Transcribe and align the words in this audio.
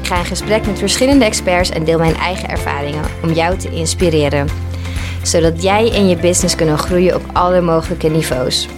Ik 0.00 0.06
ga 0.06 0.18
in 0.18 0.24
gesprek 0.24 0.66
met 0.66 0.78
verschillende 0.78 1.24
experts 1.24 1.70
en 1.70 1.84
deel 1.84 1.98
mijn 1.98 2.14
eigen 2.14 2.48
ervaringen 2.48 3.04
om 3.22 3.32
jou 3.32 3.58
te 3.58 3.70
inspireren. 3.70 4.48
Zodat 5.22 5.62
jij 5.62 5.92
en 5.92 6.08
je 6.08 6.16
business 6.16 6.54
kunnen 6.54 6.78
groeien 6.78 7.14
op 7.14 7.22
alle 7.32 7.60
mogelijke 7.60 8.08
niveaus. 8.08 8.68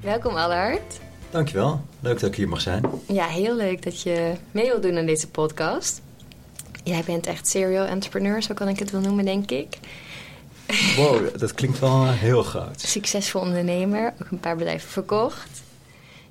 Welkom 0.00 0.34
Allard. 0.36 1.00
Dankjewel. 1.30 1.80
Leuk 2.00 2.20
dat 2.20 2.28
ik 2.30 2.36
hier 2.36 2.48
mag 2.48 2.60
zijn. 2.60 2.84
Ja, 3.08 3.26
heel 3.26 3.56
leuk 3.56 3.82
dat 3.82 4.02
je 4.02 4.32
mee 4.50 4.66
wilt 4.66 4.82
doen 4.82 4.98
aan 4.98 5.06
deze 5.06 5.28
podcast. 5.28 6.00
Jij 6.84 7.02
bent 7.06 7.26
echt 7.26 7.48
serial 7.48 7.86
entrepreneur, 7.86 8.42
zo 8.42 8.54
kan 8.54 8.68
ik 8.68 8.78
het 8.78 8.90
wel 8.90 9.00
noemen, 9.00 9.24
denk 9.24 9.50
ik. 9.50 9.78
Wow, 10.96 11.38
dat 11.38 11.54
klinkt 11.54 11.78
wel 11.78 12.06
heel 12.06 12.42
groot. 12.42 12.80
Succesvol 12.80 13.40
ondernemer, 13.40 14.14
ook 14.22 14.30
een 14.30 14.40
paar 14.40 14.56
bedrijven 14.56 14.88
verkocht. 14.88 15.62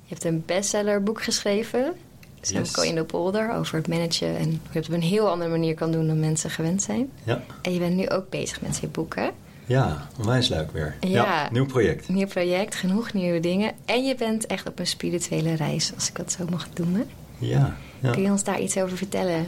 Je 0.06 0.14
hebt 0.14 0.24
een 0.24 0.44
bestsellerboek 0.46 1.24
geschreven, 1.24 1.94
Sam 2.42 2.58
Yes. 2.58 2.76
in 2.76 2.96
de 2.96 3.04
Polder, 3.04 3.54
over 3.54 3.78
het 3.78 3.88
managen 3.88 4.38
en 4.38 4.45
hoe 4.50 4.58
je 4.72 4.78
het 4.80 4.88
op 4.88 4.94
een 4.94 5.02
heel 5.02 5.30
andere 5.30 5.50
manier 5.50 5.73
kan 5.76 5.92
doen 5.92 6.08
dan 6.08 6.20
mensen 6.20 6.50
gewend 6.50 6.82
zijn. 6.82 7.10
Ja, 7.23 7.44
En 7.62 7.73
je 7.73 7.80
bent 7.80 7.95
nu 7.95 8.10
ook 8.10 8.30
bezig 8.30 8.62
met 8.62 8.78
je 8.78 8.88
boeken. 8.88 9.32
ja 9.66 10.08
onwijs 10.20 10.48
leuk 10.50 10.72
weer. 10.72 10.95
Ja. 11.00 11.50
nieuw 11.52 11.66
project. 11.66 12.10
Nieuw 12.10 12.28
project, 12.28 12.76
genoeg 12.76 13.14
nieuwe 13.14 13.40
dingen. 13.40 13.72
En 13.86 14.04
je 14.06 14.16
bent 14.16 14.45
echt 14.45 14.68
op 14.68 14.80
een 14.80 14.88
spirituele 14.88 15.54
reis, 15.54 15.92
als 15.95 16.10
ik 16.10 16.16
dat 16.16 16.32
zo 16.32 16.45
mag 16.50 16.67
noemen. 16.76 17.10
Ja, 17.38 17.76
ja. 18.00 18.12
Kun 18.12 18.22
je 18.22 18.30
ons 18.32 18.44
daar 18.44 18.60
iets 18.62 18.78
over 18.78 18.98
vertellen? 18.98 19.48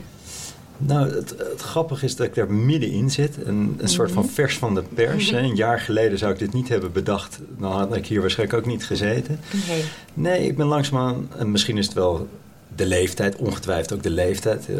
Nou, 0.78 1.10
het, 1.14 1.34
het 1.50 1.60
grappige 1.60 2.04
is 2.04 2.16
dat 2.16 2.26
ik 2.26 2.34
daar 2.34 2.52
middenin 2.52 3.10
zit. 3.10 3.36
Een, 3.44 3.74
een 3.78 3.88
soort 3.88 4.10
van 4.12 4.22
Mhm. 4.24 4.32
vers 4.32 4.58
van 4.58 4.74
de 4.74 4.82
pers. 4.94 5.30
hè. 5.30 5.38
Een 5.38 5.54
jaar 5.54 5.80
geleden 5.80 6.18
zou 6.18 6.32
ik 6.32 6.38
dit 6.38 6.52
niet 6.52 6.68
hebben 6.68 6.92
bedacht. 6.92 7.38
Dan 7.58 7.72
had 7.72 7.96
ik 7.96 8.06
hier 8.06 8.20
waarschijnlijk 8.20 8.58
ook 8.58 8.66
niet 8.72 8.84
gezeten. 8.86 9.40
Nee. 9.68 9.84
Nee, 10.14 10.46
ik 10.46 10.56
ben 10.56 10.66
langzaamaan... 10.66 11.28
En 11.36 11.50
misschien 11.50 11.78
is 11.78 11.84
het 11.86 11.94
wel 11.94 12.28
de 12.76 12.86
leeftijd, 12.86 13.36
ongetwijfeld 13.36 13.92
ook 13.92 14.02
de 14.02 14.10
leeftijd. 14.10 14.60
Eh, 14.60 14.76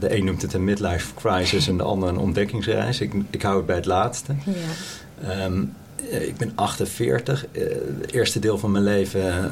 de 0.00 0.16
een 0.16 0.24
noemt 0.24 0.42
het 0.42 0.52
een 0.52 0.64
midlife 0.64 1.14
crisis 1.14 1.68
en 1.68 1.76
de 1.76 1.82
ander 1.82 2.08
een 2.08 2.18
ontdekkingsreis. 2.18 3.00
Ik, 3.00 3.12
ik 3.30 3.42
hou 3.42 3.56
het 3.56 3.66
bij 3.66 3.76
het 3.76 3.86
laatste. 3.86 4.34
Ja. 4.44 5.28
Ehm, 5.28 5.62
eh, 6.10 6.26
ik 6.28 6.36
ben 6.36 6.52
48. 6.54 7.46
eh, 7.52 7.62
het 8.00 8.12
eerste 8.12 8.38
deel 8.38 8.58
van 8.58 8.70
mijn 8.70 8.84
leven 8.84 9.50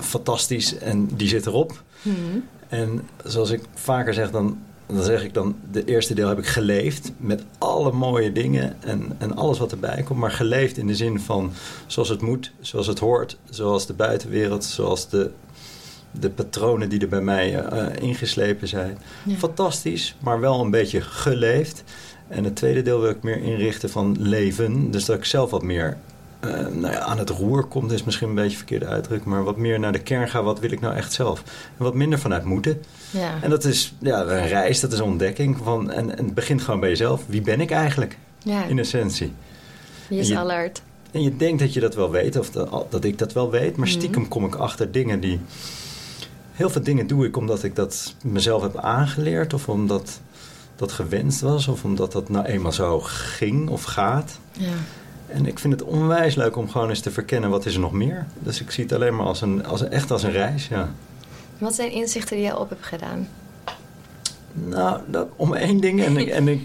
fantastisch 0.00 0.78
en 0.78 1.08
die 1.16 1.28
zit 1.28 1.46
erop. 1.46 1.82
Mhm. 2.02 2.16
En 2.68 3.00
zoals 3.24 3.50
ik 3.50 3.60
vaker 3.74 4.14
zeg, 4.14 4.30
dan, 4.30 4.58
dan 4.86 5.02
zeg 5.02 5.24
ik 5.24 5.34
dan... 5.34 5.56
de 5.70 5.84
eerste 5.84 6.14
deel 6.14 6.28
heb 6.28 6.38
ik 6.38 6.46
geleefd 6.46 7.12
met 7.16 7.42
alle 7.58 7.92
mooie 7.92 8.32
dingen 8.32 8.76
en, 8.82 9.16
en 9.18 9.36
alles 9.36 9.58
wat 9.58 9.72
erbij 9.72 10.02
komt. 10.02 10.18
Maar 10.18 10.30
geleefd 10.30 10.76
in 10.76 10.86
de 10.86 10.94
zin 10.94 11.20
van 11.20 11.52
zoals 11.86 12.08
het 12.08 12.20
moet, 12.20 12.52
zoals 12.60 12.86
het 12.86 12.98
hoort... 12.98 13.38
zoals 13.50 13.86
de 13.86 13.92
buitenwereld, 13.92 14.64
zoals 14.64 15.08
de, 15.08 15.30
de 16.10 16.30
patronen 16.30 16.88
die 16.88 17.00
er 17.00 17.08
bij 17.08 17.20
mij 17.20 17.58
eh, 17.58 18.02
ingeslepen 18.02 18.68
zijn. 18.68 18.98
Ja. 19.24 19.36
Fantastisch, 19.36 20.16
maar 20.20 20.40
wel 20.40 20.60
een 20.60 20.70
beetje 20.70 21.00
geleefd. 21.00 21.84
En 22.28 22.44
het 22.44 22.56
tweede 22.56 22.82
deel 22.82 23.00
wil 23.00 23.10
ik 23.10 23.22
meer 23.22 23.42
inrichten 23.42 23.90
van 23.90 24.16
leven. 24.18 24.90
Dus 24.90 25.04
dat 25.04 25.16
ik 25.16 25.24
zelf 25.24 25.50
wat 25.50 25.62
meer 25.62 25.98
eh, 26.42 26.66
nou 26.66 26.92
ja, 26.92 26.98
aan 26.98 27.18
het 27.18 27.30
roer 27.30 27.64
kom. 27.64 27.82
Dat 27.82 27.92
is 27.96 28.04
misschien 28.04 28.28
een 28.28 28.34
beetje 28.34 28.50
een 28.50 28.56
verkeerde 28.56 28.86
uitdruk. 28.86 29.24
Maar 29.24 29.44
wat 29.44 29.56
meer 29.56 29.78
naar 29.80 29.92
de 29.92 29.98
kern 30.02 30.28
ga. 30.28 30.42
Wat 30.42 30.58
wil 30.60 30.70
ik 30.72 30.80
nou 30.80 30.94
echt 30.94 31.12
zelf? 31.12 31.42
En 31.78 31.84
wat 31.84 31.94
minder 31.94 32.18
vanuit 32.18 32.44
moeten. 32.44 32.82
Ja. 33.10 33.30
En 33.42 33.50
dat 33.50 33.64
is 33.64 33.94
ja, 34.00 34.20
een 34.20 34.48
reis, 34.48 34.80
dat 34.80 34.92
is 34.92 34.98
een 34.98 35.04
ontdekking. 35.04 35.56
Van, 35.62 35.90
en, 35.90 36.18
en 36.18 36.24
het 36.24 36.34
begint 36.34 36.62
gewoon 36.62 36.80
bij 36.80 36.88
jezelf. 36.88 37.22
Wie 37.26 37.40
ben 37.42 37.60
ik 37.60 37.70
eigenlijk? 37.70 38.18
ja. 38.42 38.64
In 38.64 38.78
essentie. 38.78 39.32
Wie 40.08 40.18
is 40.18 40.28
je- 40.28 40.38
Allard? 40.38 40.82
En 41.10 41.22
je 41.22 41.36
denkt 41.36 41.58
dat 41.60 41.72
je 41.72 41.80
dat 41.80 41.94
wel 41.94 42.10
weet, 42.10 42.36
of 42.38 42.50
dat, 42.50 42.86
dat 42.90 43.04
ik 43.04 43.18
dat 43.18 43.32
wel 43.32 43.50
weet, 43.50 43.76
maar 43.76 43.88
Mhm. 43.88 43.96
stiekem 43.96 44.28
kom 44.28 44.44
ik 44.44 44.54
achter 44.54 44.92
dingen 44.92 45.20
die. 45.20 45.40
Heel 46.52 46.70
veel 46.70 46.82
dingen 46.82 47.06
doe 47.06 47.26
ik 47.26 47.36
omdat 47.36 47.62
ik 47.62 47.76
dat 47.76 48.14
mezelf 48.24 48.62
heb 48.62 48.76
aangeleerd, 48.76 49.54
of 49.54 49.68
omdat 49.68 50.20
dat 50.76 50.92
gewenst 50.92 51.40
was, 51.40 51.68
of 51.68 51.84
omdat 51.84 52.12
dat 52.12 52.28
nou 52.28 52.46
eenmaal 52.46 52.72
zo 52.72 53.00
ging 53.00 53.68
of 53.68 53.82
gaat. 53.82 54.38
Ja. 54.52 54.68
En 55.32 55.46
ik 55.46 55.58
vind 55.58 55.72
het 55.72 55.82
onwijs 55.82 56.34
leuk 56.34 56.56
om 56.56 56.70
gewoon 56.70 56.88
eens 56.88 57.00
te 57.00 57.10
verkennen 57.10 57.50
wat 57.50 57.66
is 57.66 57.74
er 57.74 57.80
nog 57.80 57.92
meer. 57.92 58.26
Dus 58.38 58.60
ik 58.60 58.70
zie 58.70 58.84
het 58.84 58.92
alleen 58.92 59.16
maar 59.16 59.26
als 59.26 59.40
een, 59.40 59.66
als 59.66 59.88
echt 59.88 60.10
als 60.10 60.22
een 60.22 60.30
reis, 60.32 60.68
ja. 60.68 60.88
Wat 61.58 61.74
zijn 61.74 61.90
inzichten 61.92 62.36
die 62.36 62.44
jij 62.44 62.54
op 62.54 62.68
hebt 62.68 62.86
gedaan? 62.86 63.28
Nou, 64.52 65.00
dat, 65.06 65.26
om 65.36 65.54
één 65.54 65.80
ding. 65.80 66.02
En, 66.04 66.16
ik- 66.16 66.28
en 66.28 66.48
ik, 66.48 66.60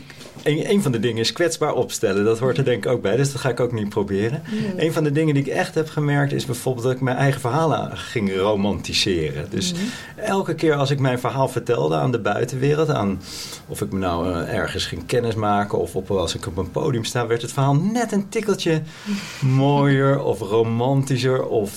een, 0.48 0.70
een 0.70 0.82
van 0.82 0.92
de 0.92 1.00
dingen 1.00 1.18
is 1.18 1.32
kwetsbaar 1.32 1.74
opstellen. 1.74 2.26
Dat 2.26 2.40
hoort 2.40 2.58
er 2.58 2.64
denk 2.66 2.86
ik 2.86 2.92
ook 2.92 3.02
bij. 3.02 3.16
Dus 3.16 3.32
dat 3.32 3.42
ga 3.42 3.50
ik 3.50 3.60
ook 3.60 3.72
niet 3.72 3.90
proberen. 3.90 4.42
Mhm. 4.46 4.80
Een 4.80 4.94
van 4.94 5.04
de 5.04 5.12
dingen 5.12 5.34
die 5.34 5.44
ik 5.44 5.50
echt 5.50 5.76
heb 5.76 5.90
gemerkt 5.90 6.34
is 6.34 6.46
bijvoorbeeld 6.46 6.86
dat 6.86 6.94
ik 6.96 7.02
mijn 7.02 7.18
eigen 7.18 7.42
verhalen 7.42 7.98
ging 7.98 8.36
romantiseren. 8.38 9.46
Dus 9.50 9.74
Mhm. 9.74 9.82
elke 10.16 10.56
keer 10.56 10.76
als 10.76 10.90
ik 10.92 11.00
mijn 11.00 11.20
verhaal 11.20 11.48
vertelde 11.50 11.96
aan 11.96 12.12
de 12.12 12.20
buitenwereld, 12.20 12.90
aan 12.90 13.22
of 13.68 13.82
ik 13.82 13.92
me 13.92 14.00
nou 14.00 14.34
eh, 14.34 14.54
ergens 14.54 14.86
ging 14.86 15.06
kennismaken 15.06 15.78
of 15.80 15.96
op, 15.96 16.12
als 16.12 16.36
ik 16.36 16.48
op 16.48 16.58
een 16.58 16.72
podium 16.72 17.04
sta, 17.04 17.28
werd 17.28 17.42
het 17.42 17.54
verhaal 17.54 17.76
net 17.76 18.12
een 18.12 18.30
tikkeltje 18.30 18.82
mooier 19.42 20.20
of 20.24 20.40
romantischer 20.40 21.46
of. 21.48 21.72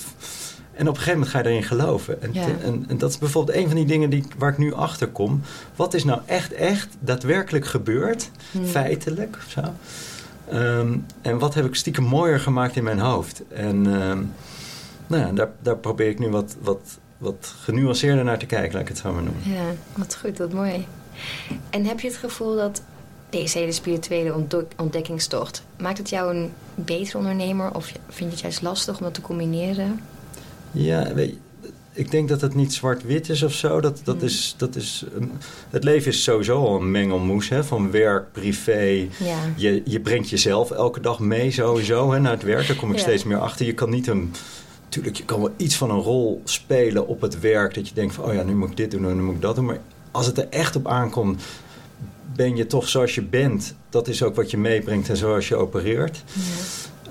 En 0.80 0.88
op 0.88 0.94
een 0.94 1.00
gegeven 1.02 1.12
moment 1.18 1.30
ga 1.30 1.38
je 1.38 1.44
erin 1.48 1.62
geloven. 1.62 2.22
En, 2.22 2.30
Ja. 2.32 2.46
en, 2.64 2.84
en 2.88 2.98
dat 2.98 3.10
is 3.10 3.18
bijvoorbeeld 3.18 3.56
een 3.56 3.66
van 3.66 3.76
die 3.76 3.84
dingen 3.86 4.10
die, 4.10 4.24
waar 4.38 4.50
ik 4.52 4.58
nu 4.58 4.72
achter 4.74 5.08
kom. 5.08 5.41
Wat 5.76 5.94
is 5.94 6.04
nou 6.04 6.20
echt, 6.26 6.52
echt 6.52 6.88
daadwerkelijk 7.00 7.66
gebeurd? 7.66 8.30
Hmm. 8.50 8.64
Feitelijk 8.66 9.36
of 9.46 9.50
zo. 9.50 9.60
Ehm, 10.56 10.96
en 11.22 11.38
wat 11.38 11.54
heb 11.54 11.64
ik 11.64 11.74
stiekem 11.74 12.04
mooier 12.04 12.41
gemaakt 12.41 12.76
in 12.76 12.84
mijn 12.84 12.98
hoofd? 12.98 13.42
En 13.48 13.86
ehm, 13.86 14.22
nou 15.06 15.22
ja, 15.26 15.32
daar, 15.32 15.50
daar 15.62 15.76
probeer 15.76 16.08
ik 16.08 16.18
nu 16.18 16.28
wat, 16.28 16.56
wat, 16.60 16.98
wat 17.18 17.54
genuanceerder 17.62 18.24
naar 18.24 18.38
te 18.38 18.47
kijken, 18.47 18.72
laat 18.72 18.82
ik 18.82 18.88
het 18.88 18.98
zo 18.98 19.12
maar 19.12 19.22
noemen. 19.22 19.42
Ja, 19.52 19.64
wat 19.97 20.16
goed, 20.20 20.38
wat 20.38 20.52
mooi. 20.52 20.86
En 21.70 21.84
heb 21.84 22.00
je 22.00 22.08
het 22.08 22.16
gevoel 22.16 22.56
dat 22.56 22.82
deze 23.30 23.58
hele 23.58 23.72
spirituele 23.72 24.34
ontdek- 24.34 24.72
ontdekkingstocht... 24.76 25.62
maakt 25.78 25.98
het 25.98 26.08
jou 26.08 26.36
een 26.36 26.52
betere 26.74 27.18
ondernemer 27.18 27.74
of 27.74 27.84
vind 28.08 28.18
je 28.18 28.24
het 28.30 28.41
juist 28.41 28.62
lastig 28.62 28.97
om 28.98 29.02
dat 29.02 29.14
te 29.14 29.20
combineren? 29.20 30.00
Ja, 30.72 31.14
weet 31.14 31.28
je, 31.28 31.36
ik 31.92 32.10
denk 32.10 32.28
dat 32.28 32.41
het 32.41 32.54
niet 32.54 32.72
zwart-wit 32.75 33.28
is 33.28 33.42
of 33.42 33.53
zo. 33.53 33.81
Dat, 33.81 34.00
dat 34.04 34.16
Hmm. 34.16 34.25
is, 34.25 34.54
dat 34.56 34.76
is, 34.76 35.04
een- 35.14 35.32
het 35.70 35.84
leven 35.84 36.10
is 36.10 36.22
sowieso 36.22 36.64
al 36.64 36.76
een 36.81 36.91
mengelmoes 36.91 37.48
hè, 37.48 37.64
van 37.64 37.91
werk, 37.91 38.32
privé. 38.32 39.06
Ja. 39.19 39.38
Je, 39.56 39.82
je 39.84 40.00
brengt 40.00 40.30
jezelf 40.30 40.70
elke 40.70 41.00
dag 41.00 41.19
mee 41.19 41.50
sowieso 41.50 42.12
hè, 42.12 42.20
naar 42.20 42.32
het 42.32 42.42
werk. 42.42 42.66
Daar 42.66 42.76
kom 42.76 42.91
ik 42.91 42.97
Ja. 42.97 43.03
steeds 43.03 43.25
meer 43.25 43.38
achter. 43.38 43.66
Je 43.66 43.75
kan 43.75 43.91
niet 43.91 44.06
een... 44.06 44.32
Tuurlijk, 44.88 45.16
je 45.16 45.25
kan 45.25 45.41
wel 45.41 45.50
iets 45.56 45.76
van 45.76 45.91
een 45.91 46.00
rol 46.00 46.41
spelen 46.44 47.06
op 47.06 47.20
het 47.20 47.41
werk. 47.41 47.75
Dat 47.75 47.88
je 47.88 47.94
denkt 47.94 48.14
van, 48.14 48.25
oh 48.25 48.34
ja, 48.34 48.42
nu 48.42 48.54
moet 48.54 48.70
ik 48.70 48.76
dit 48.76 48.91
doen 48.91 49.04
en 49.09 49.16
nu 49.16 49.22
moet 49.22 49.34
ik 49.34 49.41
dat 49.42 49.54
doen. 49.56 49.64
Maar 49.64 49.78
als 50.10 50.26
het 50.26 50.38
er 50.38 50.48
echt 50.50 50.76
op 50.76 50.86
aankomt, 50.88 51.42
ben 52.34 52.56
je 52.56 52.66
toch 52.66 52.88
zoals 52.88 53.14
je 53.14 53.22
bent. 53.22 53.75
Dat 53.91 54.09
is 54.09 54.22
ook 54.22 54.34
wat 54.36 54.50
je 54.50 54.56
meebrengt 54.59 55.09
en 55.09 55.16
zoals 55.16 55.48
je 55.48 55.56
opereert. 55.56 56.25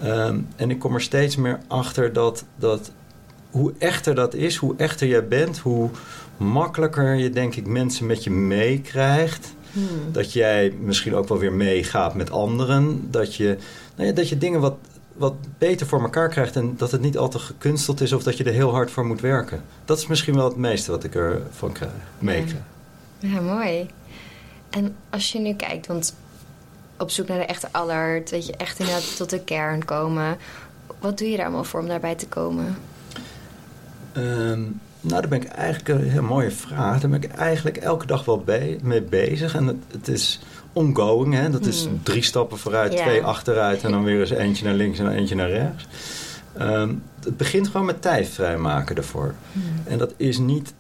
Ja. 0.02 0.26
Ehm, 0.26 0.40
en 0.56 0.70
ik 0.72 0.80
kom 0.80 0.94
er 0.94 1.02
steeds 1.02 1.36
meer 1.36 1.60
achter 1.68 2.14
dat, 2.14 2.44
dat 2.56 2.92
hoe 3.52 3.74
echter 3.78 4.16
dat 4.16 4.34
is, 4.34 4.56
hoe 4.56 4.74
echter 4.78 5.08
jij 5.08 5.28
bent, 5.28 5.58
hoe 5.58 5.90
makkelijker 6.38 7.16
je 7.16 7.30
denk 7.30 7.56
ik 7.56 7.68
mensen 7.68 8.06
met 8.06 8.24
je 8.24 8.32
meekrijgt. 8.32 9.54
Hmm. 9.72 10.12
Dat 10.12 10.34
jij 10.34 10.74
misschien 10.82 11.16
ook 11.16 11.28
wel 11.28 11.38
weer 11.38 11.54
meegaat 11.54 12.16
met 12.16 12.32
anderen. 12.32 13.12
Dat 13.12 13.36
je, 13.36 13.58
nou 13.96 14.08
ja, 14.08 14.16
dat 14.16 14.30
je 14.30 14.38
dingen 14.38 14.60
wat, 14.60 14.76
wat 15.14 15.34
beter 15.58 15.88
voor 15.88 16.02
elkaar 16.02 16.30
krijgt 16.30 16.56
en 16.56 16.74
dat 16.78 16.92
het 16.92 17.02
niet 17.02 17.18
altijd 17.18 17.44
gekunsteld 17.44 18.02
is 18.02 18.14
of 18.14 18.24
dat 18.24 18.38
je 18.38 18.44
er 18.44 18.54
heel 18.54 18.72
hard 18.72 18.92
voor 18.92 19.06
moet 19.06 19.22
werken. 19.22 19.64
Dat 19.86 19.98
is 19.98 20.08
misschien 20.08 20.36
wel 20.36 20.46
het 20.46 20.56
meeste 20.56 20.92
wat 20.92 21.04
ik 21.04 21.16
ervan 21.16 21.72
krijg, 21.72 21.92
meekrijg. 22.20 22.64
Ja, 23.20 23.42
mooi. 23.42 23.90
En 24.70 24.96
als 25.10 25.32
je 25.32 25.40
nu 25.40 25.54
kijkt, 25.54 25.88
want 25.88 26.16
op 26.98 27.12
zoek 27.12 27.28
naar 27.28 27.38
de 27.38 27.46
echte 27.46 27.68
Allard... 27.72 28.30
weet 28.30 28.46
je, 28.46 28.56
echt 28.56 28.80
inderdaad 28.80 29.18
tot 29.18 29.30
de 29.30 29.44
kern 29.44 29.86
komen... 29.86 30.38
wat 31.00 31.18
doe 31.18 31.30
je 31.30 31.36
daar 31.36 31.46
allemaal 31.46 31.64
voor 31.64 31.80
om 31.80 31.88
daarbij 31.88 32.16
te 32.16 32.28
komen? 32.28 32.78
Ehm, 34.24 34.62
nou, 35.02 35.22
daar 35.22 35.28
ben 35.28 35.42
ik 35.42 35.48
eigenlijk 35.48 35.88
een 36.02 36.10
heel 36.10 36.22
mooie 36.24 36.52
vraag. 36.52 37.00
Daar 37.02 37.10
ben 37.10 37.24
ik 37.24 37.32
eigenlijk 37.32 37.78
elke 37.78 38.06
dag 38.06 38.26
wel 38.26 38.40
bij, 38.40 38.80
mee 38.84 39.02
bezig. 39.02 39.56
En 39.56 39.68
het, 39.68 39.78
het 39.92 40.08
is 40.08 40.40
ongoing, 40.74 41.34
hè? 41.34 41.50
Dat 41.50 41.66
is 41.66 41.84
Hmm. 41.86 42.00
drie 42.04 42.24
stappen 42.24 42.58
vooruit, 42.58 42.94
Ja. 42.94 43.04
twee 43.04 43.24
achteruit 43.24 43.84
en 43.84 43.92
dan 43.92 44.04
weer 44.04 44.20
eens 44.20 44.30
eentje 44.44 44.66
naar 44.66 44.74
links 44.74 45.00
en 45.00 45.06
dan 45.06 45.14
eentje 45.14 45.36
naar 45.36 45.50
rechts. 45.50 45.88
Ehm, 46.58 46.94
het 47.24 47.38
begint 47.38 47.68
gewoon 47.68 47.86
met 47.86 48.02
tijd 48.02 48.28
vrijmaken 48.28 48.96
ervoor. 48.96 49.34
En 49.84 49.98
dat 49.98 50.14
is 50.18 50.38
niet 50.38 50.74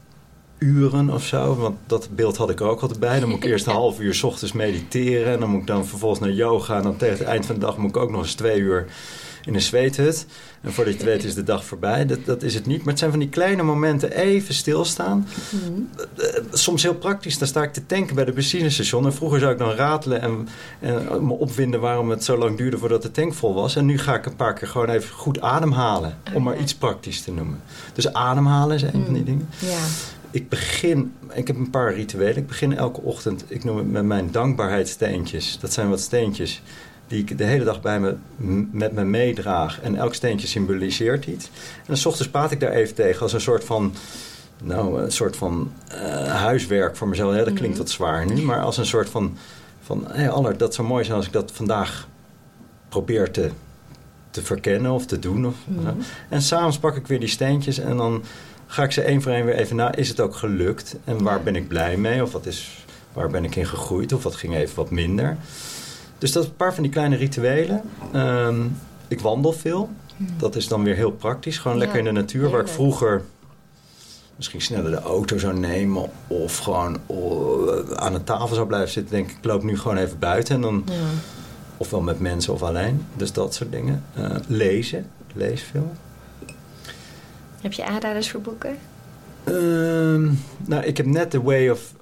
uren 0.57 1.09
of 1.09 1.25
zo. 1.25 1.55
Want 1.55 1.77
dat 1.87 2.09
beeld 2.15 2.37
had 2.37 2.49
ik 2.49 2.59
er 2.59 2.65
ook 2.67 2.81
altijd 2.81 2.99
bij. 2.99 3.19
Dan 3.19 3.29
moet 3.29 3.43
ik 3.43 3.49
eerst 3.49 3.67
een 3.67 3.73
half 3.83 3.99
uur 3.99 4.13
s 4.13 4.23
ochtends 4.23 4.53
mediteren. 4.53 5.33
En 5.33 5.39
dan 5.39 5.49
moet 5.49 5.61
ik 5.61 5.67
dan 5.67 5.85
vervolgens 5.85 6.19
naar 6.21 6.31
yoga. 6.31 6.77
En 6.77 6.83
dan 6.83 6.97
tegen 6.97 7.17
het 7.17 7.27
eind 7.27 7.45
van 7.45 7.55
de 7.55 7.61
dag 7.61 7.77
moet 7.77 7.89
ik 7.89 7.97
ook 7.97 8.11
nog 8.11 8.21
eens 8.21 8.33
twee 8.33 8.59
uur 8.59 8.85
in 9.45 9.53
een 9.53 9.61
zweethut. 9.61 10.25
En 10.61 10.73
voordat 10.73 10.93
je 10.93 10.99
het 10.99 11.09
weet 11.09 11.23
is 11.23 11.33
de 11.33 11.43
dag 11.43 11.65
voorbij. 11.65 12.05
Dat, 12.05 12.25
dat 12.25 12.43
is 12.43 12.53
het 12.53 12.65
niet. 12.65 12.77
Maar 12.77 12.87
het 12.87 12.99
zijn 12.99 13.11
van 13.11 13.19
die 13.19 13.29
kleine 13.29 13.63
momenten 13.63 14.11
even 14.11 14.53
stilstaan. 14.53 15.27
Mhm. 15.49 15.81
Eh, 16.17 16.43
Soms 16.51 16.83
heel 16.83 16.95
praktisch. 16.95 17.37
Dan 17.37 17.47
sta 17.47 17.63
ik 17.63 17.73
te 17.73 17.85
tanken 17.85 18.15
bij 18.15 18.25
de 18.25 18.31
benzinestation. 18.31 19.05
En 19.05 19.13
vroeger 19.13 19.39
zou 19.39 19.51
ik 19.51 19.57
dan 19.57 19.71
ratelen 19.71 20.21
en, 20.21 20.47
en 20.79 21.25
me 21.25 21.33
opwinden 21.33 21.79
waarom 21.79 22.09
het 22.09 22.23
zo 22.23 22.37
lang 22.37 22.57
duurde 22.57 22.77
voordat 22.77 23.01
de 23.01 23.11
tank 23.11 23.33
vol 23.33 23.53
was. 23.53 23.75
En 23.75 23.85
nu 23.85 23.97
ga 23.97 24.15
ik 24.15 24.25
een 24.25 24.35
paar 24.35 24.53
keer 24.53 24.67
gewoon 24.67 24.89
even 24.89 25.15
goed 25.15 25.41
ademhalen. 25.41 26.17
Om 26.33 26.43
maar 26.43 26.57
iets 26.59 26.75
praktisch 26.75 27.21
te 27.21 27.31
noemen. 27.31 27.61
Dus 27.93 28.13
ademhalen 28.13 28.75
is 28.75 28.81
een 28.81 29.03
van 29.05 29.13
die 29.13 29.23
dingen. 29.23 29.49
Ja. 29.59 29.79
Ik 30.31 30.49
begin, 30.49 31.13
ik 31.33 31.47
heb 31.47 31.55
een 31.55 31.69
paar 31.69 31.93
rituelen. 31.93 32.37
Ik 32.37 32.47
begin 32.47 32.77
elke 32.77 33.01
ochtend, 33.01 33.43
ik 33.47 33.63
noem 33.63 33.77
het 33.77 33.91
met 33.91 34.03
mijn 34.03 34.31
dankbaarheidssteentjes. 34.31 35.57
Dat 35.59 35.73
zijn 35.73 35.89
wat 35.89 35.99
steentjes 35.99 36.61
die 37.09 37.19
ik 37.19 37.37
de 37.37 37.43
hele 37.43 37.63
dag 37.63 37.81
bij 37.81 37.99
me, 37.99 38.15
met 38.71 38.93
me 38.93 39.03
meedraag. 39.03 39.81
En 39.81 39.95
elk 39.95 40.13
steentje 40.13 40.47
symboliseert 40.47 41.25
iets. 41.25 41.45
En 41.45 41.83
dan 41.85 41.97
's 41.97 42.05
ochtends 42.05 42.31
praat 42.31 42.51
ik 42.51 42.59
daar 42.59 42.71
even 42.71 42.95
tegen 42.95 43.21
als 43.21 43.33
een 43.33 43.41
soort 43.41 43.63
van... 43.63 43.93
Nou, 44.63 45.01
een 45.01 45.11
soort 45.11 45.35
van 45.35 45.71
eh, 45.87 46.35
huiswerk 46.35 46.95
voor 46.95 47.07
mezelf. 47.07 47.35
Ja, 47.35 47.43
dat 47.43 47.53
klinkt 47.53 47.77
wat 47.77 47.89
zwaar 47.89 48.25
nu. 48.25 48.41
Maar 48.41 48.61
als 48.61 48.77
een 48.77 48.85
soort 48.85 49.09
van... 49.09 49.37
van 49.81 50.03
hey, 50.07 50.29
Allard, 50.29 50.59
dat 50.59 50.73
zou 50.75 50.87
mooi 50.87 51.03
zijn 51.03 51.15
als 51.15 51.25
ik 51.25 51.31
dat 51.31 51.51
vandaag 51.51 52.07
probeer 52.89 53.31
te, 53.31 53.49
te 54.31 54.41
verkennen 54.41 54.91
of 54.91 55.05
te 55.05 55.19
doen. 55.19 55.47
Of, 55.47 55.55
zo. 55.83 55.95
En 56.29 56.41
s'avonds 56.41 56.79
pak 56.79 56.95
ik 56.95 57.07
weer 57.07 57.19
die 57.19 57.29
steentjes 57.29 57.79
en 57.79 57.97
dan 57.97 58.23
ga 58.67 58.83
ik 58.83 58.91
ze 58.91 59.01
één 59.01 59.21
voor 59.21 59.31
één 59.31 59.45
weer 59.45 59.55
even 59.55 59.75
na. 59.75 59.95
Is 59.95 60.09
het 60.09 60.19
ook 60.19 60.35
gelukt? 60.35 60.95
En 61.03 61.23
waar 61.23 61.43
ben 61.43 61.55
ik 61.55 61.67
blij 61.67 61.97
mee? 61.97 62.23
Of 62.23 62.31
wat 62.31 62.45
is, 62.45 62.85
waar 63.13 63.29
ben 63.29 63.43
ik 63.43 63.55
in 63.55 63.65
gegroeid? 63.65 64.13
Of 64.13 64.23
wat 64.23 64.35
ging 64.35 64.55
even 64.55 64.75
wat 64.75 64.91
minder? 64.91 65.37
Dus 66.19 66.31
dat 66.31 66.43
is 66.43 66.49
een 66.49 66.55
paar 66.55 66.73
van 66.73 66.83
die 66.83 66.91
kleine 66.91 67.15
rituelen. 67.15 67.81
Ehm, 68.13 68.65
ik 69.07 69.19
wandel 69.19 69.51
veel. 69.51 69.89
Dat 70.37 70.55
is 70.55 70.67
dan 70.67 70.83
weer 70.83 70.95
heel 70.95 71.11
praktisch. 71.11 71.57
Gewoon 71.57 71.77
Ja, 71.77 71.83
lekker 71.83 71.99
in 71.99 72.05
de 72.05 72.11
natuur. 72.11 72.49
Waar 72.49 72.61
ik 72.61 72.67
vroeger 72.67 73.23
misschien 74.35 74.61
sneller 74.61 74.91
de 74.91 75.01
auto 75.01 75.37
zou 75.37 75.59
nemen. 75.59 76.09
Of 76.27 76.57
gewoon 76.57 76.97
oh, 77.05 77.91
aan 77.91 78.13
een 78.13 78.23
tafel 78.23 78.55
zou 78.55 78.67
blijven 78.67 78.89
zitten. 78.89 79.15
Denk 79.15 79.29
ik, 79.29 79.37
ik 79.37 79.45
loop 79.45 79.63
nu 79.63 79.77
gewoon 79.77 79.97
even 79.97 80.19
buiten. 80.19 80.55
En 80.55 80.61
dan 80.61 80.83
Ja. 80.85 80.93
Ofwel 81.77 82.01
met 82.01 82.19
mensen 82.19 82.53
of 82.53 82.61
alleen. 82.61 83.05
Dus 83.15 83.31
dat 83.31 83.53
soort 83.53 83.71
dingen. 83.71 84.03
Eh, 84.13 84.35
lezen. 84.47 84.99
Ik 84.99 85.35
Lees 85.35 85.61
veel. 85.61 85.91
Heb 87.61 87.73
je 87.73 87.85
aanraders 87.85 88.31
voor 88.31 88.41
boeken? 88.41 88.77
Ehm, 89.43 90.23
nou, 90.65 90.83
ik 90.83 90.97
heb 90.97 91.05
net 91.05 91.31
The 91.31 91.41
Way 91.41 91.69
of... 91.69 91.93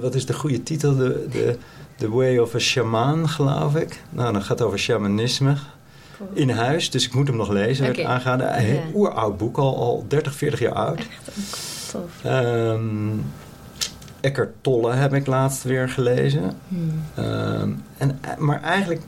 Wat 0.00 0.14
is 0.14 0.26
de 0.26 0.34
goede 0.34 0.62
titel? 0.62 0.96
De, 0.96 1.26
de, 1.30 1.58
the 1.96 2.10
Way 2.10 2.38
of 2.38 2.54
a 2.54 2.58
Shaman, 2.58 3.28
geloof 3.28 3.74
ik. 3.74 4.02
Nou, 4.10 4.32
dat 4.32 4.42
gaat 4.44 4.62
over 4.62 4.78
shamanisme. 4.78 5.56
In 6.32 6.50
huis, 6.50 6.90
dus 6.90 7.06
ik 7.06 7.14
moet 7.14 7.26
hem 7.28 7.36
nog 7.36 7.48
lezen. 7.50 7.88
Oké. 7.88 8.04
aangeraden. 8.06 8.58
Een 8.58 8.74
Ja. 8.74 8.80
oeroud 8.94 9.36
boek, 9.36 9.56
al, 9.56 9.76
al 9.76 10.04
30, 10.08 10.34
40 10.34 10.58
jaar 10.60 10.72
oud. 10.72 11.06
Tof. 11.92 12.24
Ehm 12.24 13.18
Eckhart 14.20 14.54
Tolle 14.60 14.92
heb 14.92 15.14
ik 15.14 15.26
laatst 15.26 15.62
weer 15.62 15.88
gelezen. 15.88 16.52
Hmm. 16.68 17.02
Ehm, 17.14 17.70
en, 17.96 18.20
maar 18.38 18.62
eigenlijk 18.62 19.02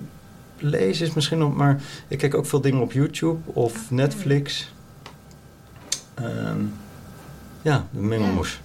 lezen 0.58 1.06
is 1.06 1.14
misschien 1.14 1.38
nog 1.38 1.56
maar... 1.56 1.80
Ik 2.08 2.18
kijk 2.18 2.34
ook 2.34 2.46
veel 2.46 2.60
dingen 2.60 2.80
op 2.80 2.92
YouTube 2.92 3.38
of 3.44 3.90
Netflix. 3.90 4.72
Ehm, 6.14 6.60
ja, 7.62 7.86
de 7.90 8.00
mengelmoes. 8.00 8.60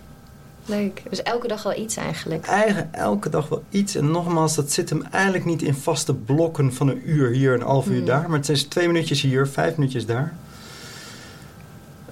Leuk. 0.66 1.04
Dus 1.10 1.22
elke 1.24 1.48
dag 1.48 1.64
wel 1.64 1.76
iets 1.78 1.96
eigenlijk. 1.96 2.46
Eigen, 2.46 2.94
elke 2.94 3.30
dag 3.30 3.48
wel 3.50 3.64
iets. 3.70 3.96
En 3.96 4.12
nogmaals, 4.12 4.56
dat 4.56 4.72
zit 4.72 4.90
hem 4.90 5.04
eigenlijk 5.12 5.46
niet 5.46 5.62
in 5.62 5.74
vaste 5.74 6.14
blokken 6.14 6.74
van 6.74 6.88
een 6.88 7.10
uur 7.10 7.30
hier, 7.32 7.54
een 7.54 7.62
half 7.62 7.88
uur 7.88 7.98
Hmm. 7.98 8.06
daar. 8.06 8.30
Maar 8.30 8.40
het 8.40 8.50
is 8.50 8.64
twee 8.64 8.88
minuutjes 8.88 9.22
hier, 9.22 9.48
vijf 9.48 9.76
minuutjes 9.78 10.06
daar. 10.06 10.34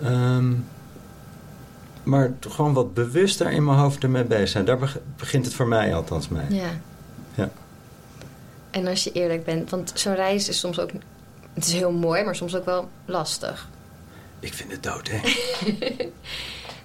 Ehm, 0.03 0.53
maar 2.03 2.33
gewoon 2.39 2.73
wat 2.73 2.93
bewuster 2.93 3.51
in 3.51 3.65
mijn 3.65 3.77
hoofd 3.77 4.03
ermee 4.03 4.23
bezig 4.23 4.49
zijn. 4.49 4.65
Daar 4.65 4.77
beg- 4.77 4.99
begint 5.17 5.45
het 5.45 5.53
voor 5.53 5.67
mij 5.67 5.95
althans 5.95 6.29
mee. 6.29 6.45
Ja. 6.49 6.69
Ja. 7.33 7.49
En 8.71 8.87
als 8.87 9.03
je 9.03 9.11
eerlijk 9.11 9.43
bent, 9.43 9.69
want 9.69 9.91
zo'n 9.95 10.15
reis 10.15 10.49
is 10.49 10.59
soms 10.59 10.79
ook... 10.79 10.89
Het 11.53 11.65
is 11.65 11.73
heel 11.73 11.91
mooi, 11.91 12.23
maar 12.23 12.35
soms 12.35 12.55
ook 12.55 12.65
wel 12.65 12.89
lastig. 13.05 13.69
Ik 14.39 14.53
vind 14.53 14.71
het 14.71 14.83
dood, 14.83 15.09
hè? 15.11 15.19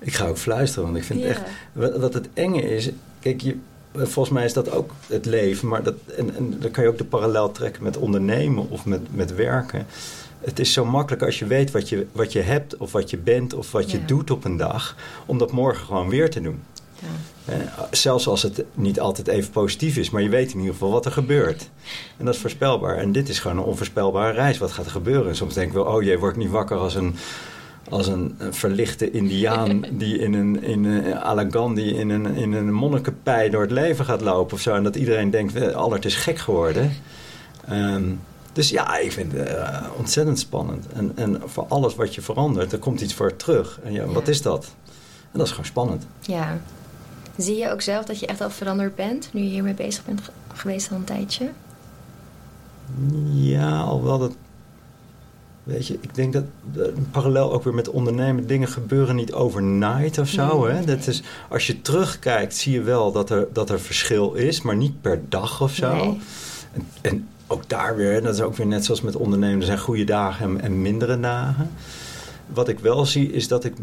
ik 0.00 0.14
ga 0.14 0.26
ook 0.26 0.38
fluisteren, 0.38 0.84
want 0.84 0.96
ik 0.96 1.04
vind 1.04 1.22
echt... 1.22 1.42
Wat, 1.72 1.96
wat 1.96 2.14
het 2.14 2.28
enge 2.34 2.62
is... 2.62 2.90
Kijk, 3.20 3.40
je, 3.40 3.56
volgens 3.94 4.34
mij 4.34 4.44
is 4.44 4.52
dat 4.52 4.70
ook 4.70 4.90
het 5.06 5.26
leven. 5.26 5.68
Maar 5.68 5.82
dat, 5.82 5.94
en, 6.16 6.36
en 6.36 6.56
dan 6.60 6.70
kan 6.70 6.84
je 6.84 6.90
ook 6.90 6.98
de 6.98 7.04
parallel 7.04 7.52
trekken 7.52 7.82
met 7.82 7.96
ondernemen 7.96 8.70
of 8.70 8.84
met, 8.84 9.16
met 9.16 9.34
werken. 9.34 9.86
Het 10.40 10.58
is 10.58 10.72
zo 10.72 10.84
makkelijk 10.84 11.22
als 11.22 11.38
je 11.38 11.46
weet 11.46 11.70
wat 11.70 11.88
je, 11.88 12.06
wat 12.12 12.32
je 12.32 12.40
hebt 12.40 12.76
of 12.76 12.92
wat 12.92 13.10
je 13.10 13.18
bent 13.18 13.54
of 13.54 13.72
wat 13.72 13.90
je 13.90 14.04
doet 14.04 14.30
op 14.30 14.44
een 14.44 14.56
dag... 14.56 14.96
om 15.26 15.38
dat 15.38 15.52
morgen 15.52 15.86
gewoon 15.86 16.08
weer 16.08 16.30
te 16.30 16.40
doen. 16.40 16.62
Ja. 17.46 17.88
Zelfs 17.90 18.28
als 18.28 18.42
het 18.42 18.64
niet 18.74 19.00
altijd 19.00 19.28
even 19.28 19.50
positief 19.50 19.96
is, 19.96 20.10
maar 20.10 20.22
je 20.22 20.28
weet 20.28 20.52
in 20.52 20.58
ieder 20.58 20.72
geval 20.72 20.90
wat 20.90 21.04
er 21.04 21.12
gebeurt. 21.12 21.70
En 22.16 22.24
dat 22.24 22.34
is 22.34 22.40
voorspelbaar. 22.40 22.96
En 22.96 23.12
dit 23.12 23.28
is 23.28 23.38
gewoon 23.38 23.56
een 23.56 23.62
onvoorspelbare 23.62 24.32
reis. 24.32 24.58
Wat 24.58 24.72
gaat 24.72 24.84
er 24.84 24.90
gebeuren? 24.90 25.28
En 25.28 25.36
soms 25.36 25.54
denk 25.54 25.66
ik 25.66 25.72
wel, 25.72 25.84
oh 25.84 26.02
je 26.02 26.18
wordt 26.18 26.36
niet 26.36 26.50
wakker 26.50 26.76
als 26.76 26.94
een, 26.94 27.16
als 27.90 28.06
een, 28.06 28.34
een 28.38 28.54
verlichte 28.54 29.10
indiaan 29.10 29.84
die 29.98 30.18
in 30.18 30.34
een, 30.34 30.62
in 30.62 30.84
een 30.84 31.14
à 31.16 31.34
la 31.34 31.46
Gandhi 31.50 31.94
in 31.98 32.08
een, 32.10 32.26
in 32.26 32.52
een 32.52 32.72
monnikenpij 32.72 33.50
door 33.50 33.62
het 33.62 33.70
leven 33.70 34.04
gaat 34.04 34.20
lopen 34.20 34.54
of 34.54 34.60
zo. 34.60 34.74
En 34.74 34.82
dat 34.82 34.96
iedereen 34.96 35.30
denkt, 35.30 35.74
Allard 35.74 36.04
is 36.04 36.14
gek 36.14 36.38
geworden. 36.38 36.92
Ehm, 37.68 38.04
dus 38.52 38.68
ja, 38.70 38.96
ik 38.98 39.12
vind 39.12 39.32
het 39.32 39.48
eh, 39.48 39.82
ontzettend 39.96 40.38
spannend. 40.38 40.86
En, 40.92 41.12
en 41.14 41.40
voor 41.44 41.66
alles 41.68 41.94
wat 41.94 42.14
je 42.14 42.20
verandert, 42.22 42.72
er 42.72 42.78
komt 42.78 43.00
iets 43.00 43.14
voor 43.14 43.36
terug. 43.36 43.80
En 43.84 43.92
ja, 43.92 44.02
Ja. 44.04 44.12
wat 44.12 44.28
is 44.28 44.42
dat? 44.42 44.74
En 45.32 45.38
dat 45.38 45.42
is 45.46 45.50
gewoon 45.50 45.66
spannend. 45.66 46.06
ja. 46.20 46.58
Zie 47.36 47.56
je 47.56 47.70
ook 47.70 47.80
zelf 47.80 48.04
dat 48.04 48.18
je 48.20 48.26
echt 48.26 48.40
al 48.40 48.50
veranderd 48.50 48.94
bent... 48.94 49.28
nu 49.32 49.40
je 49.40 49.48
hiermee 49.48 49.74
bezig 49.74 50.04
bent 50.04 50.20
ge- 50.20 50.30
geweest 50.54 50.90
al 50.90 50.96
een 50.96 51.04
tijdje? 51.04 51.50
Ja, 53.32 53.80
alhoewel 53.80 54.18
dat. 54.18 54.32
Weet 55.66 55.86
je, 55.86 55.98
ik 56.00 56.14
denk 56.14 56.32
dat 56.32 56.44
parallel 57.10 57.52
ook 57.52 57.64
weer 57.64 57.74
met 57.74 57.88
ondernemen 57.88 58.46
dingen 58.46 58.68
gebeuren 58.68 59.16
niet 59.16 59.32
overnight 59.32 60.18
of 60.18 60.28
zo. 60.28 60.64
Nee. 60.64 60.72
Hè? 60.74 60.84
Dat 60.84 61.06
is, 61.06 61.22
als 61.48 61.66
je 61.66 61.82
terugkijkt, 61.82 62.56
zie 62.56 62.72
je 62.72 62.80
wel 62.80 63.12
dat 63.12 63.30
er, 63.30 63.48
dat 63.52 63.70
er 63.70 63.80
verschil 63.80 64.32
is, 64.32 64.62
maar 64.62 64.76
niet 64.76 65.00
per 65.00 65.20
dag 65.28 65.62
of 65.62 65.74
zo. 65.74 65.94
Nee. 65.94 66.20
En, 66.72 66.86
en 67.00 67.28
ook 67.46 67.68
daar 67.68 67.96
weer, 67.96 68.22
dat 68.22 68.34
is 68.34 68.40
ook 68.40 68.56
weer 68.56 68.66
net 68.66 68.84
zoals 68.84 69.00
met 69.00 69.16
ondernemen, 69.16 69.60
er 69.60 69.66
zijn 69.66 69.78
goede 69.78 70.04
dagen 70.04 70.48
en, 70.48 70.60
en 70.60 70.82
mindere 70.82 71.20
dagen. 71.20 71.70
Wat 72.46 72.68
ik 72.68 72.78
wel 72.78 73.06
zie 73.06 73.32
is 73.32 73.48
dat 73.48 73.64
ik, 73.64 73.74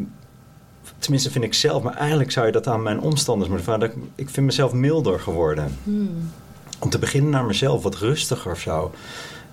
tenminste 0.98 1.32
vind 1.32 1.44
ik 1.44 1.54
zelf, 1.54 1.84
maar 1.84 1.96
eigenlijk 1.98 2.32
zou 2.32 2.46
je 2.46 2.52
dat 2.52 2.68
aan 2.68 2.84
mijn 2.84 3.00
omstanders 3.00 3.50
moeten 3.50 3.66
vragen. 3.66 4.10
Ik 4.16 4.30
vind 4.30 4.46
mezelf 4.46 4.74
milder 4.74 5.20
geworden 5.20 5.78
Hmm. 5.84 6.32
om 6.80 6.90
te 6.90 7.00
beginnen 7.00 7.32
naar 7.32 7.46
mezelf, 7.46 7.84
wat 7.84 7.96
rustiger 7.96 8.52
of 8.52 8.60
zo. 8.60 8.92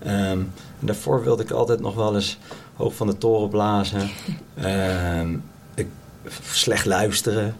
Ehm, 0.02 0.38
daarvoor 0.78 1.23
wilde 1.23 1.42
ik 1.42 1.50
altijd 1.50 1.80
nog 1.80 1.95
wel 1.95 2.14
eens 2.14 2.38
hoog 2.75 2.95
van 2.95 3.07
de 3.07 3.19
toren 3.19 3.49
blazen. 3.49 4.11
Ehm, 4.54 5.37
ik, 5.75 5.87
slecht 6.50 6.87
luisteren. 6.87 7.54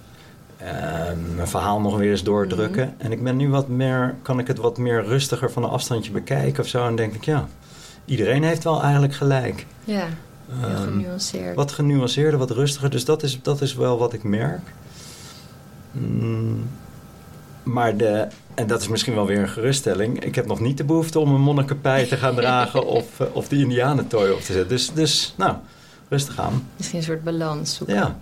Ehm, 0.57 1.35
mijn 1.35 1.49
verhaal 1.49 1.81
nog 1.81 1.97
weer 1.97 2.11
eens 2.11 2.23
doordrukken. 2.23 2.95
En 2.99 3.13
ik 3.13 3.23
ben 3.23 3.37
nu 3.37 3.49
wat 3.49 3.69
meer, 3.69 4.15
kan 4.23 4.39
ik 4.39 4.47
het 4.47 4.59
wat 4.59 4.79
meer 4.79 5.05
rustiger 5.05 5.51
van 5.51 5.63
een 5.63 5.71
afstandje 5.71 6.13
bekijken 6.13 6.63
of 6.63 6.69
zo. 6.69 6.87
En 6.87 6.97
denk 6.97 7.15
ik, 7.15 7.25
ja, 7.25 7.49
iedereen 8.05 8.43
heeft 8.43 8.65
wel 8.65 8.83
eigenlijk 8.83 9.15
gelijk. 9.15 9.67
Ja, 9.85 10.07
heel 10.51 10.77
genuanceerd. 10.77 11.57
wat 11.57 11.73
genuanceerder, 11.73 12.39
wat 12.39 12.51
rustiger. 12.51 12.91
Dus 12.91 13.05
dat 13.05 13.23
is, 13.23 13.43
dat 13.43 13.61
is 13.61 13.75
wel 13.75 13.99
wat 13.99 14.13
ik 14.13 14.23
merk. 14.23 14.73
Mm, 15.91 16.69
maar 17.63 17.97
de, 17.97 18.29
en 18.61 18.67
dat 18.67 18.81
is 18.81 18.89
misschien 18.89 19.15
wel 19.15 19.27
weer 19.27 19.39
een 19.39 19.49
geruststelling. 19.49 20.25
Ik 20.25 20.35
heb 20.35 20.47
nog 20.47 20.61
niet 20.61 20.77
de 20.77 20.85
behoefte 20.85 21.19
om 21.19 21.35
een 21.35 21.41
monnikenpij 21.41 22.07
te 22.07 22.17
gaan 22.17 22.35
dragen 22.35 22.87
of, 22.99 23.21
eh, 23.21 23.27
of 23.33 23.49
die 23.49 23.63
indianentooi 23.63 24.33
op 24.33 24.41
te 24.41 24.53
zetten. 24.53 24.69
Dus, 24.69 24.93
dus 24.93 25.35
nou, 25.37 25.57
rustig 26.09 26.39
aan. 26.39 26.67
Misschien 26.77 26.99
een 26.99 27.05
soort 27.05 27.25
balans 27.25 27.75
zoeken. 27.75 27.97
Ja, 27.97 28.19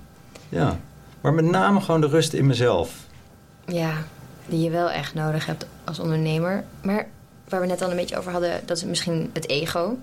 ja. 0.49 0.79
Maar 1.21 1.35
met 1.35 1.45
name 1.45 1.81
gewoon 1.81 2.01
de 2.01 2.07
rust 2.07 2.33
in 2.33 2.47
mezelf. 2.47 2.95
Ja, 3.67 3.93
die 4.47 4.61
je 4.61 4.71
wel 4.71 4.91
echt 4.91 5.15
nodig 5.15 5.47
hebt 5.47 5.67
als 5.85 5.99
ondernemer. 5.99 6.65
Maar 6.83 7.09
waar 7.49 7.61
we 7.61 7.67
net 7.67 7.83
al 7.83 7.91
een 7.91 7.97
beetje 7.97 8.19
over 8.19 8.33
hadden, 8.33 8.61
dat 8.65 8.77
is 8.77 8.85
misschien 8.85 9.31
het 9.33 9.49
ego. 9.49 9.99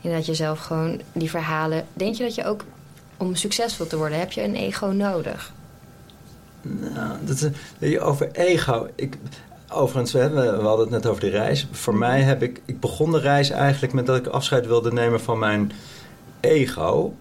Inderdaad, 0.00 0.26
jezelf 0.26 0.58
gewoon 0.58 1.00
die 1.12 1.30
verhalen. 1.30 1.86
Denk 1.92 2.14
je 2.14 2.22
dat 2.22 2.34
je 2.34 2.44
ook, 2.44 2.64
om 3.16 3.34
succesvol 3.34 3.86
te 3.86 3.96
worden, 3.96 4.18
heb 4.18 4.32
je 4.32 4.42
een 4.42 4.54
ego 4.54 4.86
nodig? 4.86 5.52
Nou, 6.62 7.18
dat 7.24 7.40
is, 7.40 7.50
je, 7.90 8.00
over 8.00 8.30
ego. 8.32 8.88
Ik, 8.94 9.16
overigens, 9.74 10.12
we, 10.12 10.30
we 10.30 10.66
hadden 10.66 10.80
het 10.80 10.90
net 10.90 11.06
over 11.06 11.20
de 11.20 11.28
reis. 11.28 11.68
Voor 11.70 11.94
mij 11.94 12.20
heb 12.20 12.42
ik... 12.42 12.60
Ik 12.64 12.80
begon 12.80 13.12
de 13.12 13.18
reis 13.18 13.50
eigenlijk 13.50 13.92
met 13.92 14.06
dat 14.06 14.16
ik 14.16 14.26
afscheid 14.26 14.66
wilde 14.66 14.92
nemen 14.92 15.20
van 15.20 15.38
mijn 15.38 15.72
ego. 16.40 17.14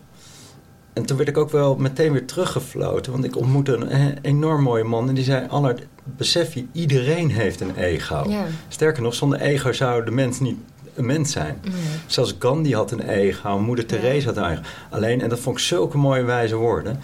en 0.93 1.05
toen 1.05 1.17
werd 1.17 1.29
ik 1.29 1.37
ook 1.37 1.49
wel 1.49 1.75
meteen 1.75 2.11
weer 2.11 2.25
teruggefloten. 2.25 3.11
Want 3.11 3.23
ik 3.23 3.37
ontmoette 3.37 3.75
een 3.75 3.89
eh, 3.89 4.05
enorm 4.21 4.63
mooie 4.63 4.83
man. 4.83 5.07
En 5.09 5.15
die 5.15 5.23
zei, 5.23 5.47
Allard, 5.49 5.87
besef 6.03 6.53
je, 6.53 6.65
iedereen 6.71 7.31
heeft 7.31 7.61
een 7.61 7.75
ego. 7.75 8.29
Ja. 8.29 8.45
Sterker 8.67 9.03
nog, 9.03 9.13
zonder 9.13 9.39
ego 9.39 9.71
zou 9.71 10.05
de 10.05 10.11
mens 10.11 10.39
niet 10.39 10.57
een 10.95 11.05
mens 11.05 11.31
zijn. 11.31 11.61
Zelfs 12.05 12.35
Gandhi 12.39 12.73
had 12.73 12.91
een 12.91 13.09
ego, 13.09 13.59
moeder 13.59 13.85
Therese 13.85 14.27
had 14.27 14.37
een 14.37 14.51
ego. 14.51 14.61
Alleen, 14.89 15.21
en 15.21 15.29
dat 15.29 15.39
vond 15.39 15.57
ik 15.57 15.63
zulke 15.63 15.97
mooie 15.97 16.23
wijze 16.23 16.55
woorden... 16.55 16.99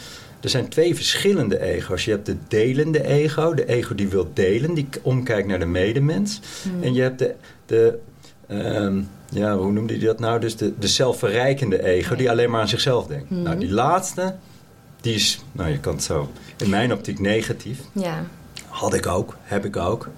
Er 0.48 0.54
zijn 0.54 0.70
twee 0.70 0.96
verschillende 0.96 1.62
ego's. 1.62 2.06
Je 2.06 2.12
hebt 2.12 2.26
de 2.26 2.38
delende 2.48 3.04
ego, 3.04 3.54
de 3.54 3.66
ego 3.66 3.96
die 3.96 4.08
wil 4.08 4.32
delen, 4.34 4.74
die 4.74 4.88
omkijkt 5.02 5.48
naar 5.48 5.60
de 5.60 5.66
medemens. 5.66 6.40
Hmm. 6.64 6.84
En 6.84 6.94
je 6.94 7.02
hebt 7.02 7.20
de, 7.20 7.36
de 7.66 8.00
ehm, 8.48 9.02
ja, 9.30 9.58
hoe 9.58 9.72
noemde 9.72 9.94
hij 9.94 10.06
dat 10.06 10.20
nou? 10.20 10.40
Dus 10.40 10.56
de, 10.56 10.74
de 10.80 10.88
zelfverrijkende 10.88 11.84
ego, 11.84 12.16
die 12.16 12.30
alleen 12.30 12.50
maar 12.50 12.62
aan 12.62 12.68
zichzelf 12.68 13.08
denkt. 13.08 13.30
Hmm. 13.30 13.42
Nou, 13.42 13.60
die 13.60 13.72
laatste, 13.72 14.36
die 15.02 15.14
is, 15.14 15.44
nou 15.52 15.70
je 15.70 15.80
kan 15.80 15.94
het 15.94 16.04
zo, 16.04 16.32
in 16.58 16.70
mijn 16.70 16.94
optiek 16.94 17.20
negatief. 17.20 17.80
Ja. 17.92 18.26
Had 18.68 18.94
ik 18.94 19.08
ook, 19.08 19.38
heb 19.42 19.66
ik 19.66 19.76
ook. 19.76 20.10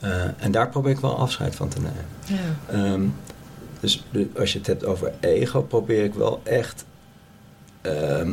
Eh, 0.00 0.24
en 0.36 0.50
daar 0.50 0.68
probeer 0.68 0.92
ik 0.92 1.00
wel 1.00 1.18
afscheid 1.18 1.54
van 1.54 1.68
te 1.68 1.78
nemen. 1.80 2.06
Ja. 2.26 2.72
Ehm, 2.72 3.02
dus 3.80 4.04
als 4.38 4.52
je 4.52 4.58
het 4.58 4.66
hebt 4.66 4.84
over 4.84 5.12
ego, 5.20 5.62
probeer 5.62 6.04
ik 6.04 6.14
wel 6.14 6.40
echt, 6.44 6.84
ehm, 7.80 8.30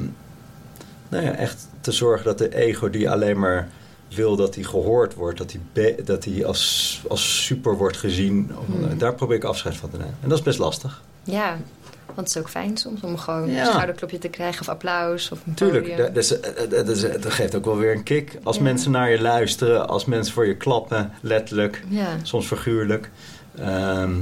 nou 1.14 1.26
ja, 1.26 1.32
echt 1.36 1.68
te 1.82 1.92
zorgen 1.92 2.26
dat 2.26 2.38
de 2.38 2.56
ego 2.56 2.90
die 2.90 3.10
alleen 3.10 3.40
maar 3.40 3.68
wil 4.16 4.36
dat 4.36 4.56
hij 4.56 4.64
gehoord 4.64 5.14
wordt, 5.14 5.38
dat 5.38 5.56
hij, 5.74 5.96
dat 6.06 6.26
hij 6.26 6.46
als, 6.46 7.02
als 7.08 7.46
super 7.46 7.78
wordt 7.78 7.98
gezien, 7.98 8.52
Hmm. 8.66 8.98
daar 8.98 9.14
probeer 9.16 9.36
ik 9.38 9.44
afscheid 9.44 9.76
van 9.76 9.90
te 9.90 9.98
nemen. 9.98 10.16
En 10.22 10.30
dat 10.30 10.38
is 10.38 10.44
best 10.44 10.60
lastig. 10.60 11.02
Ja, 11.24 11.58
want 12.06 12.28
het 12.28 12.28
is 12.28 12.38
ook 12.38 12.50
fijn 12.50 12.78
soms 12.78 13.02
om 13.02 13.18
gewoon 13.18 13.50
Ja. 13.52 13.60
een 13.60 13.66
schouderklopje 13.66 14.18
te 14.18 14.28
krijgen 14.28 14.62
of 14.62 14.70
applaus 14.70 15.32
of 15.32 15.40
een 15.46 15.54
Tuurlijk, 15.54 15.98
dat, 15.98 16.08
dat, 16.14 16.24
is- 16.24 16.40
eh, 16.40 16.70
dat, 16.70 16.88
is- 16.90 17.02
dat 17.02 17.32
geeft 17.32 17.56
ook 17.56 17.66
wel 17.66 17.78
weer 17.78 17.92
een 17.96 18.04
kick. 18.04 18.40
Als 18.44 18.56
Ja. 18.58 18.62
mensen 18.64 18.92
naar 18.92 19.12
je 19.12 19.22
luisteren, 19.22 19.88
als 19.88 20.06
mensen 20.06 20.34
voor 20.34 20.48
je 20.48 20.56
klappen, 20.58 21.12
letterlijk. 21.22 21.84
Ja, 21.90 22.08
soms 22.24 22.46
figuurlijk. 22.48 23.10
Ehm, 23.58 24.14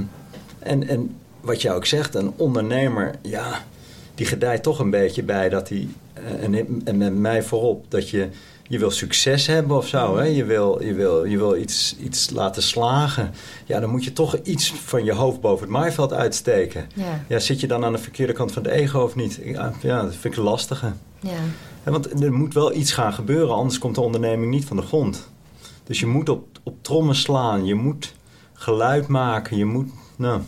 en, 0.60 0.88
en 0.88 1.16
wat 1.42 1.62
jij 1.62 1.74
ook 1.74 1.86
zegt, 1.86 2.16
een 2.16 2.34
ondernemer, 2.36 3.16
ja, 3.22 3.64
die 4.16 4.26
gedijt 4.26 4.64
toch 4.64 4.80
een 4.80 4.90
beetje 4.90 5.24
bij 5.24 5.50
dat 5.50 5.70
hij, 5.70 5.88
eh, 6.14 6.44
en, 6.44 6.82
en 6.86 6.98
met 6.98 7.16
mij 7.16 7.44
voorop, 7.44 7.86
dat 7.90 8.10
je, 8.10 8.30
je 8.68 8.80
wil 8.80 8.92
succes 8.92 9.48
hebben 9.48 9.78
of 9.78 9.88
zo. 9.88 10.18
Hè? 10.18 10.24
Je 10.24 10.46
wil, 10.46 10.84
je 10.84 10.94
wil, 10.94 11.26
je 11.26 11.38
wil 11.38 11.56
iets, 11.56 11.96
iets 12.00 12.30
laten 12.30 12.64
slagen. 12.64 13.32
Ja, 13.66 13.80
dan 13.80 13.90
moet 13.90 14.04
je 14.04 14.14
toch 14.14 14.36
iets 14.44 14.74
van 14.74 15.04
je 15.04 15.14
hoofd 15.14 15.42
boven 15.42 15.64
het 15.64 15.76
maaiveld 15.76 16.14
uitsteken. 16.14 16.90
ja, 16.94 17.24
Ja, 17.28 17.40
zit 17.40 17.60
je 17.60 17.68
dan 17.68 17.86
aan 17.86 17.92
de 17.92 17.98
verkeerde 17.98 18.34
kant 18.34 18.52
van 18.52 18.64
de 18.64 18.72
ego 18.72 19.00
of 19.00 19.16
niet? 19.16 19.40
Ja, 19.44 19.74
ja, 19.82 20.02
dat 20.02 20.16
vind 20.16 20.38
ik 20.38 20.44
lastige. 20.44 20.92
ja. 21.20 21.30
Ja, 21.86 21.92
want 21.92 22.24
er 22.24 22.34
moet 22.34 22.54
wel 22.54 22.74
iets 22.74 22.92
gaan 22.92 23.14
gebeuren, 23.14 23.56
anders 23.56 23.78
komt 23.80 23.96
de 23.96 24.02
onderneming 24.02 24.52
niet 24.52 24.66
van 24.66 24.78
de 24.78 24.84
grond. 24.84 25.30
Dus 25.84 26.00
je 26.00 26.06
moet 26.06 26.30
op, 26.30 26.48
op 26.64 26.84
trommen 26.84 27.16
slaan, 27.16 27.66
je 27.66 27.76
moet 27.76 28.14
geluid 28.54 29.08
maken, 29.08 29.58
je 29.58 29.66
moet. 29.66 29.90
Nou. 30.16 30.42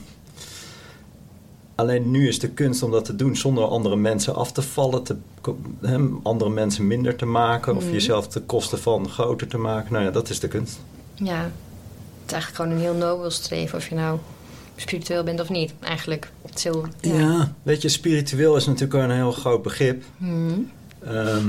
Alleen 1.76 2.12
nu 2.12 2.28
is 2.28 2.40
de 2.40 2.50
kunst 2.50 2.84
om 2.84 2.92
dat 2.92 3.06
te 3.06 3.16
doen 3.16 3.36
zonder 3.36 3.64
andere 3.64 3.96
mensen 3.96 4.36
af 4.36 4.52
te 4.52 4.62
vallen, 4.62 5.04
te, 5.04 5.16
andere 6.24 6.50
mensen 6.50 6.88
minder 6.88 7.16
te 7.16 7.26
maken 7.26 7.76
of 7.76 7.84
Mhm. 7.84 7.94
jezelf 7.94 8.28
te 8.28 8.42
kosten 8.42 8.80
van 8.80 9.10
groter 9.10 9.48
te 9.48 9.58
maken. 9.58 9.94
Nou 9.94 10.06
ja, 10.06 10.12
dat 10.12 10.30
is 10.30 10.40
de 10.40 10.48
kunst. 10.48 10.80
ja. 11.14 11.52
Het 12.22 12.32
is 12.32 12.38
eigenlijk 12.38 12.56
gewoon 12.56 12.72
een 12.92 12.94
heel 13.00 13.08
nobel 13.10 13.32
streven 13.32 13.78
of 13.78 13.88
je 13.88 13.96
nou 13.96 14.20
spiritueel 14.76 15.24
bent 15.24 15.40
of 15.40 15.50
niet. 15.50 15.74
Eigenlijk. 15.80 16.32
Het 16.42 16.58
is 16.58 16.64
heel... 16.64 16.86
Ja. 17.02 17.54
weet 17.64 17.82
je, 17.82 17.90
spiritueel 17.90 18.56
is 18.56 18.66
natuurlijk 18.66 18.94
een 19.04 19.12
heel 19.16 19.32
groot 19.32 19.62
begrip. 19.62 20.04
Mhm. 20.18 20.60
Ehm, 21.00 21.48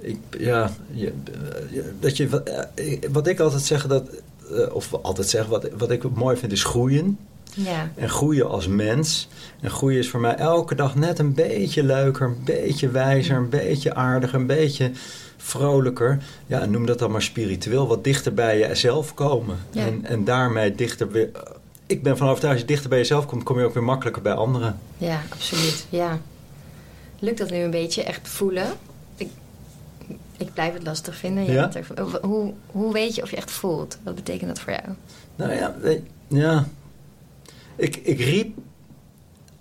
ik, 0.00 0.18
ja, 0.38 0.70
je, 0.92 1.06
eh, 1.06 1.80
dat 2.00 2.16
je, 2.16 2.28
wat, 2.28 2.48
eh, 2.74 2.98
wat 3.12 3.26
ik 3.26 3.40
altijd 3.40 3.62
zeg, 3.62 3.86
dat, 3.86 4.08
eh, 4.52 4.74
of 4.74 4.94
altijd 5.02 5.28
zeg, 5.28 5.46
wat, 5.46 5.68
wat 5.78 5.90
ik 5.90 6.10
mooi 6.14 6.36
vind, 6.36 6.52
is 6.52 6.64
groeien. 6.64 7.18
Ja, 7.64 7.90
En 7.94 8.08
groeien 8.08 8.48
als 8.48 8.66
mens. 8.66 9.28
En 9.60 9.70
groeien 9.70 9.98
is 9.98 10.08
voor 10.08 10.20
mij 10.20 10.34
elke 10.34 10.74
dag 10.74 10.94
net 10.94 11.18
een 11.18 11.34
beetje 11.34 11.82
leuker, 11.82 12.26
een 12.26 12.44
beetje 12.44 12.88
wijzer, 12.88 13.36
een 13.36 13.48
beetje 13.48 13.94
aardiger, 13.94 14.38
een 14.38 14.46
beetje 14.46 14.90
vrolijker. 15.36 16.22
Ja, 16.46 16.60
en 16.60 16.70
noem 16.70 16.86
dat 16.86 16.98
dan 16.98 17.10
maar 17.10 17.22
spiritueel, 17.22 17.86
wat 17.86 18.04
dichter 18.04 18.34
bij 18.34 18.58
jezelf 18.58 19.14
komen. 19.14 19.56
Ja. 19.70 19.86
En, 19.86 20.04
en 20.04 20.24
daarmee 20.24 20.74
dichter 20.74 21.10
weer. 21.10 21.30
Ik 21.86 22.02
ben 22.02 22.16
van 22.16 22.28
overtuigd, 22.28 22.54
als 22.54 22.62
je 22.62 22.72
dichter 22.72 22.88
bij 22.88 22.98
jezelf 22.98 23.26
komt, 23.26 23.42
kom 23.42 23.58
je 23.58 23.64
ook 23.64 23.74
weer 23.74 23.82
makkelijker 23.82 24.22
bij 24.22 24.32
anderen. 24.32 24.78
ja, 24.98 25.20
absoluut. 25.32 25.86
Ja. 25.88 26.18
Lukt 27.18 27.38
dat 27.38 27.50
nu 27.50 27.56
een 27.56 27.70
beetje 27.70 28.02
echt 28.02 28.28
voelen? 28.28 28.66
Ik, 29.16 29.28
ik 30.36 30.52
blijf 30.52 30.72
het 30.72 30.84
lastig 30.84 31.16
vinden. 31.16 31.52
Ja? 31.52 31.70
hoe, 32.22 32.52
hoe, 32.66 32.92
weet 32.92 33.14
je 33.14 33.22
of 33.22 33.30
je 33.30 33.36
echt 33.36 33.50
voelt? 33.50 33.98
Wat 34.02 34.14
betekent 34.14 34.48
dat 34.48 34.60
voor 34.60 34.72
jou? 34.72 34.84
Nou 35.36 35.52
ja, 35.52 35.74
ja. 36.28 36.66
Ik, 37.78 37.96
ik 37.96 38.20
riep 38.20 38.58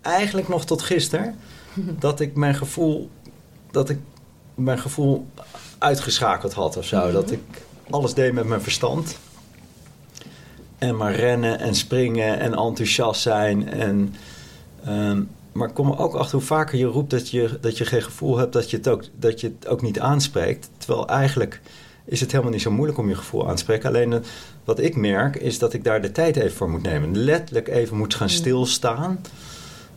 eigenlijk 0.01 0.47
nog 0.47 0.65
tot 0.65 0.81
gisteren 0.81 1.35
dat 1.99 2.19
ik 2.19 2.35
mijn 2.35 2.55
gevoel, 2.55 3.09
dat 3.71 3.89
ik 3.89 3.99
mijn 4.55 4.79
gevoel 4.79 5.27
uitgeschakeld 5.77 6.53
had 6.53 6.77
of 6.77 6.85
zo. 6.85 7.11
Dat 7.11 7.31
ik 7.31 7.41
alles 7.89 8.13
deed 8.13 8.33
met 8.33 8.45
mijn 8.45 8.61
verstand. 8.61 9.17
En 10.77 10.95
maar 10.95 11.15
rennen 11.15 11.59
en 11.59 11.75
springen 11.75 12.39
en 12.39 12.53
enthousiast 12.53 13.21
zijn. 13.21 13.69
En, 13.69 14.15
ehm, 14.83 15.23
maar 15.51 15.67
ik 15.67 15.73
kom 15.73 15.91
er 15.91 15.99
ook 15.99 16.13
achter 16.13 16.37
hoe 16.37 16.47
vaker 16.47 16.77
je 16.77 16.85
roept 16.85 17.09
dat 17.09 17.29
je, 17.29 17.57
dat 17.61 17.77
je 17.77 17.85
geen 17.85 18.01
gevoel 18.01 18.37
hebt, 18.37 18.53
dat 18.53 18.69
je, 18.69 18.77
het 18.77 18.87
ook, 18.87 19.03
dat 19.19 19.41
je 19.41 19.53
het 19.59 19.67
ook 19.67 19.81
niet 19.81 19.99
aanspreekt. 19.99 20.69
Terwijl 20.77 21.07
eigenlijk 21.07 21.61
is 22.05 22.19
het 22.19 22.31
helemaal 22.31 22.51
niet 22.51 22.61
zo 22.61 22.71
moeilijk 22.71 22.97
om 22.97 23.09
je 23.09 23.15
gevoel 23.15 23.47
aan 23.47 23.55
te 23.55 23.61
spreken. 23.61 23.89
Alleen 23.89 24.13
eh, 24.13 24.19
wat 24.67 24.79
ik 24.79 24.95
merk 24.95 25.35
is 25.35 25.59
dat 25.59 25.73
ik 25.73 25.83
daar 25.83 26.01
de 26.01 26.11
tijd 26.11 26.35
even 26.35 26.57
voor 26.57 26.69
moet 26.69 26.81
nemen. 26.81 27.17
Letterlijk 27.17 27.67
even 27.67 27.97
moet 27.97 28.15
gaan 28.15 28.27
Mm. 28.27 28.33
stilstaan. 28.33 29.19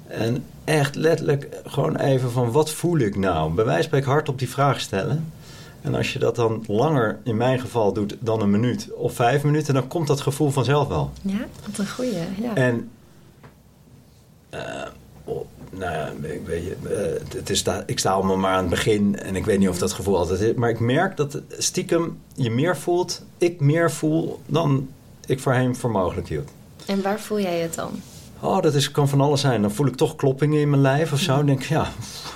En 0.06 0.44
echt 0.64 0.94
letterlijk 0.94 1.48
gewoon 1.64 1.96
even 1.96 2.30
van 2.30 2.50
wat 2.52 2.70
voel 2.70 2.98
ik 2.98 3.16
nou? 3.16 3.52
Bij 3.54 3.64
wijze 3.64 3.78
van 3.78 3.86
spreken 3.88 4.10
hard 4.10 4.28
op 4.28 4.38
die 4.38 4.48
vraag 4.48 4.80
stellen. 4.80 5.32
En 5.82 5.94
als 5.94 6.12
je 6.12 6.18
dat 6.18 6.36
dan 6.36 6.64
langer, 6.66 7.18
in 7.24 7.36
mijn 7.36 7.60
geval, 7.60 7.92
doet 7.92 8.16
dan 8.20 8.40
een 8.42 8.50
minuut 8.50 8.88
of 8.94 9.14
vijf 9.14 9.42
minuten, 9.42 9.74
dan 9.74 9.88
komt 9.88 10.06
dat 10.06 10.20
gevoel 10.20 10.50
vanzelf 10.50 10.88
wel. 10.88 11.10
Ja, 11.22 11.46
wat 11.66 11.78
een 11.78 11.88
goeie. 11.88 12.12
Ja. 12.40 12.54
En, 12.54 12.90
eh, 14.50 14.62
nou 15.70 15.92
ja, 15.92 16.12
ik, 16.22 16.46
weet 16.46 16.64
je, 16.64 16.76
eh, 16.88 17.36
het 17.36 17.50
is 17.50 17.64
ik 17.86 17.98
sta 17.98 18.10
allemaal 18.12 18.36
maar 18.36 18.52
aan 18.52 18.60
het 18.60 18.70
begin 18.70 19.18
en 19.18 19.36
ik 19.36 19.44
weet 19.44 19.58
niet 19.58 19.68
of 19.68 19.78
dat 19.78 19.92
gevoel 19.92 20.16
altijd 20.16 20.40
is. 20.40 20.54
Maar 20.54 20.70
ik 20.70 20.80
merk 20.80 21.16
dat 21.16 21.40
stiekem 21.48 22.18
je 22.34 22.50
meer 22.50 22.76
voelt, 22.76 23.24
ik 23.38 23.60
meer 23.60 23.90
voel 23.90 24.40
dan 24.46 24.88
ik 25.26 25.40
voorheen 25.40 25.76
voor 25.76 25.90
mogelijk 25.90 26.28
hield. 26.28 26.50
En 26.86 27.02
waar 27.02 27.20
voel 27.20 27.40
jij 27.40 27.58
het 27.58 27.74
dan? 27.74 27.90
Oh, 28.40 28.62
dat 28.62 28.74
is, 28.74 28.90
kan 28.90 29.08
van 29.08 29.20
alles 29.20 29.40
zijn. 29.40 29.62
Dan 29.62 29.70
voel 29.70 29.86
ik 29.86 29.96
toch 29.96 30.16
kloppingen 30.16 30.60
in 30.60 30.70
mijn 30.70 30.82
lijf 30.82 31.12
of 31.12 31.18
zo. 31.18 31.36
Dan 31.36 31.46
denk 31.46 31.60
ik, 31.60 31.68
ja, 31.68 31.88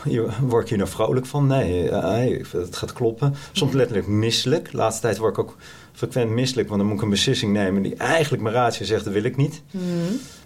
word 0.40 0.62
ik 0.62 0.68
hier 0.68 0.78
nou 0.78 0.90
vrolijk 0.90 1.26
van? 1.26 1.46
Nee, 1.46 1.88
eh, 1.88 2.44
het 2.50 2.76
gaat 2.76 2.92
kloppen. 2.92 3.34
Soms 3.52 3.72
letterlijk 3.72 4.06
misselijk. 4.06 4.72
Laatste 4.72 5.02
tijd 5.02 5.18
word 5.18 5.32
ik 5.32 5.38
ook 5.38 5.56
frequent 5.94 6.30
misselijk. 6.30 6.68
Want 6.68 6.80
dan 6.80 6.88
moet 6.88 6.98
ik 6.98 7.04
een 7.04 7.10
beslissing 7.10 7.52
nemen 7.52 7.82
die 7.82 7.94
eigenlijk 7.94 8.42
mijn 8.42 8.54
ratio 8.54 8.86
zegt, 8.86 9.04
dat 9.04 9.12
wil 9.12 9.24
ik 9.24 9.36
niet. 9.36 9.62
Mhm. 9.70 9.84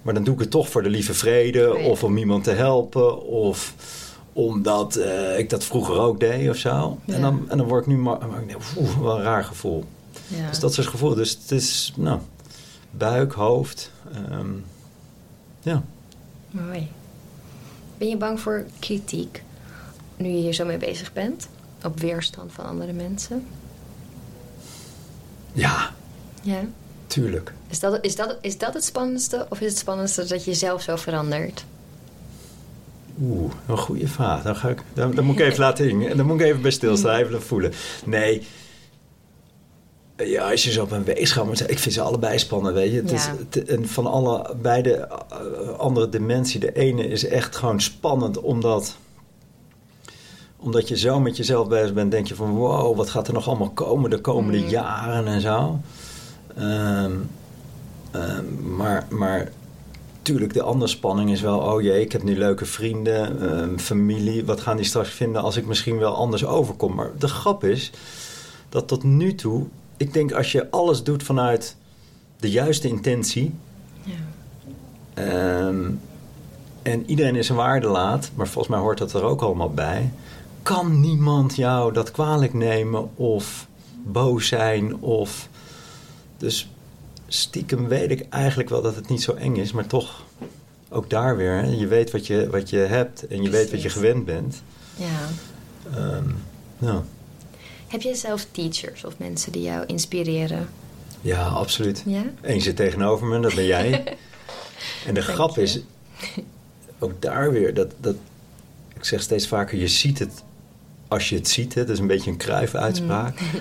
Maar 0.02 0.14
dan 0.14 0.25
doe 0.25 0.35
ik 0.35 0.40
het 0.40 0.50
toch 0.50 0.69
voor 0.69 0.83
de 0.83 0.88
lieve 0.88 1.14
vrede. 1.14 1.76
Of 1.76 2.05
om 2.05 2.17
iemand 2.17 2.45
te 2.45 2.50
helpen. 2.50 3.23
Of 3.26 3.75
omdat 4.33 4.97
eh, 4.97 5.38
ik 5.38 5.50
dat 5.50 5.64
vroeger 5.64 5.99
ook 5.99 6.21
deed 6.21 6.50
of 6.50 6.57
zo. 6.57 6.99
Ja. 7.05 7.14
En, 7.14 7.21
dan, 7.21 7.45
en 7.49 7.59
dan 7.59 7.67
word 7.67 7.81
ik 7.81 7.88
nu 7.88 7.97
maar, 7.97 8.19
oeh, 8.76 8.99
wel 9.00 9.17
een 9.17 9.23
raar 9.23 9.45
gevoel. 9.45 9.85
Ja. 10.26 10.49
Dus 10.49 10.59
dat 10.59 10.75
soort 10.75 10.87
gevoel. 10.87 11.14
Dus 11.14 11.31
het 11.31 11.50
is, 11.50 11.93
nou, 11.97 12.21
buik, 12.90 13.33
hoofd. 13.33 13.90
ehm, 14.31 14.50
ja. 15.61 15.83
Mooi. 16.50 16.88
Ben 17.99 18.09
je 18.09 18.17
bang 18.17 18.40
voor 18.40 18.64
kritiek 18.78 19.43
nu 20.19 20.28
je 20.28 20.37
hier 20.37 20.52
zo 20.52 20.64
mee 20.64 20.76
bezig 20.76 21.12
bent? 21.12 21.49
Op 21.85 22.00
weerstand 22.00 22.52
van 22.52 22.64
andere 22.64 22.93
mensen? 22.93 23.47
Ja, 25.59 25.91
Ja. 26.43 26.61
tuurlijk. 27.07 27.53
Is 27.69 27.81
dat, 27.81 27.99
is, 28.00 28.17
dat, 28.17 28.37
is 28.41 28.59
dat 28.59 28.75
het 28.75 28.85
spannendste? 28.85 29.47
Of 29.50 29.61
is 29.61 29.69
het 29.69 29.79
spannendste 29.79 30.25
dat 30.25 30.45
je 30.45 30.55
zelf 30.55 30.83
zo 30.83 30.97
verandert? 30.97 31.65
Oeh, 33.21 33.53
een 33.69 33.79
goede 33.79 34.09
vraag. 34.09 34.43
Dan, 34.43 34.57
ga 34.57 34.69
ik, 34.69 34.83
dan, 34.95 35.15
dan 35.15 35.25
moet 35.25 35.38
ik 35.38 35.47
even 35.47 35.61
laten 35.61 35.88
in. 35.88 36.17
Dan 36.17 36.27
moet 36.27 36.41
ik 36.41 36.47
even 36.47 36.62
bij 36.62 36.71
stilstaan, 36.71 37.17
even 37.19 37.43
voelen. 37.43 37.73
Nee. 38.05 38.47
Ja, 40.17 40.50
als 40.50 40.65
je 40.65 40.71
zo 40.73 40.83
op 40.83 40.91
een 40.91 41.05
weegschaal 41.05 41.45
moet 41.45 41.59
zijn. 41.59 41.71
Ik 41.71 41.79
vind 41.79 41.95
ze 41.95 42.00
allebei 42.00 42.38
spannend, 42.38 42.75
weet 42.75 42.91
je. 42.93 42.97
Het 42.97 43.11
Ja. 43.11 43.17
is, 43.17 43.27
het- 43.50 43.65
en 43.69 43.88
van 43.88 44.07
alle 44.07 44.55
beide 44.62 44.93
eh, 44.97 45.79
andere 45.79 46.09
dimensie. 46.09 46.61
De 46.61 46.73
ene 46.73 47.07
is 47.09 47.25
echt 47.27 47.57
gewoon 47.57 47.81
spannend, 47.81 48.41
omdat... 48.41 48.97
Omdat 50.61 50.88
je 50.88 50.97
zo 50.97 51.21
met 51.21 51.37
jezelf 51.37 51.69
bezig 51.69 51.93
bent, 51.93 52.11
denk 52.11 52.27
je 52.27 52.35
van... 52.35 52.50
Wow, 52.50 52.97
wat 52.97 53.11
gaat 53.11 53.27
er 53.29 53.35
nog 53.35 53.49
allemaal 53.49 53.71
komen 53.71 54.11
de 54.11 54.21
komende 54.21 54.59
Mm. 54.59 54.69
jaren 54.69 55.27
en 55.27 55.41
zo. 55.41 55.81
Ehm, 56.57 57.12
ehm, 58.11 58.75
maar, 58.77 59.07
maar 59.11 59.53
tuurlijk, 60.23 60.53
de 60.53 60.62
andere 60.62 60.91
spanning 60.91 61.31
is 61.31 61.41
wel... 61.41 61.59
oh 61.59 61.83
jee, 61.83 62.00
ik 62.00 62.12
heb 62.12 62.23
nu 62.23 62.38
leuke 62.38 62.65
vrienden, 62.65 63.43
uh, 63.43 63.79
familie. 63.79 64.45
Wat 64.45 64.61
gaan 64.61 64.77
die 64.77 64.87
straks 64.87 65.09
vinden 65.11 65.43
als 65.43 65.57
ik 65.57 65.67
misschien 65.67 65.99
wel 65.99 66.15
anders 66.15 66.45
overkom? 66.45 66.95
Maar 66.95 67.11
de 67.19 67.29
grap 67.29 67.65
is 67.65 67.91
dat 68.69 68.88
tot 68.88 69.03
nu 69.03 69.35
toe... 69.35 69.67
ik 69.97 70.12
denk 70.12 70.33
als 70.33 70.53
je 70.53 70.71
alles 70.71 71.03
doet 71.03 71.23
vanuit 71.23 71.77
de 72.41 72.50
juiste 72.50 72.88
intentie... 72.88 73.55
Ja. 74.03 74.12
En 76.83 77.05
iedereen 77.07 77.37
in 77.37 77.45
zijn 77.45 77.59
waarde 77.59 77.87
laat... 77.87 78.31
maar 78.35 78.49
volgens 78.49 78.75
mij 78.75 78.83
hoort 78.83 78.99
dat 78.99 79.12
er 79.12 79.23
ook 79.23 79.43
allemaal 79.43 79.71
bij... 79.71 80.12
kan 80.69 81.01
niemand 81.01 81.57
jou 81.57 81.93
dat 81.93 82.11
kwalijk 82.11 82.55
nemen 82.55 83.17
of 83.17 83.67
boos 84.05 84.47
zijn 84.47 84.97
of... 84.97 85.49
Dus 86.37 86.69
stiekem 87.29 87.89
weet 87.89 88.11
ik 88.11 88.27
eigenlijk 88.29 88.69
wel 88.69 88.83
dat 88.83 88.95
het 88.95 89.09
niet 89.09 89.23
zo 89.23 89.33
eng 89.33 89.57
is, 89.57 89.73
maar 89.73 89.87
toch 89.87 90.23
ook 90.89 91.11
daar 91.11 91.37
weer. 91.37 91.53
Hè? 91.53 91.67
Je 91.67 91.87
weet 91.87 92.11
wat 92.11 92.27
je, 92.27 92.49
wat 92.51 92.71
je 92.71 92.77
hebt 92.77 93.27
en 93.27 93.43
je 93.43 93.51
weet 93.51 93.71
wat 93.71 93.83
je 93.83 93.89
gewend 93.89 94.25
bent. 94.25 94.63
Ja. 94.97 95.29
Um, 96.17 96.37
ja. 96.79 97.05
Heb 97.87 98.03
jij 98.03 98.15
zelf 98.15 98.47
teachers 98.51 99.05
of 99.05 99.19
mensen 99.19 99.53
die 99.53 99.63
jou 99.63 99.87
inspireren? 99.87 100.69
Ja, 101.21 101.47
absoluut. 101.47 102.03
Ja? 102.07 102.25
Eén 102.41 102.61
zit 102.61 102.77
tegenover 102.77 103.27
me, 103.27 103.41
dat 103.41 103.55
ben 103.55 103.67
jij. 103.67 104.05
en 105.07 105.15
de 105.15 105.23
grap 105.23 105.59
is, 105.59 105.81
ook 106.99 107.23
daar 107.23 107.53
weer, 107.53 107.75
dat, 107.75 107.95
dat, 108.01 108.17
ik 108.95 109.05
zeg 109.05 109.23
steeds 109.23 109.49
vaker, 109.49 109.79
je 109.79 109.89
ziet 109.89 110.19
het 110.19 110.43
als 111.09 111.29
je 111.29 111.37
het 111.37 111.49
ziet. 111.49 111.75
Hè? 111.75 111.81
Dat 111.85 111.95
is 111.95 111.99
een 111.99 112.07
beetje 112.07 112.31
een 112.31 112.37
kruif-uitspraak. 112.37 113.41
Mm. 113.41 113.47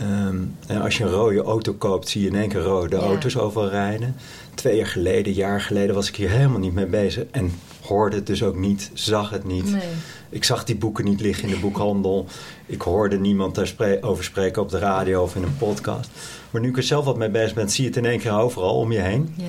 Ehm, 0.00 0.36
en 0.66 0.80
als 0.80 0.98
je 0.98 1.04
een 1.04 1.10
rode 1.10 1.42
auto 1.42 1.72
koopt, 1.72 2.08
zie 2.08 2.22
je 2.22 2.28
in 2.28 2.36
één 2.36 2.48
keer 2.48 2.60
rode 2.60 2.96
auto's 2.96 3.36
overal 3.36 3.68
rijden. 3.68 4.16
Twee 4.54 4.76
jaar 4.76 4.86
geleden, 4.86 5.26
een 5.26 5.38
jaar 5.38 5.60
geleden, 5.60 5.94
was 5.94 6.08
ik 6.08 6.16
hier 6.16 6.30
helemaal 6.30 6.58
niet 6.58 6.74
mee 6.74 6.86
bezig. 6.86 7.24
En 7.30 7.52
hoorde 7.80 8.16
het 8.16 8.26
dus 8.26 8.42
ook 8.42 8.56
niet, 8.56 8.90
zag 8.94 9.30
het 9.30 9.44
niet. 9.44 9.72
Nee. 9.72 9.82
Ik 10.28 10.44
zag 10.44 10.64
die 10.64 10.76
boeken 10.76 11.04
niet 11.04 11.20
liggen 11.20 11.48
in 11.48 11.54
de 11.54 11.60
boekhandel. 11.60 12.26
Ik 12.66 12.82
hoorde 12.82 13.18
niemand 13.18 13.76
daarover 13.76 14.24
spreken 14.24 14.62
op 14.62 14.68
de 14.68 14.78
radio 14.78 15.22
of 15.22 15.36
in 15.36 15.42
een 15.42 15.56
podcast. 15.56 16.10
Maar 16.50 16.60
nu 16.60 16.68
ik 16.68 16.76
er 16.76 16.82
zelf 16.82 17.04
wat 17.04 17.16
mee 17.16 17.30
bezig 17.30 17.54
ben, 17.54 17.70
zie 17.70 17.82
je 17.82 17.88
het 17.88 17.98
in 17.98 18.04
één 18.04 18.18
keer 18.18 18.38
overal 18.38 18.76
om 18.76 18.92
je 18.92 19.00
heen. 19.00 19.34
Ja. 19.36 19.44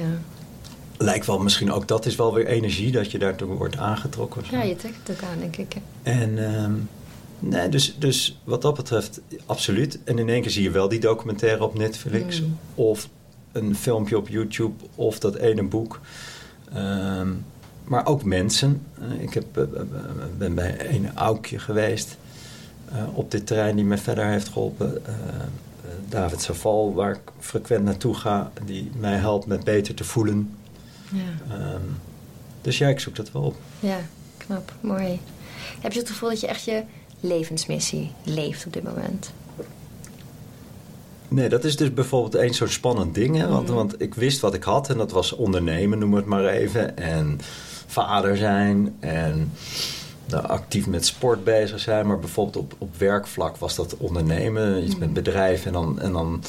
Lijkt 0.98 1.25
wel 1.25 1.40
misschien 1.40 1.72
ook 1.72 1.88
dat 1.88 2.06
is 2.06 2.16
wel 2.16 2.34
weer 2.34 2.48
energie, 2.48 2.92
dat 2.92 3.12
je 3.12 3.20
daartoe 3.20 3.48
wordt 3.48 3.78
aangetrokken. 3.78 4.44
Ja, 4.51 4.63
je 4.63 4.75
trekt 4.75 4.96
het 5.04 5.16
ook 5.16 5.30
aan, 5.30 5.40
denk 5.40 5.58
ik. 5.58 5.75
En... 6.04 6.54
Ehm, 6.54 6.74
Nee, 7.44 7.70
dus, 7.70 7.96
dus 8.00 8.40
wat 8.44 8.62
dat 8.62 8.76
betreft, 8.76 9.22
absoluut. 9.46 10.00
En 10.04 10.20
in 10.20 10.30
één 10.30 10.42
keer 10.42 10.52
zie 10.52 10.64
je 10.64 10.72
wel 10.72 10.90
die 10.90 11.00
documentaire 11.00 11.64
op 11.64 11.78
Netflix. 11.78 12.42
Mm. 12.42 12.58
Of 12.76 13.10
een 13.52 13.76
filmpje 13.76 14.18
op 14.18 14.28
YouTube. 14.28 14.84
Of 14.96 15.20
dat 15.20 15.36
ene 15.36 15.64
boek. 15.64 16.00
Ehm, 16.74 17.30
maar 17.84 18.06
ook 18.06 18.24
mensen. 18.24 18.86
Uh, 19.00 19.22
ik 19.22 19.34
heb, 19.34 19.58
uh, 19.58 19.64
ben 20.38 20.56
bij 20.56 20.90
een 20.96 21.16
Aukje 21.16 21.60
geweest. 21.60 22.18
Uh, 22.94 23.18
op 23.18 23.32
dit 23.32 23.48
terrein 23.48 23.76
die 23.76 23.86
me 23.86 23.98
verder 23.98 24.26
heeft 24.26 24.48
geholpen. 24.48 25.02
David 26.10 26.42
Saval, 26.42 26.94
waar 26.94 27.12
ik 27.12 27.22
frequent 27.40 27.84
naartoe 27.84 28.14
ga. 28.14 28.52
Die 28.66 28.92
mij 28.98 29.16
helpt 29.16 29.46
met 29.46 29.64
beter 29.64 29.94
te 29.94 30.04
voelen. 30.04 30.56
Ja. 31.12 31.56
Um, 31.74 32.00
dus 32.62 32.78
ja, 32.78 32.88
ik 32.88 33.00
zoek 33.00 33.16
dat 33.16 33.32
wel 33.32 33.42
op. 33.42 33.56
Ja, 33.80 34.00
knap. 34.38 34.74
Mooi. 34.82 35.20
Heb 35.80 35.94
je 35.94 36.00
het 36.00 36.10
gevoel 36.10 36.30
dat 36.30 36.40
je 36.40 36.48
echt 36.48 36.64
je 36.64 36.84
levensmissie 37.22 38.12
leeft 38.24 38.66
op 38.66 38.74
dit 38.74 38.84
moment? 38.84 39.32
Nee, 41.28 41.50
dat 41.50 41.63
is 41.63 41.75
dus 41.75 41.94
bijvoorbeeld 41.94 42.44
eens 42.44 42.58
zo'n 42.58 42.68
spannend 42.68 43.16
ding. 43.16 43.38
Hè? 43.38 43.48
Want, 43.48 43.68
mm. 43.70 43.75
want 43.75 44.01
ik 44.01 44.16
wist 44.16 44.40
wat 44.40 44.54
ik 44.54 44.63
had 44.63 44.90
en 44.90 44.98
dat 44.98 45.12
was 45.12 45.32
ondernemen, 45.32 46.00
noem 46.00 46.13
het 46.13 46.25
maar 46.25 46.46
even. 46.46 46.98
En 46.98 47.40
vader 47.88 48.38
zijn 48.38 48.96
en 49.00 49.51
nou, 50.25 50.46
actief 50.48 50.88
met 50.88 51.06
sport 51.06 51.44
bezig 51.44 51.80
zijn. 51.80 52.08
Maar 52.08 52.20
bijvoorbeeld 52.20 52.58
op, 52.58 52.75
op 52.78 52.98
werkvlak 52.98 53.58
was 53.58 53.75
dat 53.75 53.98
ondernemen, 53.98 54.84
iets 54.84 54.98
met 54.98 55.07
mm. 55.07 55.14
bedrijf 55.14 55.66
en 55.66 55.74
dan, 55.74 56.00
en 56.00 56.12
dan 56.12 56.44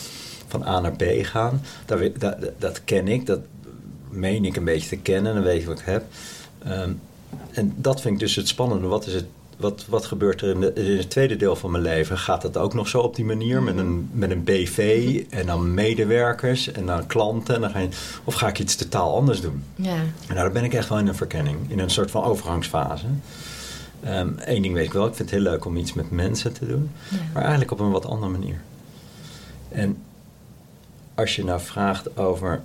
van 0.49 0.67
A 0.67 0.81
naar 0.81 0.97
B 0.97 1.05
gaan. 1.23 1.63
Dat, 1.85 2.01
dat, 2.19 2.37
dat 2.59 2.85
ken 2.85 3.09
ik, 3.09 3.27
dat 3.27 3.41
meen 4.09 4.45
ik 4.45 4.57
een 4.57 4.65
beetje 4.65 4.89
te 4.89 4.97
kennen, 4.97 5.35
dan 5.35 5.43
weet 5.43 5.61
ik 5.61 5.67
wat 5.67 5.79
ik 5.79 5.85
heb. 5.85 6.05
Um, 6.67 7.01
en 7.51 7.75
dat 7.77 8.01
vind 8.01 8.15
ik 8.15 8.21
dus 8.21 8.37
het 8.37 8.49
spannende. 8.49 8.87
Wat 8.87 9.07
is 9.07 9.15
het 9.15 9.27
wat, 9.63 9.85
wat 9.89 10.05
gebeurt 10.05 10.41
er 10.41 10.49
in, 10.49 10.61
de, 10.61 10.73
in, 10.73 10.97
het 10.97 11.11
tweede 11.11 11.37
deel 11.37 11.57
van 11.57 11.71
mijn 11.71 11.83
leven? 11.83 12.19
Gaat 12.19 12.43
dat 12.43 12.57
ook 12.57 12.75
nog 12.75 12.89
zo 12.89 13.01
op 13.01 13.17
die 13.17 13.25
manier? 13.25 13.63
Met 13.63 13.77
een, 13.77 14.11
met 14.13 14.31
een 14.31 14.45
BV 14.45 15.25
en 15.31 15.47
dan 15.47 15.75
medewerkers 15.75 16.73
en 16.73 16.87
dan 16.87 17.07
klanten? 17.07 17.55
En 17.55 17.61
dan 17.61 17.71
ga 17.71 17.79
je, 17.79 17.89
of 18.25 18.35
ga 18.35 18.49
ik 18.49 18.59
iets 18.59 18.77
totaal 18.77 19.15
anders 19.15 19.41
doen? 19.41 19.65
Ja. 19.75 19.91
En 19.91 20.15
nou, 20.27 20.35
daar 20.35 20.53
ben 20.53 20.65
ik 20.65 20.75
echt 20.75 20.89
wel 20.89 20.99
in 20.99 21.07
een 21.07 21.15
verkenning. 21.15 21.57
In 21.69 21.79
een 21.79 21.91
soort 21.91 22.11
van 22.11 22.25
overgangsfase. 22.25 23.07
Eén 24.03 24.39
ehm, 24.39 24.63
ding 24.63 24.75
weet 24.75 24.87
ik 24.87 24.93
wel. 24.93 25.07
Ik 25.07 25.15
vind 25.15 25.31
het 25.31 25.41
heel 25.41 25.51
leuk 25.51 25.65
om 25.65 25.77
iets 25.77 25.93
met 25.93 26.11
mensen 26.11 26.53
te 26.53 26.67
doen. 26.67 26.91
Ja. 27.09 27.17
Maar 27.33 27.43
eigenlijk 27.43 27.71
op 27.71 27.81
een 27.81 27.91
wat 27.91 28.07
andere 28.07 28.33
manier. 28.33 28.61
En 29.69 29.97
als 31.15 31.37
je 31.37 31.45
nou 31.45 31.61
vraagt 31.61 32.19
over... 32.19 32.61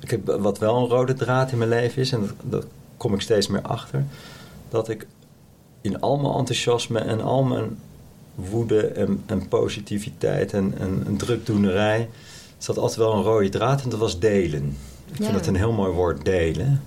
Ik 0.00 0.10
heb, 0.10 0.26
wat 0.26 0.58
wel 0.58 0.76
een 0.76 0.88
rode 0.88 1.14
draad 1.14 1.52
in 1.52 1.58
mijn 1.58 1.70
leven 1.70 2.02
is... 2.02 2.12
en 2.12 2.20
dat, 2.20 2.34
dat 2.42 2.66
kom 2.96 3.14
ik 3.14 3.20
steeds 3.20 3.46
meer 3.46 3.62
achter... 3.62 4.04
dat 4.68 4.88
ik 4.88 5.06
in 5.84 6.00
al 6.00 6.16
mijn 6.16 6.34
enthousiasme 6.34 6.98
en 6.98 7.20
al 7.20 7.42
mijn 7.42 7.78
woede 8.34 8.86
en, 8.86 9.22
en 9.26 9.48
positiviteit 9.48 10.52
en, 10.52 10.74
en, 10.78 11.02
en, 11.06 11.16
drukdoenerij 11.16 12.08
zat 12.58 12.78
altijd 12.78 12.98
wel 12.98 13.12
een 13.12 13.22
rode 13.22 13.48
draad 13.48 13.82
en 13.82 13.88
dat 13.88 13.98
was 13.98 14.18
delen. 14.18 14.76
Ik 15.12 15.16
vind 15.16 15.34
het 15.34 15.46
een 15.46 15.56
heel 15.56 15.72
mooi 15.72 15.92
woord, 15.92 16.24
delen. 16.24 16.82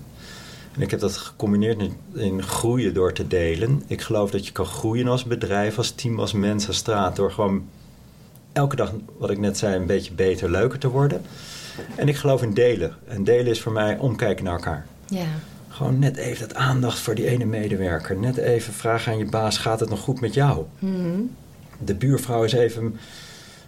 En 0.74 0.82
ik 0.82 0.90
heb 0.90 1.00
dat 1.00 1.16
gecombineerd 1.16 1.80
in, 1.80 1.92
in, 2.14 2.42
groeien 2.42 2.94
door 2.94 3.12
te 3.12 3.26
delen. 3.26 3.82
Ik 3.86 4.00
geloof 4.00 4.30
dat 4.30 4.46
je 4.46 4.52
kan 4.52 4.66
groeien 4.66 5.08
als 5.08 5.24
bedrijf, 5.24 5.78
als 5.78 5.90
team, 5.90 6.20
als 6.20 6.32
mens, 6.32 6.66
als 6.66 6.76
straat... 6.76 7.16
door 7.16 7.32
gewoon 7.32 7.68
elke 8.52 8.76
dag, 8.76 8.92
wat 9.18 9.30
ik 9.30 9.38
net 9.38 9.58
zei, 9.58 9.76
een 9.76 9.86
beetje 9.86 10.12
beter, 10.12 10.50
leuker 10.50 10.78
te 10.78 10.88
worden. 10.88 11.22
En 11.94 12.08
ik 12.08 12.16
geloof 12.16 12.42
in 12.42 12.54
delen. 12.54 12.94
En 13.06 13.24
delen 13.24 13.46
is 13.46 13.60
voor 13.60 13.72
mij 13.72 13.98
omkijken 13.98 14.44
naar 14.44 14.54
elkaar. 14.54 14.86
Ja. 15.06 15.26
Gewoon 15.68 15.98
net 15.98 16.16
even 16.16 16.48
dat 16.48 16.56
aandacht 16.56 16.98
voor 16.98 17.14
die 17.14 17.26
ene 17.26 17.44
medewerker. 17.44 18.16
Net 18.16 18.36
even 18.36 18.72
vragen 18.72 19.12
aan 19.12 19.18
je 19.18 19.24
baas, 19.24 19.58
gaat 19.58 19.80
het 19.80 19.88
nog 19.88 20.00
goed 20.00 20.20
met 20.20 20.34
jou? 20.34 20.64
Mm 20.78 21.30
De 21.78 21.94
buurvrouw 21.94 22.44
is 22.44 22.52
even, 22.52 22.98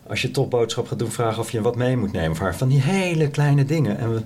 als 0.06 0.22
je 0.22 0.30
topboodschap 0.30 0.86
gaat 0.86 0.98
doen, 0.98 1.10
vragen 1.10 1.42
of 1.42 1.50
je 1.50 1.60
wat 1.60 1.76
mee 1.76 1.96
moet 1.96 2.12
nemen 2.12 2.36
haar. 2.36 2.56
Van 2.56 2.68
die 2.68 2.80
hele 2.80 3.30
kleine 3.30 3.64
dingen. 3.64 3.98
En, 3.98 4.14
we, 4.14 4.22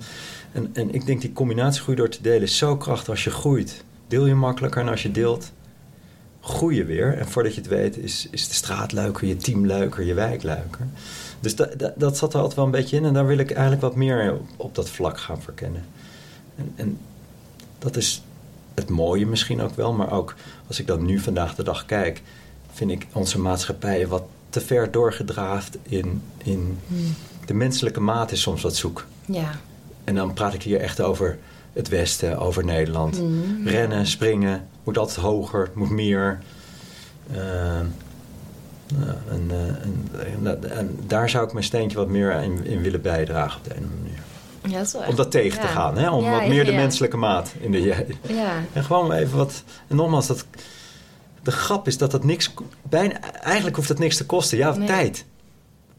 en, 0.52 0.70
en 0.72 0.94
ik 0.94 1.06
denk 1.06 1.20
die 1.20 1.32
combinatie 1.32 1.82
groei 1.82 1.96
door 1.96 2.08
te 2.08 2.22
delen 2.22 2.42
is 2.42 2.58
zo 2.58 2.76
krachtig 2.76 3.08
als 3.08 3.24
je 3.24 3.30
groeit. 3.30 3.84
Deel 4.08 4.26
je 4.26 4.34
makkelijker 4.34 4.80
en 4.80 4.88
als 4.88 5.02
je 5.02 5.10
deelt, 5.10 5.52
groei 6.40 6.76
je 6.76 6.84
weer. 6.84 7.18
En 7.18 7.28
voordat 7.28 7.54
je 7.54 7.60
het 7.60 7.70
weet 7.70 7.96
is, 7.96 8.28
is 8.30 8.48
de 8.48 8.54
straat 8.54 8.92
leuker, 8.92 9.26
je 9.26 9.36
team 9.36 9.66
leuker, 9.66 10.04
je 10.04 10.14
wijk 10.14 10.42
leuker. 10.42 10.86
Dus 11.40 11.56
dat, 11.56 11.78
dat, 11.78 11.92
dat 11.96 12.16
zat 12.16 12.32
er 12.32 12.38
altijd 12.38 12.56
wel 12.56 12.64
een 12.64 12.70
beetje 12.70 12.96
in. 12.96 13.04
En 13.04 13.12
daar 13.12 13.26
wil 13.26 13.38
ik 13.38 13.50
eigenlijk 13.50 13.82
wat 13.82 13.94
meer 13.94 14.32
op, 14.32 14.48
op 14.56 14.74
dat 14.74 14.90
vlak 14.90 15.18
gaan 15.18 15.42
verkennen. 15.42 15.84
En, 16.56 16.72
en 16.76 16.98
dat 17.84 17.96
is 17.96 18.22
het 18.74 18.88
mooie 18.88 19.26
misschien 19.26 19.60
ook 19.60 19.74
wel. 19.74 19.92
Maar 19.92 20.12
ook 20.12 20.34
als 20.66 20.80
ik 20.80 20.86
dan 20.86 21.04
nu 21.04 21.18
vandaag 21.18 21.54
de 21.54 21.62
dag 21.62 21.86
kijk, 21.86 22.22
vind 22.72 22.90
ik 22.90 23.06
onze 23.12 23.38
maatschappij 23.38 24.06
wat 24.06 24.22
te 24.50 24.60
ver 24.60 24.90
doorgedraafd 24.90 25.78
in, 25.82 26.22
in 26.44 26.78
hmm. 26.86 27.14
de 27.46 27.54
menselijke 27.54 28.00
maat 28.00 28.32
is 28.32 28.40
soms 28.40 28.62
wat 28.62 28.76
zoek. 28.76 29.06
Ja. 29.24 29.50
En 30.04 30.14
dan 30.14 30.32
praat 30.32 30.54
ik 30.54 30.62
hier 30.62 30.80
echt 30.80 31.00
over 31.00 31.38
het 31.72 31.88
Westen, 31.88 32.38
over 32.38 32.64
Nederland. 32.64 33.16
Hmm. 33.16 33.66
Rennen, 33.68 34.06
springen, 34.06 34.68
moet 34.84 34.98
altijd 34.98 35.16
hoger, 35.16 35.70
moet 35.74 35.90
meer. 35.90 36.40
Uh, 37.32 37.78
en, 39.30 39.50
uh, 39.50 39.68
en, 40.42 40.70
en, 40.70 40.98
daar 41.06 41.30
zou 41.30 41.46
ik 41.46 41.52
mijn 41.52 41.64
steentje 41.64 41.96
wat 41.96 42.08
meer 42.08 42.42
in, 42.42 42.64
in 42.64 42.82
willen 42.82 43.02
bijdragen 43.02 43.58
op 43.58 43.64
de 43.64 43.76
een 43.76 43.90
manier. 44.00 44.18
Ja, 44.68 44.78
dat 44.78 45.06
om 45.06 45.14
dat 45.14 45.30
tegen 45.30 45.60
te 45.60 45.66
gaan. 45.66 45.98
Hè? 45.98 46.10
Om 46.10 46.24
ja, 46.24 46.30
wat 46.30 46.48
meer 46.48 46.64
de 46.64 46.72
menselijke 46.72 47.16
maat 47.16 47.52
in 47.60 47.72
de 47.72 47.80
Ja. 47.82 48.62
En 48.72 48.84
gewoon 48.84 49.12
even 49.12 49.36
wat. 49.36 49.62
En 49.88 49.96
nogmaals, 49.96 50.26
dat, 50.26 50.46
de 51.42 51.50
grap 51.50 51.86
is 51.86 51.98
dat 51.98 52.10
dat 52.10 52.24
niks. 52.24 52.54
Bijna, 52.82 53.20
eigenlijk 53.42 53.76
hoeft 53.76 53.88
dat 53.88 53.98
niks 53.98 54.16
te 54.16 54.26
kosten. 54.26 54.58
Ja, 54.58 54.76
nee. 54.76 54.86
tijd. 54.86 55.24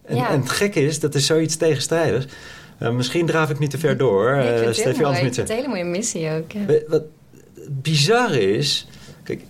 En, 0.05 0.17
en, 0.17 0.39
het 0.39 0.49
gekke 0.49 0.81
is, 0.81 0.99
dat 0.99 1.15
is 1.15 1.25
zoiets 1.25 1.55
tegenstrijdigs. 1.55 2.25
Uh, 2.79 2.89
misschien 2.89 3.25
draaf 3.25 3.49
ik 3.49 3.59
niet 3.59 3.69
te 3.69 3.77
ver 3.77 3.97
door. 3.97 4.35
Nee, 4.35 4.51
ik 4.51 4.57
vind 4.57 4.75
het, 4.75 5.35
het 5.35 5.49
een 5.49 5.55
hele 5.55 5.67
mooie 5.67 5.83
missie 5.83 6.29
ook. 6.29 6.51
Wat 6.87 7.03
bizar 7.69 8.35
is. 8.35 8.87
Kijk, 9.23 9.41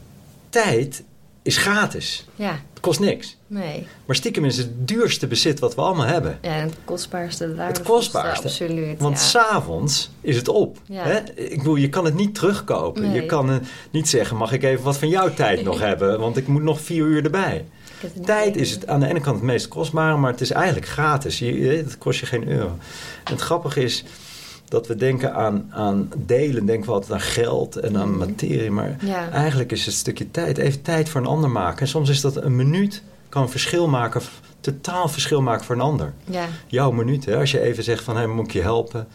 tijd 0.49 1.03
is 1.41 1.57
gratis. 1.57 2.25
Ja. 2.35 2.59
Kost 2.85 2.99
niks. 2.99 3.37
Nee. 3.47 3.87
Maar 4.05 4.15
stiekem 4.15 4.45
is 4.45 4.57
het 4.57 4.87
duurste 4.87 5.27
bezit 5.27 5.59
wat 5.59 5.75
we 5.75 5.81
allemaal 5.81 6.05
hebben. 6.05 6.37
Ja, 6.41 6.51
het 6.51 6.73
kostbaarste. 6.83 7.53
Het 7.57 7.81
kostbaarste. 7.81 8.47
Absoluut. 8.47 9.01
Want 9.01 9.17
ja. 9.17 9.23
s'avonds 9.23 10.09
is 10.21 10.35
het 10.35 10.47
op. 10.47 10.77
Ja. 10.85 11.03
Hè? 11.03 11.19
Ik 11.35 11.57
bedoel, 11.57 11.75
je 11.75 11.89
kan 11.89 12.05
het 12.05 12.13
niet 12.13 12.35
terugkopen. 12.35 13.01
Nee. 13.01 13.21
Je 13.21 13.25
kan 13.25 13.49
uh, 13.49 13.55
niet 13.91 14.09
zeggen, 14.09 14.37
mag 14.37 14.51
ik 14.51 14.63
even 14.63 14.83
wat 14.83 14.97
van 14.97 15.09
jouw 15.09 15.33
tijd 15.33 15.63
nog 15.63 15.79
hebben? 15.89 16.19
Want 16.19 16.37
ik 16.37 16.47
moet 16.47 16.63
nog 16.63 16.81
vier 16.81 17.05
uur 17.05 17.23
erbij. 17.23 17.65
Tijd 18.25 18.55
is 18.55 18.71
het 18.71 18.87
aan 18.87 18.99
de 18.99 19.07
ene 19.07 19.19
kant 19.19 19.35
het 19.35 19.45
meest 19.45 19.67
kostbare, 19.67 20.17
maar 20.17 20.31
het 20.31 20.41
is 20.41 20.51
eigenlijk 20.51 20.87
gratis. 20.87 21.39
Je, 21.39 21.83
het 21.85 21.97
kost 21.97 22.19
je 22.19 22.25
geen 22.25 22.47
euro. 22.47 22.77
En 23.23 23.33
het 23.33 23.41
grappige 23.41 23.83
is 23.83 24.03
dat 24.75 24.87
we 24.87 24.95
denken 24.95 25.33
aan, 25.33 25.67
aan 25.69 26.11
delen, 26.17 26.65
denken 26.65 26.85
we 26.87 26.93
altijd 26.93 27.11
aan 27.11 27.19
geld 27.19 27.75
en 27.75 27.97
aan 27.97 28.17
materie. 28.17 28.71
Maar 28.71 28.97
Ja. 28.99 29.29
eigenlijk 29.29 29.71
is 29.71 29.79
het 29.79 29.87
een 29.87 29.93
stukje 29.93 30.31
tijd. 30.31 30.57
Even 30.57 30.81
tijd 30.81 31.09
voor 31.09 31.21
een 31.21 31.27
ander 31.27 31.49
maken. 31.49 31.79
En 31.79 31.87
soms 31.87 32.09
is 32.09 32.21
dat 32.21 32.35
een 32.35 32.55
minuut, 32.55 33.03
kan 33.29 33.41
een 33.41 33.49
verschil 33.49 33.87
maken, 33.87 34.21
totaal 34.59 35.07
verschil 35.07 35.41
maken 35.41 35.65
voor 35.65 35.75
een 35.75 35.81
ander. 35.81 36.13
Ja. 36.23 36.45
Jouw 36.67 36.91
minuut, 36.91 37.25
hè? 37.25 37.37
als 37.37 37.51
je 37.51 37.59
even 37.61 37.83
zegt 37.83 38.03
van, 38.03 38.17
hé, 38.17 38.27
moet 38.27 38.45
ik 38.45 38.51
je 38.53 38.61
helpen? 38.61 39.07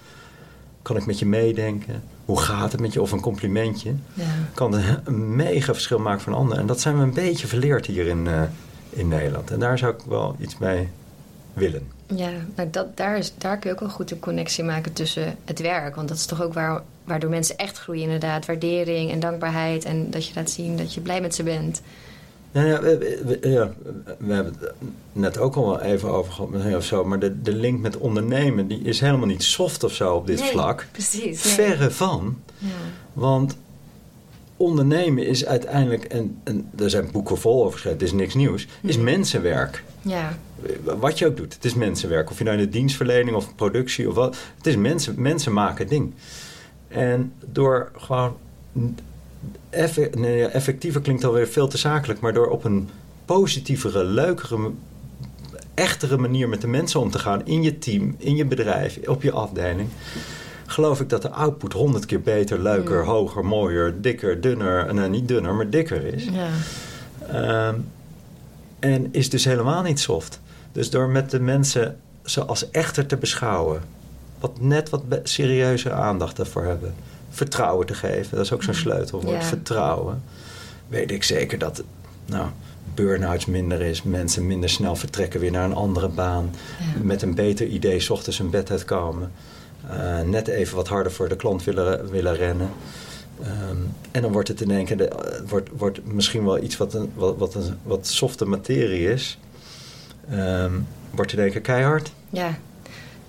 Kan 0.83 0.96
ik 0.96 1.07
met 1.07 1.18
je 1.18 1.27
meedenken? 1.27 2.03
Hoe 2.25 2.40
gaat 2.40 2.73
het 2.73 2.81
met 2.81 2.92
je? 2.92 3.01
Of 3.03 3.12
een 3.12 3.20
complimentje. 3.20 3.92
Ja. 4.14 4.25
Kan 4.55 4.75
een, 4.75 4.85
een 5.05 5.37
mega 5.37 5.73
verschil 5.73 5.99
maken 5.99 6.20
voor 6.20 6.33
een 6.33 6.38
ander. 6.38 6.59
En 6.59 6.66
dat 6.66 6.81
zijn 6.81 6.96
we 6.96 7.03
een 7.03 7.14
beetje 7.14 7.46
verleerd 7.46 7.87
hier 7.87 8.07
in, 8.07 8.27
eh, 8.27 8.42
in 8.90 9.09
Nederland. 9.09 9.51
En 9.51 9.59
daar 9.59 9.79
zou 9.79 9.92
ik 9.94 10.01
wel 10.09 10.37
iets 10.40 10.59
mee 10.59 10.88
willen. 11.53 11.99
Ja, 12.16 12.31
nou 12.55 12.70
dat, 12.70 12.96
daar, 12.96 13.18
is, 13.18 13.33
daar 13.38 13.59
kun 13.59 13.68
je 13.70 13.75
ook 13.77 13.81
wel 13.83 13.90
goed 13.90 14.11
een 14.11 14.18
connectie 14.18 14.64
maken 14.64 14.92
tussen 14.92 15.37
het 15.44 15.61
werk. 15.61 15.94
Want 15.94 16.09
dat 16.09 16.16
is 16.16 16.27
toch 16.27 16.42
ook 16.42 16.55
waar, 16.55 16.83
waardoor 17.05 17.31
mensen 17.31 17.57
echt 17.57 17.79
groeien 17.79 18.03
inderdaad. 18.03 18.46
Waardering 18.46 19.11
en 19.11 19.20
dankbaarheid. 19.20 19.85
En 19.85 20.11
dat 20.11 20.27
je 20.27 20.33
laat 20.35 20.51
zien 20.51 20.77
dat 20.77 20.94
je 20.94 21.01
blij 21.01 21.20
met 21.20 21.35
ze 21.35 21.42
bent. 21.42 21.81
Ja, 22.53 22.64
ja, 22.64 22.81
we, 22.81 23.20
we- 23.25 23.49
ja, 23.49 23.73
we 24.18 24.33
hebben 24.33 24.55
het 24.61 24.73
net 25.12 25.38
ook 25.38 25.55
al 25.57 25.66
wel 25.66 25.81
even 25.81 26.11
over 26.11 26.33
gehad 26.33 26.75
of 26.77 26.85
zo. 26.85 27.05
Maar 27.05 27.18
de, 27.18 27.42
de 27.42 27.53
link 27.55 27.81
met 27.81 27.96
ondernemen 27.96 28.66
die 28.68 28.81
is 28.83 29.01
helemaal 29.01 29.27
niet 29.27 29.42
soft 29.42 29.85
of 29.85 29.92
zo 29.92 30.14
op 30.14 30.27
dit 30.27 30.40
Nee, 30.40 30.51
vlak. 30.51 30.87
Precies. 30.92 31.44
nee. 31.44 31.55
Verre 31.55 31.90
van. 31.90 32.38
Ja. 32.59 32.68
Want 33.12 33.57
ondernemen 34.57 35.27
is 35.27 35.46
uiteindelijk, 35.46 36.05
en, 36.05 36.38
en 36.44 36.68
er 36.79 36.90
zijn 36.90 37.09
boeken 37.12 37.38
vol 37.38 37.61
over 37.61 37.73
geschreven, 37.73 37.99
het 37.99 38.09
is 38.09 38.14
niks 38.14 38.35
nieuws, 38.35 38.66
is 38.83 38.96
Mhm. 38.96 39.05
mensenwerk. 39.05 39.85
ja, 40.03 40.38
Wat 40.83 41.18
je 41.18 41.27
ook 41.27 41.37
doet, 41.37 41.55
het 41.55 41.64
is 41.64 41.75
mensenwerk. 41.75 42.31
Of 42.31 42.38
je 42.38 42.44
nou 42.44 42.57
in 42.59 42.64
de 42.64 42.70
dienstverlening 42.70 43.37
of 43.37 43.55
productie 43.55 44.09
of 44.09 44.14
wat. 44.14 44.37
Het 44.57 44.66
is 44.66 44.77
mensen, 44.77 45.14
mensen 45.23 45.53
maken 45.53 45.87
ding. 45.88 46.14
En 46.88 47.33
door 47.46 47.90
gewoon. 47.96 48.37
effe- 49.70 50.11
nee, 50.14 50.46
effectiever 50.46 51.01
klinkt 51.01 51.25
alweer 51.25 51.49
veel 51.49 51.68
te 51.68 51.79
zakelijk, 51.79 52.20
maar 52.20 52.33
door 52.33 52.46
op 52.49 52.64
een 52.64 52.88
positievere, 53.25 54.05
leukere, 54.05 54.70
echtere 55.75 56.16
manier 56.16 56.49
met 56.49 56.61
de 56.61 56.66
mensen 56.66 57.01
om 57.01 57.11
te 57.11 57.18
gaan 57.18 57.46
in 57.46 57.62
je 57.62 57.79
team, 57.79 58.14
in 58.18 58.37
je 58.37 58.44
bedrijf, 58.44 58.99
op 59.09 59.23
je 59.23 59.33
afdeling. 59.33 59.88
Geloof 60.66 61.01
ik 61.01 61.09
dat 61.09 61.23
de 61.23 61.31
output 61.31 61.73
honderd 61.73 62.07
keer 62.07 62.20
beter, 62.20 62.62
leuker, 62.62 63.05
hoger, 63.05 63.44
mooier, 63.44 64.01
dikker, 64.01 64.40
dunner. 64.40 64.94
Nou, 64.94 65.09
niet 65.11 65.29
dunner, 65.29 65.55
maar 65.55 65.70
dikker 65.70 66.05
is. 66.05 66.25
ja. 66.25 66.49
Ehm, 67.29 67.75
en 68.79 69.09
is 69.11 69.31
dus 69.31 69.44
helemaal 69.44 69.83
niet 69.83 70.01
soft. 70.01 70.39
Dus 70.72 70.90
door 70.90 71.09
met 71.09 71.30
de 71.30 71.40
mensen 71.40 71.96
ze 72.24 72.44
als 72.44 72.70
echter 72.70 73.06
te 73.06 73.16
beschouwen, 73.16 73.80
wat 74.40 74.61
net 74.61 74.90
wat 74.90 75.02
serieuze 75.22 75.92
aandacht 75.92 76.38
ervoor 76.38 76.64
hebben, 76.64 76.94
vertrouwen 77.30 77.87
te 77.87 77.94
geven, 77.94 78.37
dat 78.37 78.44
is 78.44 78.52
ook 78.52 78.62
zo'n 78.62 78.74
sleutelwoord, 78.74 79.42
Ja. 79.42 79.48
vertrouwen, 79.48 80.22
weet 80.88 81.11
ik 81.11 81.22
zeker 81.22 81.59
dat 81.59 81.83
nou, 82.26 82.48
burn-outs 82.94 83.46
minder 83.46 83.80
is, 83.80 84.02
mensen 84.02 84.46
minder 84.46 84.68
snel 84.70 84.96
vertrekken 84.96 85.40
weer 85.40 85.50
naar 85.50 85.64
een 85.64 85.74
andere 85.74 86.09
baan, 86.09 86.50
Ja. 86.78 87.02
met 87.02 87.22
een 87.22 87.35
beter 87.35 87.66
idee 87.66 88.00
's 88.00 88.11
ochtends 88.11 88.38
hun 88.38 88.50
bed 88.50 88.70
uitkomen, 88.70 89.33
eh, 89.90 90.20
net 90.20 90.48
even 90.48 90.76
wat 90.76 90.88
harder 90.88 91.12
voor 91.12 91.28
de 91.28 91.37
klant 91.37 91.64
willen, 91.64 92.11
willen 92.11 92.37
rennen. 92.37 92.68
Ehm, 93.42 93.76
en 94.11 94.22
dan 94.22 94.33
wordt 94.33 94.48
het 94.48 94.61
in 94.61 94.70
één 94.70 94.85
keer 94.85 94.96
de, 94.96 95.09
eh, 95.09 95.40
wordt, 95.48 95.68
wordt 95.76 96.00
misschien 96.12 96.44
wel 96.44 96.62
iets 96.62 96.76
wat 96.76 96.94
een 96.94 97.11
wat, 97.14 97.37
wat, 97.38 97.54
een, 97.54 97.76
wat 97.83 98.06
softe 98.06 98.44
materie 98.44 99.12
is. 99.12 99.38
Ehm, 100.31 100.73
wordt 101.11 101.33
in 101.33 101.38
één 101.38 101.51
keer 101.51 101.61
keihard. 101.61 102.12
ja. 102.31 102.55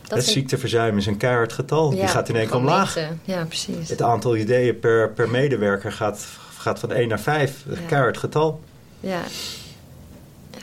Dat 0.07 0.19
het 0.19 0.29
ziekteverzuim 0.29 0.97
is 0.97 1.05
een 1.05 1.17
keihard 1.17 1.53
getal. 1.53 1.89
Die 1.89 2.07
gaat 2.07 2.29
in 2.29 2.35
één 2.35 2.47
keer 2.47 2.55
omlaag. 2.55 2.95
meten. 2.95 3.19
Ja, 3.23 3.45
precies. 3.45 3.89
Het 3.89 4.01
aantal 4.01 4.35
ideeën 4.35 4.79
per, 4.79 5.09
per 5.09 5.29
medewerker 5.29 5.91
gaat, 5.91 6.27
gaat 6.57 6.79
van 6.79 6.91
1 6.91 7.07
naar 7.07 7.19
5. 7.19 7.63
Een 7.67 7.81
Ja. 7.81 7.87
keihard 7.87 8.17
getal. 8.17 8.61
Ja. 8.99 9.19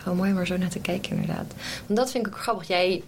Wel 0.04 0.14
mooi 0.14 0.30
om 0.32 0.38
er 0.38 0.46
zo 0.46 0.56
naar 0.56 0.68
te 0.68 0.78
kijken, 0.78 1.10
inderdaad. 1.10 1.54
Want 1.86 1.98
dat 1.98 2.10
vind 2.10 2.26
ik 2.26 2.32
ook 2.34 2.38
grappig. 2.40 2.68
Jij 2.68 3.02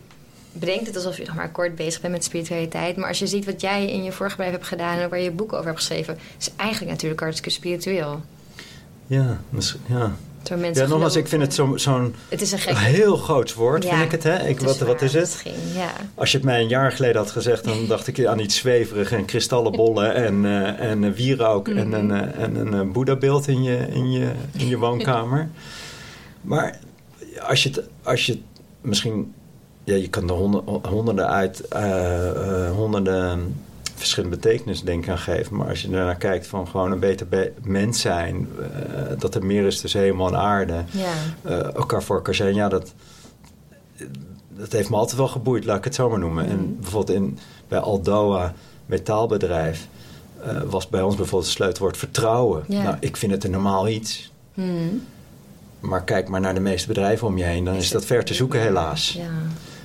brengt 0.52 0.86
het 0.86 0.96
alsof 0.96 1.16
je 1.16 1.24
nog 1.26 1.34
maar 1.34 1.50
kort 1.50 1.74
bezig 1.74 2.00
bent 2.00 2.12
met 2.12 2.24
spiritualiteit. 2.24 2.96
Maar 2.96 3.08
als 3.08 3.18
je 3.18 3.26
ziet 3.26 3.44
wat 3.44 3.60
jij 3.60 3.86
in 3.92 4.02
je 4.02 4.12
vorige 4.12 4.36
bedrijf 4.36 4.56
hebt 4.56 4.68
gedaan 4.68 4.98
en 4.98 5.08
waar 5.08 5.20
je 5.20 5.30
boek 5.30 5.52
over 5.52 5.66
hebt 5.66 5.78
geschreven, 5.78 6.18
is 6.38 6.50
eigenlijk 6.56 6.90
natuurlijk 6.90 7.20
hartstikke 7.20 7.50
spiritueel. 7.50 8.22
Ja, 9.06 9.40
misschien- 9.48 9.80
ja. 9.86 10.12
Door 10.42 10.58
mensen 10.58 10.82
ja 10.82 10.88
nogmaals, 10.88 11.16
ik 11.16 11.28
vind 11.28 11.42
het 11.42 11.54
zo- 11.54 11.76
zo'n 11.76 12.14
Het 12.28 12.40
is 12.40 12.52
een 12.52 12.58
gek. 12.58 12.76
heel 12.76 13.16
groot 13.16 13.54
woord, 13.54 13.82
Ja, 13.84 13.90
vind 13.90 14.02
ik 14.04 14.10
het. 14.10 14.22
Hè? 14.22 14.34
Ik, 14.48 14.54
het 14.58 14.62
wat, 14.62 14.78
wat 14.78 14.88
waar, 14.88 15.02
is 15.02 15.12
het? 15.12 15.20
Misschien, 15.22 15.52
ja. 15.74 15.90
Als 16.14 16.30
je 16.30 16.36
het 16.36 16.46
mij 16.46 16.60
een 16.60 16.68
jaar 16.68 16.92
geleden 16.92 17.16
had 17.16 17.30
gezegd, 17.30 17.64
dan 17.64 17.86
dacht 17.86 18.06
ik 18.06 18.26
aan 18.26 18.38
iets 18.38 18.56
zweverig 18.56 19.12
en 19.12 19.24
kristallenbollen 19.24 20.14
en, 20.26 20.44
eh, 20.44 20.90
en 20.90 21.04
eh, 21.04 21.10
wierook 21.12 21.68
en 21.68 21.92
een, 21.92 22.10
eh, 22.10 22.42
en 22.42 22.72
een 22.72 22.92
boeddhabeeld 22.92 23.48
in 23.48 23.62
je, 23.62 23.86
in, 23.90 24.10
je, 24.10 24.30
in 24.56 24.68
je 24.68 24.78
woonkamer. 24.78 25.48
Maar 26.40 26.78
als 27.40 27.62
je 27.62 27.68
het, 27.68 27.82
als 28.02 28.26
je 28.26 28.32
het 28.32 28.40
misschien, 28.80 29.34
ja, 29.84 29.94
je 29.94 30.08
kan 30.08 30.28
er 30.28 30.34
honden- 30.34 30.64
honderden 30.88 31.28
uit, 31.28 31.62
honderden 32.74 33.56
verschillende 34.00 34.36
betekenissen 34.36 34.86
denk 34.86 35.04
ik 35.04 35.10
aan 35.10 35.18
geven. 35.18 35.56
Maar 35.56 35.68
als 35.68 35.82
je 35.82 35.88
ernaar 35.88 36.16
kijkt 36.16 36.46
van 36.46 36.68
gewoon 36.68 36.92
een 36.92 36.98
beter 36.98 37.28
be- 37.28 37.52
mens 37.62 38.00
zijn, 38.00 38.48
eh, 38.60 39.02
dat 39.18 39.34
er 39.34 39.46
meer 39.46 39.66
is 39.66 39.80
tussen 39.80 40.00
hemel 40.00 40.26
en 40.26 40.36
aarde 40.38 40.84
Ja. 40.90 41.12
eh, 41.42 41.74
elkaar 41.74 42.02
voor 42.02 42.16
elkaar 42.16 42.34
zijn. 42.34 42.54
Ja, 42.54 42.68
dat, 42.68 42.94
dat 44.56 44.72
heeft 44.72 44.90
me 44.90 44.96
altijd 44.96 45.16
wel 45.16 45.28
geboeid, 45.28 45.64
laat 45.64 45.78
ik 45.78 45.84
het 45.84 45.94
zo 45.94 46.08
maar 46.10 46.18
noemen. 46.18 46.44
Mhm. 46.44 46.52
En 46.52 46.76
bijvoorbeeld 46.80 47.16
in, 47.18 47.38
bij 47.68 47.78
Aldoa, 47.78 48.54
metaalbedrijf, 48.86 49.88
eh, 50.44 50.62
was 50.62 50.88
bij 50.88 51.02
ons 51.02 51.14
bijvoorbeeld 51.16 51.44
het 51.50 51.54
sleutelwoord 51.56 51.96
vertrouwen. 51.96 52.64
Ja. 52.68 52.82
Nou, 52.82 52.96
ik 53.00 53.16
vind 53.16 53.32
het 53.32 53.44
een 53.44 53.50
normaal 53.50 53.88
iets. 53.88 54.32
Hmm. 54.54 55.02
Maar 55.80 56.04
kijk 56.04 56.28
maar 56.28 56.40
naar 56.40 56.54
de 56.54 56.60
meeste 56.60 56.86
bedrijven 56.88 57.26
om 57.26 57.38
je 57.38 57.44
heen, 57.44 57.64
dan 57.64 57.74
is, 57.74 57.90
dat 57.90 58.04
ver 58.04 58.24
te 58.24 58.34
zoeken 58.34 58.60
helaas. 58.60 59.12
Ja. 59.12 59.28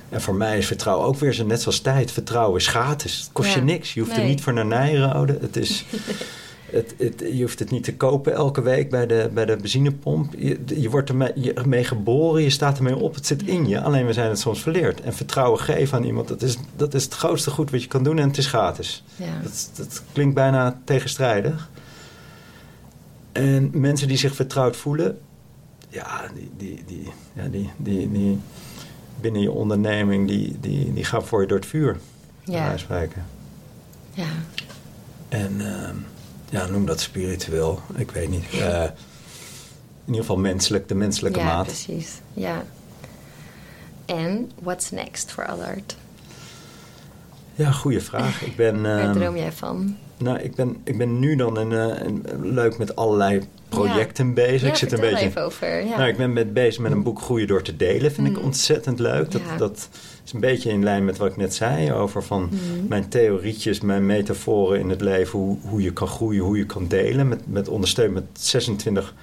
En 0.08 0.20
voor 0.20 0.34
mij 0.34 0.58
is 0.58 0.66
vertrouwen 0.66 1.06
ook 1.06 1.16
weer 1.18 1.32
zo 1.32 1.46
net 1.46 1.60
zoals 1.62 1.80
tijd. 1.80 2.10
Vertrouwen 2.12 2.60
is 2.60 2.66
gratis. 2.66 3.20
Het 3.20 3.28
kost 3.32 3.48
Ja. 3.48 3.54
je 3.56 3.62
niks. 3.62 3.94
Je 3.94 4.00
hoeft 4.00 4.12
er 4.12 4.18
Nee. 4.18 4.28
niet 4.28 4.40
voor 4.42 4.52
naar 4.52 4.66
Nijrode. 4.66 5.38
Het 5.40 5.56
is, 5.56 5.84
het, 6.70 6.94
het, 6.98 7.22
je 7.32 7.40
hoeft 7.42 7.58
het 7.58 7.70
niet 7.70 7.84
te 7.84 7.94
kopen 7.94 8.32
elke 8.34 8.62
week 8.62 8.90
bij 8.90 9.06
de, 9.06 9.30
bij 9.34 9.44
de 9.44 9.56
benzinepomp. 9.56 10.32
Je, 10.38 10.58
je 10.66 10.90
wordt 10.90 11.10
ermee 11.54 11.84
geboren, 11.84 12.42
je 12.42 12.50
staat 12.50 12.76
ermee 12.76 12.96
op. 12.96 13.14
Het 13.14 13.26
zit 13.26 13.42
in 13.42 13.68
je. 13.68 13.80
Alleen 13.80 14.06
we 14.06 14.12
zijn 14.12 14.28
het 14.28 14.38
soms 14.38 14.62
verleerd. 14.62 15.00
En 15.00 15.14
vertrouwen 15.14 15.60
geven 15.60 15.98
aan 15.98 16.04
iemand, 16.04 16.28
dat 16.28 16.42
is, 16.42 16.56
dat 16.76 16.94
is 16.94 17.04
het 17.04 17.14
grootste 17.14 17.50
goed 17.50 17.70
wat 17.70 17.82
je 17.82 17.88
kan 17.88 18.02
doen. 18.02 18.18
En 18.18 18.28
het 18.28 18.38
is 18.38 18.46
gratis. 18.46 19.04
Ja. 19.16 19.40
Dat, 19.42 19.70
dat 19.76 20.02
klinkt 20.12 20.34
bijna 20.34 20.80
tegenstrijdig. 20.84 21.70
En 23.32 23.70
mensen 23.72 24.08
die 24.08 24.16
zich 24.16 24.34
vertrouwd 24.34 24.76
voelen, 24.76 25.18
ja, 25.88 26.30
die, 26.34 26.50
die, 26.56 26.82
die, 26.86 27.12
ja, 27.32 27.48
die, 27.48 27.70
die, 27.76 28.10
die 28.12 28.38
binnen 29.26 29.42
je 29.44 29.50
onderneming, 29.50 30.28
die, 30.28 30.56
die, 30.60 30.92
die 30.92 31.04
gaan 31.04 31.24
voor 31.26 31.40
je 31.40 31.46
door 31.46 31.58
het 31.58 31.66
vuur. 31.66 31.96
Ja. 32.44 32.76
spreken. 32.76 33.24
ja. 34.12 34.28
En 35.28 35.60
ehm, 35.60 35.94
ja, 36.50 36.66
noem 36.66 36.86
dat 36.86 37.00
spiritueel. 37.00 37.80
Ik 37.94 38.10
weet 38.10 38.28
niet. 38.28 38.44
Eh, 38.52 38.82
in 38.82 40.12
ieder 40.12 40.20
geval 40.20 40.36
menselijk, 40.36 40.88
de 40.88 40.94
menselijke 40.94 41.38
ja, 41.38 41.44
maat. 41.44 41.66
precies. 41.66 42.20
Ja. 42.32 42.64
En 44.04 44.50
what's 44.62 44.90
next 44.90 45.30
voor 45.32 45.46
Allard? 45.46 45.96
Ja, 47.54 47.70
goede 47.70 48.00
vraag. 48.00 48.42
Ik 48.42 48.56
ben, 48.56 48.82
Waar 48.82 48.98
ehm, 49.00 49.12
droom 49.12 49.36
jij 49.36 49.52
van? 49.52 49.96
nou, 50.18 50.38
ik 50.38 50.54
ben, 50.54 50.76
ik 50.84 50.98
ben 50.98 51.18
nu 51.18 51.36
dan 51.36 51.56
een, 51.56 51.72
eh, 51.72 52.06
een- 52.06 52.52
leuk 52.52 52.78
met 52.78 52.96
allerlei 52.96 53.42
projecten 53.68 54.34
bezig. 54.34 54.60
Ja, 54.62 54.68
ik 54.68 54.74
zit 54.74 54.92
een 54.92 55.00
beetje. 55.00 55.24
even 55.26 55.42
over. 55.44 55.84
Ja. 55.84 55.96
Nou, 55.96 56.08
ik 56.08 56.16
ben 56.16 56.32
met, 56.32 56.52
bezig 56.52 56.82
met 56.82 56.92
een 56.92 57.02
boek 57.02 57.20
Groeien 57.20 57.46
door 57.46 57.62
te 57.62 57.76
delen. 57.76 58.12
Vind 58.12 58.26
ik 58.26 58.32
Mhm. 58.36 58.44
ontzettend 58.44 58.98
leuk. 58.98 59.30
Dat, 59.30 59.42
dat 59.58 59.88
is 60.24 60.32
een 60.32 60.40
beetje 60.40 60.70
in 60.70 60.82
lijn 60.84 61.04
met 61.04 61.16
wat 61.16 61.30
ik 61.30 61.36
net 61.36 61.54
zei. 61.54 61.92
Over 61.92 62.22
van 62.22 62.42
Mhm. 62.42 62.88
mijn 62.88 63.08
theorietjes, 63.08 63.80
mijn 63.80 64.06
metaforen 64.06 64.78
in 64.80 64.90
het 64.90 65.00
leven. 65.00 65.38
Hoe, 65.38 65.56
hoe 65.68 65.82
je 65.82 65.92
kan 65.92 66.08
groeien, 66.08 66.42
hoe 66.42 66.56
je 66.58 66.66
kan 66.66 66.88
delen. 66.88 67.28
Met, 67.28 67.40
met 67.46 67.68
ondersteund 67.68 68.12
met 68.14 68.24
26 68.32 69.14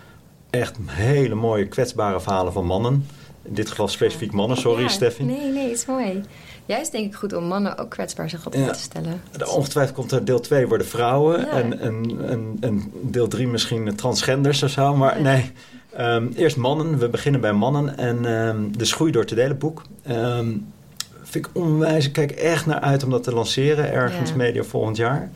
echt 0.49 0.75
hele 0.85 1.35
mooie 1.35 1.67
kwetsbare 1.67 2.21
verhalen 2.21 2.53
van 2.53 2.65
mannen. 2.65 3.05
In 3.45 3.53
dit 3.53 3.69
geval 3.69 3.87
specifiek 3.87 4.31
mannen. 4.31 4.57
Sorry, 4.57 4.87
Steffi. 4.87 5.23
Nee, 5.23 5.51
nee, 5.51 5.71
is 5.71 5.85
mooi. 5.85 6.21
Juist 6.65 6.91
denk 6.91 7.05
ik 7.05 7.15
goed 7.15 7.33
om 7.33 7.43
mannen 7.43 7.77
ook 7.77 7.89
kwetsbaar 7.89 8.29
zich 8.29 8.45
op 8.45 8.53
Ja. 8.53 8.71
te 8.71 8.79
stellen. 8.79 9.21
Ongetwijfeld 9.47 9.95
komt 9.97 10.11
er 10.11 10.25
deel 10.25 10.39
2 10.39 10.67
worden 10.67 10.87
vrouwen. 10.87 11.39
Ja. 11.39 11.47
En, 11.47 11.79
en, 11.79 12.19
en, 12.29 12.57
en 12.59 12.91
deel 13.01 13.27
3 13.27 13.47
misschien 13.47 13.95
transgenders 13.95 14.63
of 14.63 14.69
zo. 14.69 14.95
Maar 14.95 15.21
nee, 15.21 15.51
Ehm, 15.95 16.27
eerst 16.35 16.57
mannen. 16.57 16.97
We 16.97 17.09
beginnen 17.09 17.41
bij 17.41 17.53
mannen. 17.53 17.97
En 17.97 18.25
ehm 18.25 18.57
de 18.77 18.85
Schoei 18.85 19.11
door 19.11 19.25
te 19.25 19.35
delen 19.35 19.57
boek. 19.57 19.81
Ehm, 20.03 20.47
vind 21.23 21.45
ik 21.45 21.49
onwijs. 21.53 22.05
Ik 22.05 22.13
kijk 22.13 22.31
echt 22.31 22.65
naar 22.65 22.79
uit 22.79 23.03
om 23.03 23.09
dat 23.09 23.23
te 23.23 23.33
lanceren. 23.33 23.91
Ergens 23.91 24.29
Ja. 24.29 24.35
medio 24.35 24.63
volgend 24.63 24.97
jaar. 24.97 25.29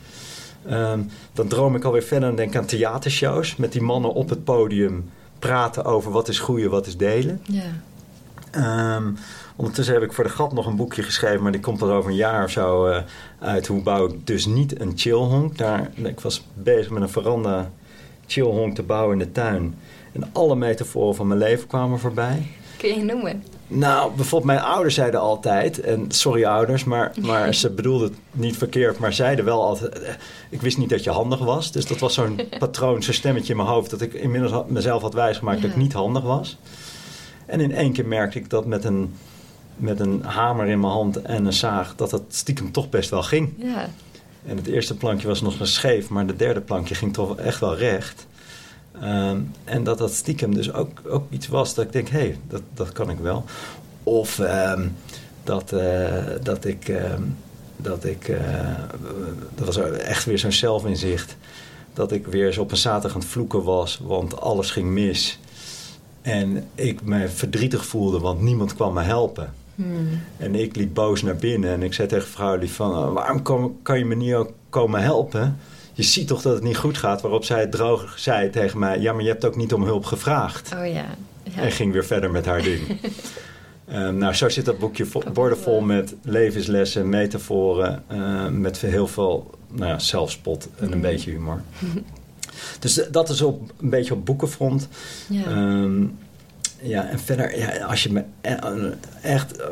Dan 1.32 1.48
droom 1.48 1.74
ik 1.74 1.84
alweer 1.84 2.02
verder 2.02 2.28
en 2.28 2.34
denk 2.36 2.56
aan 2.56 2.66
theatershows. 2.66 3.56
Met 3.56 3.72
die 3.72 3.82
mannen 3.82 4.12
op 4.14 4.28
het 4.28 4.44
podium 4.44 5.10
praten 5.38 5.84
over 5.84 6.10
wat 6.10 6.28
is 6.28 6.38
groeien, 6.40 6.70
wat 6.70 6.86
is 6.86 6.96
delen. 6.96 7.40
Ja. 7.42 7.62
Ondertussen 9.58 9.94
heb 9.94 10.02
ik 10.02 10.12
voor 10.12 10.24
de 10.24 10.30
grap 10.30 10.52
nog 10.52 10.66
een 10.66 10.76
boekje 10.76 11.02
geschreven, 11.02 11.42
maar 11.42 11.52
die 11.52 11.60
komt 11.60 11.78
pas 11.78 11.88
over 11.88 12.10
een 12.10 12.16
jaar 12.16 12.44
of 12.44 12.50
zo 12.50 12.88
uh, 12.88 12.98
uit. 13.38 13.66
Hoe 13.66 13.82
bouw 13.82 14.06
ik 14.06 14.26
dus 14.26 14.46
niet 14.46 14.80
een 14.80 14.92
chillhonk? 14.96 15.58
Daar, 15.58 15.90
ik 15.94 16.20
was 16.20 16.46
bezig 16.54 16.90
met 16.90 17.02
een 17.02 17.08
veranda 17.08 17.70
chillhonk 18.26 18.74
te 18.74 18.82
bouwen 18.82 19.12
in 19.12 19.26
de 19.26 19.32
tuin. 19.32 19.78
En 20.12 20.30
alle 20.32 20.56
metaforen 20.56 21.14
van 21.14 21.26
mijn 21.26 21.40
leven 21.40 21.66
kwamen 21.66 21.98
voorbij. 21.98 22.46
Kun 22.76 22.88
je 22.88 23.04
noemen? 23.04 23.44
Nou, 23.66 24.12
bijvoorbeeld 24.16 24.52
mijn 24.52 24.66
ouders 24.66 24.94
zeiden 24.94 25.20
altijd, 25.20 25.80
en 25.80 26.04
sorry 26.08 26.44
ouders, 26.44 26.84
maar, 26.84 27.12
maar 27.20 27.54
ze 27.64 27.70
bedoelden 27.70 28.08
het 28.08 28.18
niet 28.30 28.56
verkeerd, 28.56 28.98
maar 28.98 29.12
zeiden 29.12 29.44
wel 29.44 29.62
altijd, 29.62 29.98
eh, 29.98 30.14
ik 30.48 30.60
wist 30.60 30.78
niet 30.78 30.90
dat 30.90 31.04
je 31.04 31.10
handig 31.10 31.38
was. 31.38 31.72
Dus 31.72 31.86
dat 31.86 31.98
was 31.98 32.14
zo'n 32.14 32.40
patroon, 32.58 33.02
zo'n 33.02 33.14
stemmetje 33.14 33.50
in 33.50 33.56
mijn 33.56 33.68
hoofd, 33.68 33.90
dat 33.90 34.00
ik 34.00 34.12
inmiddels 34.12 34.52
mezelf 34.66 35.02
had 35.02 35.14
wijsgemaakt 35.14 35.62
dat 35.62 35.70
ik 35.70 35.76
niet 35.76 35.92
handig 35.92 36.22
was. 36.22 36.58
En 37.46 37.60
in 37.60 37.74
één 37.74 37.92
keer 37.92 38.06
merkte 38.06 38.38
ik 38.38 38.50
dat 38.50 38.66
met 38.66 38.84
een, 38.84 39.14
met 39.78 40.00
een 40.00 40.22
hamer 40.22 40.66
in 40.66 40.80
mijn 40.80 40.92
hand 40.92 41.22
en 41.22 41.44
een 41.44 41.52
zaag, 41.52 41.94
dat 41.96 42.10
het 42.10 42.22
stiekem 42.28 42.72
toch 42.72 42.88
best 42.88 43.10
wel 43.10 43.22
ging. 43.22 43.54
Ja. 43.58 43.88
En 44.46 44.56
het 44.56 44.66
eerste 44.66 44.96
plankje 44.96 45.28
was 45.28 45.40
nog 45.40 45.60
eens 45.60 45.74
scheef, 45.74 46.08
maar 46.08 46.26
het 46.26 46.38
derde 46.38 46.60
plankje 46.60 46.94
ging 46.94 47.12
toch 47.12 47.36
echt 47.36 47.60
wel 47.60 47.76
recht. 47.76 48.26
Ehm, 49.00 49.40
en 49.64 49.84
dat 49.84 49.98
dat 49.98 50.12
stiekem 50.12 50.54
dus 50.54 50.72
ook, 50.72 51.02
ook 51.08 51.30
iets 51.30 51.48
was 51.48 51.74
dat 51.74 51.84
ik 51.84 51.92
denk, 51.92 52.08
hé, 52.08 52.18
hey, 52.18 52.38
dat, 52.48 52.62
dat 52.74 52.92
kan 52.92 53.10
ik 53.10 53.18
wel. 53.18 53.44
Of 54.02 54.38
ehm, 54.38 54.88
dat, 55.44 55.72
uh, 55.72 56.24
dat 56.42 56.64
ik, 56.64 56.88
uh, 56.88 57.12
dat 57.76 58.04
ik 58.04 58.28
uh, 58.28 58.38
dat 59.54 59.66
was 59.66 59.76
echt 59.98 60.24
weer 60.24 60.38
zo'n 60.38 60.52
zelfinzicht. 60.52 61.36
Dat 61.92 62.12
ik 62.12 62.26
weer 62.26 62.46
eens 62.46 62.58
op 62.58 62.70
een 62.70 62.76
zaterdag 62.76 63.14
aan 63.14 63.20
het 63.20 63.30
vloeken 63.30 63.62
was, 63.62 64.00
want 64.02 64.40
alles 64.40 64.70
ging 64.70 64.88
mis. 64.88 65.38
En 66.22 66.68
ik 66.74 67.02
me 67.02 67.28
verdrietig 67.28 67.86
voelde, 67.86 68.18
want 68.18 68.40
niemand 68.40 68.74
kwam 68.74 68.94
me 68.94 69.02
helpen. 69.02 69.54
Hmm. 69.78 70.20
En 70.36 70.54
ik 70.54 70.76
liep 70.76 70.94
boos 70.94 71.22
naar 71.22 71.36
binnen 71.36 71.70
en 71.70 71.82
ik 71.82 71.94
zei 71.94 72.08
tegen 72.08 72.28
vrouw 72.28 72.66
van... 72.66 72.90
Oh, 72.90 73.12
waarom 73.12 73.42
kan, 73.42 73.76
kan 73.82 73.98
je 73.98 74.04
me 74.04 74.14
niet 74.14 74.34
ook 74.34 74.52
komen 74.68 75.02
helpen? 75.02 75.56
Je 75.92 76.02
ziet 76.02 76.28
toch 76.28 76.42
dat 76.42 76.54
het 76.54 76.62
niet 76.62 76.76
goed 76.76 76.98
gaat? 76.98 77.20
Waarop 77.20 77.44
zij 77.44 77.66
droog 77.66 78.18
zei 78.18 78.50
tegen 78.50 78.78
mij... 78.78 79.00
ja, 79.00 79.12
maar 79.12 79.22
je 79.22 79.28
hebt 79.28 79.44
ook 79.44 79.56
niet 79.56 79.72
om 79.72 79.82
hulp 79.82 80.04
gevraagd. 80.04 80.72
Oh 80.74 80.86
ja. 80.86 81.04
ja. 81.42 81.62
En 81.62 81.72
ging 81.72 81.92
weer 81.92 82.04
verder 82.04 82.30
met 82.30 82.46
haar 82.46 82.62
ding. 82.62 82.80
um, 83.92 84.16
nou, 84.22 84.34
zo 84.34 84.48
zit 84.48 84.64
dat 84.64 84.78
boekje 84.78 85.06
bordenvol 85.32 85.80
met 85.80 86.14
levenslessen, 86.22 87.08
metaforen... 87.08 88.02
Uh, 88.12 88.48
met 88.48 88.80
heel 88.80 89.06
veel 89.06 89.50
nou 89.70 89.86
ja, 89.90 89.98
zelfspot 89.98 90.68
en 90.76 90.90
een 90.92 90.96
mm. 90.96 91.02
beetje 91.02 91.30
humor. 91.30 91.62
dus 92.80 93.08
dat 93.10 93.28
is 93.28 93.42
op, 93.42 93.72
een 93.80 93.90
beetje 93.90 94.14
op 94.14 94.26
boekenfront. 94.26 94.88
Ja. 95.28 95.50
Um, 95.50 96.18
ja, 96.80 97.08
en 97.08 97.18
verder, 97.18 97.58
ja, 97.58 97.84
als 97.84 98.02
je 98.02 98.12
me 98.12 98.24
e-, 98.40 98.92
echt 99.22 99.60
uh, 99.60 99.66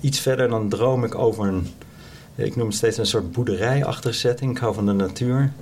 iets 0.00 0.20
verder, 0.20 0.48
dan 0.48 0.68
droom 0.68 1.04
ik 1.04 1.14
over 1.14 1.46
een, 1.46 1.66
ik 2.34 2.56
noem 2.56 2.66
het 2.66 2.76
steeds 2.76 2.98
een 2.98 3.06
soort 3.06 3.32
boerderijachtige 3.32 4.14
setting. 4.14 4.50
Ik 4.50 4.58
hou 4.58 4.74
van 4.74 4.86
de 4.86 4.92
natuur. 4.92 5.52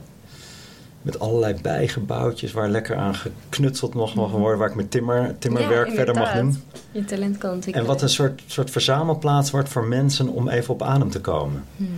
Met 1.02 1.18
allerlei 1.18 1.54
bijgebouwtjes 1.62 2.52
waar 2.52 2.68
lekker 2.68 2.96
aan 2.96 3.14
geknutseld 3.14 3.94
nog 3.94 4.14
mag 4.14 4.30
worden, 4.30 4.58
waar 4.58 4.68
ik 4.68 4.74
mijn 4.74 4.88
timmer, 4.88 5.38
timmerwerk 5.38 5.88
ja, 5.88 5.94
verder 5.94 6.14
mag 6.14 6.32
doen. 6.32 6.62
Je 6.90 7.04
talent 7.04 7.38
kan 7.38 7.52
ontwikkelen. 7.52 7.88
En 7.88 7.92
wat 7.94 8.02
een 8.02 8.08
soort, 8.08 8.42
soort 8.46 8.70
verzamelplaats 8.70 9.50
wordt 9.50 9.68
voor 9.68 9.84
mensen 9.84 10.28
om 10.28 10.48
even 10.48 10.74
op 10.74 10.82
adem 10.82 11.10
te 11.10 11.20
komen. 11.20 11.64
Hmm. 11.76 11.88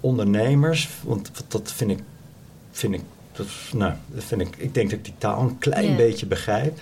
Ondernemers, 0.00 0.88
want 1.02 1.30
dat 1.48 1.72
vind 1.72 1.90
ik, 1.90 1.98
vind 2.70 2.94
ik, 2.94 3.02
dat, 3.32 3.46
nou, 3.72 3.92
dat 4.06 4.24
vind 4.24 4.40
ik, 4.40 4.56
ik 4.56 4.74
denk 4.74 4.90
dat 4.90 4.98
ik 4.98 5.04
die 5.04 5.14
taal 5.18 5.40
een 5.40 5.58
klein 5.58 5.96
beetje 5.96 6.26
begrijp. 6.26 6.78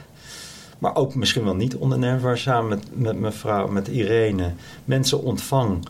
Maar 0.78 0.94
ook 0.94 1.14
misschien 1.14 1.44
wel 1.44 1.54
niet 1.54 1.76
ondernemers, 1.76 2.22
waar 2.22 2.38
samen 2.38 2.68
met, 2.68 2.84
met 2.92 3.20
mevrouw, 3.20 3.68
met 3.68 3.88
Irene, 3.88 4.52
mensen 4.84 5.22
ontvang. 5.22 5.88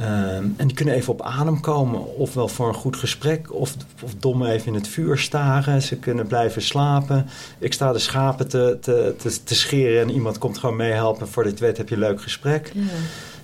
Um, 0.00 0.54
en 0.56 0.66
die 0.66 0.76
kunnen 0.76 0.94
even 0.94 1.12
op 1.12 1.22
adem 1.22 1.60
komen, 1.60 2.16
ofwel 2.16 2.48
voor 2.48 2.68
een 2.68 2.74
goed 2.74 2.96
gesprek, 2.96 3.52
of, 3.52 3.74
of 4.02 4.14
dom 4.14 4.44
even 4.44 4.66
in 4.66 4.74
het 4.74 4.88
vuur 4.88 5.18
staren. 5.18 5.82
Ze 5.82 5.96
kunnen 5.96 6.26
blijven 6.26 6.62
slapen. 6.62 7.26
Ik 7.58 7.72
sta 7.72 7.92
de 7.92 7.98
schapen 7.98 8.48
te, 8.48 8.78
te, 8.80 9.14
te, 9.18 9.42
te 9.42 9.54
scheren 9.54 10.02
en 10.02 10.10
iemand 10.10 10.38
komt 10.38 10.58
gewoon 10.58 10.76
meehelpen. 10.76 11.28
Voordat 11.28 11.58
je 11.58 11.58
het 11.58 11.66
weet 11.66 11.76
heb 11.76 11.88
je 11.88 11.94
een 11.94 12.00
leuk 12.00 12.22
gesprek. 12.22 12.70
Ja. 12.74 12.82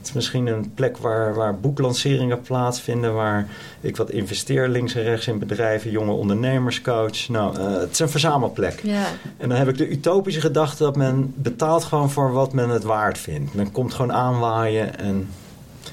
Het 0.01 0.09
is 0.09 0.15
misschien 0.15 0.47
een 0.47 0.75
plek 0.75 0.97
waar, 0.97 1.35
waar 1.35 1.61
boeklanceringen 1.61 2.41
plaatsvinden, 2.41 3.15
waar 3.15 3.49
ik 3.81 3.97
wat 3.97 4.11
investeer 4.11 4.69
links 4.69 4.95
en 4.95 5.03
rechts 5.03 5.27
in 5.27 5.39
bedrijven, 5.39 5.91
jonge 5.91 6.13
ondernemerscoach. 6.13 7.29
Nou, 7.29 7.59
uh, 7.59 7.81
het 7.81 7.91
is 7.91 7.99
een 7.99 8.09
verzamelplek. 8.09 8.81
Ja. 8.83 9.07
En 9.37 9.49
dan 9.49 9.59
heb 9.59 9.69
ik 9.69 9.77
de 9.77 9.89
utopische 9.89 10.41
gedachte 10.41 10.83
dat 10.83 10.97
men 10.97 11.35
betaalt 11.37 11.85
gewoon 11.85 12.11
voor 12.11 12.33
wat 12.33 12.53
men 12.53 12.69
het 12.69 12.83
waard 12.83 13.19
vindt. 13.19 13.55
Men 13.55 13.73
komt 13.73 13.95
gewoon 13.95 14.13
aanwaaien. 14.13 14.99
En... 14.99 15.29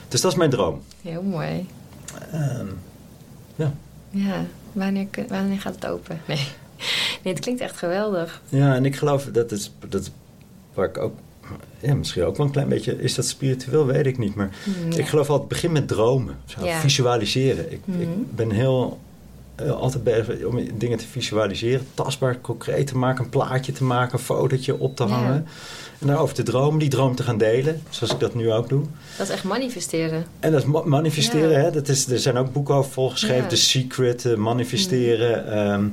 Dus 0.08 0.22
dat 0.22 0.32
is 0.32 0.38
mijn 0.38 0.50
droom. 0.50 0.82
Heel 1.02 1.22
mooi. 1.22 1.68
Um, 2.34 2.80
ja. 3.56 3.74
Ja, 4.10 4.46
wanneer, 4.72 5.08
wanneer 5.28 5.60
gaat 5.62 5.76
het 5.76 5.86
open? 5.86 6.22
Nee. 6.28 6.48
nee, 7.24 7.34
het 7.34 7.44
klinkt 7.44 7.62
echt 7.62 7.78
geweldig. 7.78 8.42
Ja, 8.50 8.76
en 8.76 8.86
ik 8.86 8.96
geloof 8.96 9.26
dat 9.26 9.52
is, 9.52 9.72
dat 9.90 10.02
is 10.02 10.12
waar 10.74 10.88
ik 10.88 10.98
ook 10.98 11.14
ja, 11.80 11.96
misschien 11.96 12.24
ook 12.24 12.38
wel 12.38 12.46
een 12.46 12.52
klein 12.52 12.70
beetje, 12.70 13.02
is 13.02 13.16
dat 13.16 13.26
spiritueel, 13.26 13.86
weet 13.86 14.06
ik 14.06 14.18
niet. 14.18 14.36
Maar 14.36 14.50
mm, 14.64 14.92
ik 14.92 15.08
geloof 15.08 15.30
altijd, 15.30 15.50
begin 15.50 15.72
met 15.72 15.88
dromen. 15.88 16.36
Zo, 16.46 16.60
Visualiseren. 16.80 17.72
Ik, 17.72 17.82
ik 18.00 18.08
mm. 18.08 18.28
ben 18.30 18.52
heel 18.52 19.00
uh, 19.62 19.72
altijd 19.72 20.04
bezig 20.04 20.44
om 20.44 20.78
dingen 20.78 20.98
te 20.98 21.08
visualiseren. 21.08 21.88
Tastbaar, 21.94 22.42
concreet 22.42 22.88
te 22.88 22.98
maken, 22.98 23.24
een 23.24 23.30
plaatje 23.30 23.72
te 23.72 23.84
maken, 23.84 24.18
een 24.18 24.24
fotootje 24.24 24.80
op 24.80 24.96
te 24.96 25.04
hangen. 25.04 25.48
En 26.00 26.08
daarover 26.08 26.36
te 26.36 26.44
dromen, 26.44 26.80
die 26.80 26.90
droom 26.90 27.16
te 27.16 27.24
gaan 27.24 27.38
delen. 27.38 27.82
Zoals 27.90 28.14
ik 28.14 28.20
dat 28.20 28.36
nu 28.36 28.52
ook 28.52 28.70
doe. 28.70 28.84
Dat 29.18 29.28
is 29.28 29.34
echt 29.34 29.44
manifesteren. 29.44 30.26
En 30.40 30.52
dat 30.52 30.62
is 30.62 30.84
manifesteren, 30.86 31.62
hè. 31.62 31.72
Dat 31.72 31.88
is, 31.88 32.08
er 32.08 32.20
zijn 32.20 32.38
ook 32.38 32.54
boeken 32.54 32.76
over 32.76 32.92
volgeschreven. 32.92 33.48
The 33.48 33.56
Secret, 33.56 34.26
uh, 34.26 34.36
manifesteren. 34.36 35.44
Mm. 35.46 35.52
Ehm, 35.52 35.86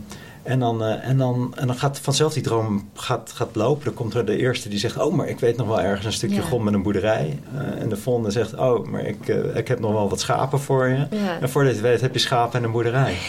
en 0.44 0.58
dan, 0.58 0.82
uh, 0.82 1.08
en 1.08 1.18
dan, 1.18 1.52
en 1.56 1.66
dan 1.66 1.76
gaat 1.76 1.98
vanzelf 1.98 2.32
die 2.32 2.42
droom 2.42 2.90
gaat, 2.94 3.32
gaat 3.34 3.54
lopen. 3.56 3.84
Dan 3.84 3.94
komt 3.94 4.14
er 4.14 4.24
de 4.24 4.36
eerste 4.36 4.68
die 4.68 4.78
zegt... 4.78 4.96
oh, 4.96 5.14
maar 5.14 5.28
ik 5.28 5.40
weet 5.40 5.56
nog 5.56 5.66
wel 5.66 5.80
ergens 5.80 6.06
een 6.06 6.12
stukje 6.12 6.42
grond 6.42 6.64
met 6.64 6.74
een 6.74 6.82
boerderij. 6.82 7.38
Uh, 7.54 7.82
en 7.82 7.88
de 7.88 7.96
volgende 7.96 8.30
zegt... 8.30 8.54
oh, 8.54 8.86
maar 8.86 9.06
ik, 9.06 9.28
uh, 9.28 9.56
ik 9.56 9.68
heb 9.68 9.80
nog 9.80 9.92
wel 9.92 10.08
wat 10.08 10.20
schapen 10.20 10.60
voor 10.60 10.86
je. 10.88 11.06
Ja. 11.10 11.40
En 11.40 11.48
voordat 11.48 11.74
je 11.74 11.80
weet 11.80 12.00
heb 12.00 12.12
je 12.12 12.18
schapen 12.18 12.58
en 12.58 12.64
een 12.64 12.72
boerderij. 12.72 13.16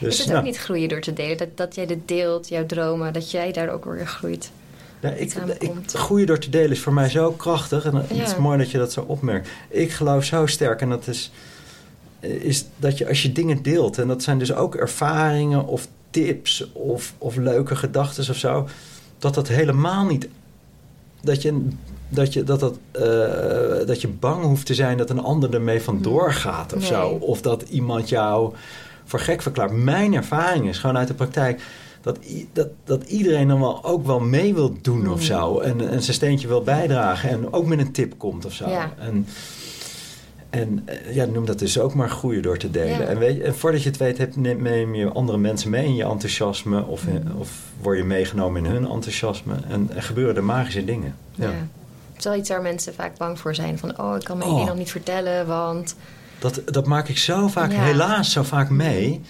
Dus, 0.00 0.12
is 0.12 0.18
het 0.18 0.26
nou, 0.26 0.38
ook 0.38 0.44
niet 0.44 0.58
groeien 0.58 0.88
door 0.88 1.00
te 1.00 1.12
delen? 1.12 1.36
Dat, 1.36 1.56
dat 1.56 1.74
jij 1.74 1.86
dit 1.86 2.08
deelt, 2.08 2.48
jouw 2.48 2.66
dromen... 2.66 3.12
dat 3.12 3.30
jij 3.30 3.52
daar 3.52 3.68
ook 3.68 3.84
weer 3.84 4.06
groeit? 4.06 4.50
Ja, 5.00 5.10
ik, 5.10 5.34
ik, 5.58 5.72
groeien 5.86 6.26
door 6.26 6.38
te 6.38 6.50
delen 6.50 6.70
is 6.70 6.80
voor 6.80 6.92
mij 6.92 7.08
zo 7.08 7.32
krachtig. 7.32 7.84
En 7.84 7.94
het 7.94 8.10
is 8.10 8.36
mooi 8.36 8.58
dat 8.58 8.70
je 8.70 8.78
dat 8.78 8.92
zo 8.92 9.04
opmerkt. 9.06 9.48
Ik 9.68 9.92
geloof 9.92 10.24
zo 10.24 10.46
sterk 10.46 10.80
en 10.80 10.88
dat 10.88 11.06
is 11.06 11.30
is 12.20 12.64
dat 12.76 12.98
je 12.98 13.08
als 13.08 13.22
je 13.22 13.32
dingen 13.32 13.62
deelt, 13.62 13.98
en 13.98 14.08
dat 14.08 14.22
zijn 14.22 14.38
dus 14.38 14.52
ook 14.52 14.74
ervaringen 14.74 15.66
of 15.66 15.88
tips 16.10 16.72
of, 16.72 17.14
of 17.18 17.36
leuke 17.36 17.76
gedachten 17.76 18.30
of 18.30 18.36
zo, 18.36 18.68
dat 19.18 19.34
dat 19.34 19.48
helemaal 19.48 20.06
niet. 20.06 20.28
Dat 21.20 21.42
je, 21.42 21.68
dat, 22.08 22.32
je, 22.32 22.44
dat, 22.44 22.60
dat, 22.60 22.78
uh, 22.96 23.86
dat 23.86 24.00
je 24.00 24.08
bang 24.08 24.44
hoeft 24.44 24.66
te 24.66 24.74
zijn 24.74 24.96
dat 24.96 25.10
een 25.10 25.22
ander 25.22 25.54
ermee 25.54 25.82
vandoor 25.82 26.32
gaat 26.32 26.74
of 26.74 26.84
zo. 26.84 27.08
Of 27.08 27.40
dat 27.40 27.62
iemand 27.62 28.08
jou 28.08 28.54
voor 29.04 29.20
gek 29.20 29.42
verklaart. 29.42 29.72
Mijn 29.72 30.14
ervaring 30.14 30.68
is 30.68 30.78
gewoon 30.78 30.96
uit 30.96 31.08
de 31.08 31.14
praktijk. 31.14 31.62
Dat, 32.00 32.18
dat, 32.52 32.68
dat 32.84 33.04
iedereen 33.04 33.48
dan 33.48 33.60
wel 33.60 33.84
ook 33.84 34.06
wel 34.06 34.20
mee 34.20 34.54
wil 34.54 34.76
doen 34.82 35.10
of 35.10 35.18
mm. 35.18 35.24
zo. 35.24 35.58
En, 35.58 35.88
en 35.88 36.02
zijn 36.02 36.14
steentje 36.14 36.48
wil 36.48 36.62
bijdragen. 36.62 37.30
En 37.30 37.52
ook 37.52 37.66
met 37.66 37.78
een 37.78 37.92
tip 37.92 38.18
komt 38.18 38.44
of 38.44 38.52
zo. 38.52 38.68
Ja. 38.68 38.92
En, 38.98 39.26
en 40.50 40.82
eh, 40.84 41.14
ja, 41.14 41.24
noem 41.24 41.46
dat 41.46 41.58
dus 41.58 41.78
ook 41.78 41.94
maar 41.94 42.10
groeien 42.10 42.42
door 42.42 42.58
te 42.58 42.70
delen. 42.70 43.08
En, 43.08 43.18
weet 43.18 43.40
en 43.40 43.54
voordat 43.54 43.82
je 43.82 43.88
het 43.88 43.98
weet, 43.98 44.18
heb, 44.18 44.36
neem 44.36 44.94
je 44.94 45.08
andere 45.08 45.38
mensen 45.38 45.70
mee 45.70 45.84
in 45.84 45.94
je 45.94 46.04
enthousiasme. 46.04 46.84
Of, 46.84 47.06
mm. 47.06 47.22
of 47.38 47.50
word 47.80 47.98
je 47.98 48.04
meegenomen 48.04 48.64
in 48.64 48.70
hun 48.70 48.88
enthousiasme. 48.88 49.54
En 49.68 49.90
er 49.94 50.02
gebeuren 50.02 50.36
er 50.36 50.44
magische 50.44 50.84
dingen. 50.84 51.14
Ja. 51.34 51.50
ja. 51.50 51.66
Het 52.18 52.18
is 52.18 52.24
wel 52.24 52.34
iets 52.34 52.48
waar 52.48 52.62
mensen 52.62 52.94
vaak 52.94 53.16
bang 53.16 53.38
voor 53.38 53.54
zijn. 53.54 53.78
Van, 53.78 53.98
oh, 53.98 54.16
ik 54.16 54.24
kan 54.24 54.38
mijn 54.38 54.50
oh. 54.50 54.66
nog 54.66 54.76
niet 54.76 54.90
vertellen, 54.90 55.46
want... 55.46 55.94
Dat, 56.38 56.62
dat 56.64 56.86
maak 56.86 57.08
ik 57.08 57.18
zo 57.18 57.48
vaak, 57.48 57.72
helaas 57.72 58.32
zo 58.32 58.42
vaak 58.42 58.70
mee. 58.70 59.20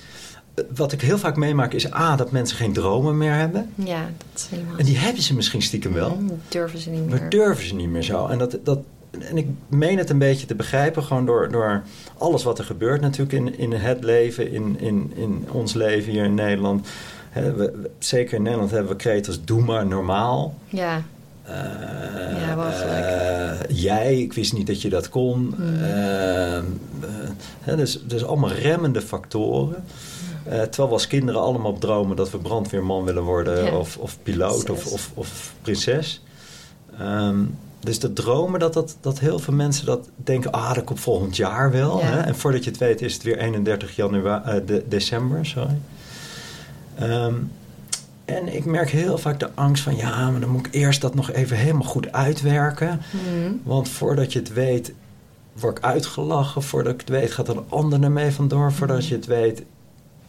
Wat 0.75 0.93
ik 0.93 1.01
heel 1.01 1.19
vaak 1.19 1.37
meemaak 1.37 1.73
is 1.73 1.93
A, 1.93 2.17
dat 2.17 2.31
mensen 2.31 2.57
geen 2.57 2.73
dromen 2.73 3.17
meer 3.17 3.35
hebben. 3.35 3.73
Ja, 3.75 4.01
dat 4.01 4.41
is 4.41 4.47
helemaal... 4.51 4.77
En 4.77 4.85
die 4.85 4.99
hebben 4.99 5.23
ze 5.23 5.35
misschien 5.35 5.63
stiekem 5.63 5.93
wel. 5.93 6.17
Mm, 6.21 6.41
durven 6.49 6.79
ze 6.79 6.91
niet 6.91 7.07
meer. 7.07 7.21
Maar 7.21 7.29
durven 7.29 7.67
ze 7.67 7.75
niet 7.75 7.89
meer 7.89 8.03
zo. 8.03 8.27
En 8.27 8.39
dat, 8.39 8.59
dat, 8.65 8.79
en 9.11 9.37
ik 9.37 9.47
meen 9.69 9.99
het 9.99 10.11
een 10.11 10.19
beetje 10.19 10.47
te 10.47 10.55
begrijpen, 10.55 11.03
gewoon 11.03 11.27
door, 11.27 11.51
door 11.51 11.83
alles 12.19 12.43
wat 12.43 12.59
er 12.59 12.65
gebeurt 12.65 13.01
natuurlijk 13.01 13.33
in, 13.33 13.59
in 13.59 13.73
het 13.73 14.05
leven, 14.05 14.53
in, 14.53 14.77
in, 14.81 15.13
in 15.15 15.47
ons 15.51 15.75
leven 15.75 16.13
hier 16.13 16.25
in 16.25 16.35
Nederland. 16.35 16.89
we, 17.33 17.91
zeker 17.99 18.37
in 18.37 18.43
Nederland 18.43 18.71
hebben 18.71 18.91
we 18.91 18.97
kreet 18.97 19.27
doe 19.45 19.63
maar 19.63 19.87
normaal. 19.87 20.55
Ja. 20.69 21.03
Uh, 21.49 21.55
ja, 22.41 22.57
wel 22.57 22.67
uh, 22.67 23.61
jij, 23.69 24.21
ik 24.21 24.33
wist 24.33 24.53
niet 24.53 24.67
dat 24.67 24.83
je 24.83 24.89
dat 24.89 25.09
kon. 25.09 25.55
Mm. 25.57 25.75
Uh, 27.67 27.77
dus, 27.77 28.01
dus 28.07 28.25
allemaal 28.25 28.53
remmende 28.53 29.01
factoren. 29.01 29.85
terwijl 30.45 30.89
we 30.89 30.95
als 30.95 31.07
kinderen 31.07 31.41
allemaal 31.41 31.71
op 31.71 31.81
dromen 31.81 32.17
dat 32.17 32.31
we 32.31 32.39
brandweerman 32.39 33.05
willen 33.05 33.23
worden, 33.23 33.79
of, 33.79 33.97
of 33.97 34.19
piloot, 34.23 34.71
of, 34.71 34.87
of, 34.87 35.11
of, 35.15 35.55
prinses. 35.63 36.23
Um, 37.01 37.59
dus 37.89 37.99
de 37.99 38.13
dromen, 38.13 38.61
dat, 38.61 38.73
dat, 38.73 38.97
dat 39.01 39.19
heel 39.19 39.39
veel 39.39 39.55
mensen 39.55 39.87
dat 39.87 40.09
denken... 40.17 40.53
ah, 40.53 40.75
dat 40.75 40.85
komt 40.85 41.01
volgend 41.01 41.37
jaar 41.37 41.71
wel. 41.71 41.99
Ja. 41.99 42.05
Hè? 42.05 42.19
En 42.19 42.37
voordat 42.37 42.65
je 42.65 42.71
het 42.71 42.79
weet 42.79 43.03
is 43.03 43.15
het 43.15 43.23
weer 43.23 43.39
31 43.39 43.97
januari, 43.97 44.51
eh, 44.51 44.67
de, 44.67 44.85
december. 44.89 45.47
Sorry. 45.47 45.79
Ehm, 46.95 47.35
en 48.25 48.55
ik 48.55 48.65
merk 48.65 48.91
heel 48.91 49.19
vaak 49.19 49.41
de 49.41 49.49
angst 49.55 49.83
van... 49.83 49.97
ja, 49.97 50.31
maar 50.31 50.41
dan 50.41 50.51
moet 50.51 50.67
ik 50.67 50.75
eerst 50.75 51.01
dat 51.01 51.15
nog 51.15 51.33
even 51.33 51.57
helemaal 51.57 51.87
goed 51.87 52.13
uitwerken. 52.13 53.01
Mhm. 53.11 53.53
Want 53.63 53.89
voordat 53.89 54.33
je 54.33 54.39
het 54.39 54.53
weet, 54.53 54.93
word 55.53 55.79
ik 55.79 55.85
uitgelachen. 55.85 56.63
Voordat 56.63 56.93
ik 56.93 57.01
het 57.01 57.09
weet, 57.09 57.33
gaat 57.33 57.49
een 57.49 57.65
ander 57.69 58.03
ermee 58.03 58.31
vandoor. 58.31 58.73
Voordat 58.73 59.07
je 59.07 59.15
het 59.15 59.27
weet, 59.27 59.63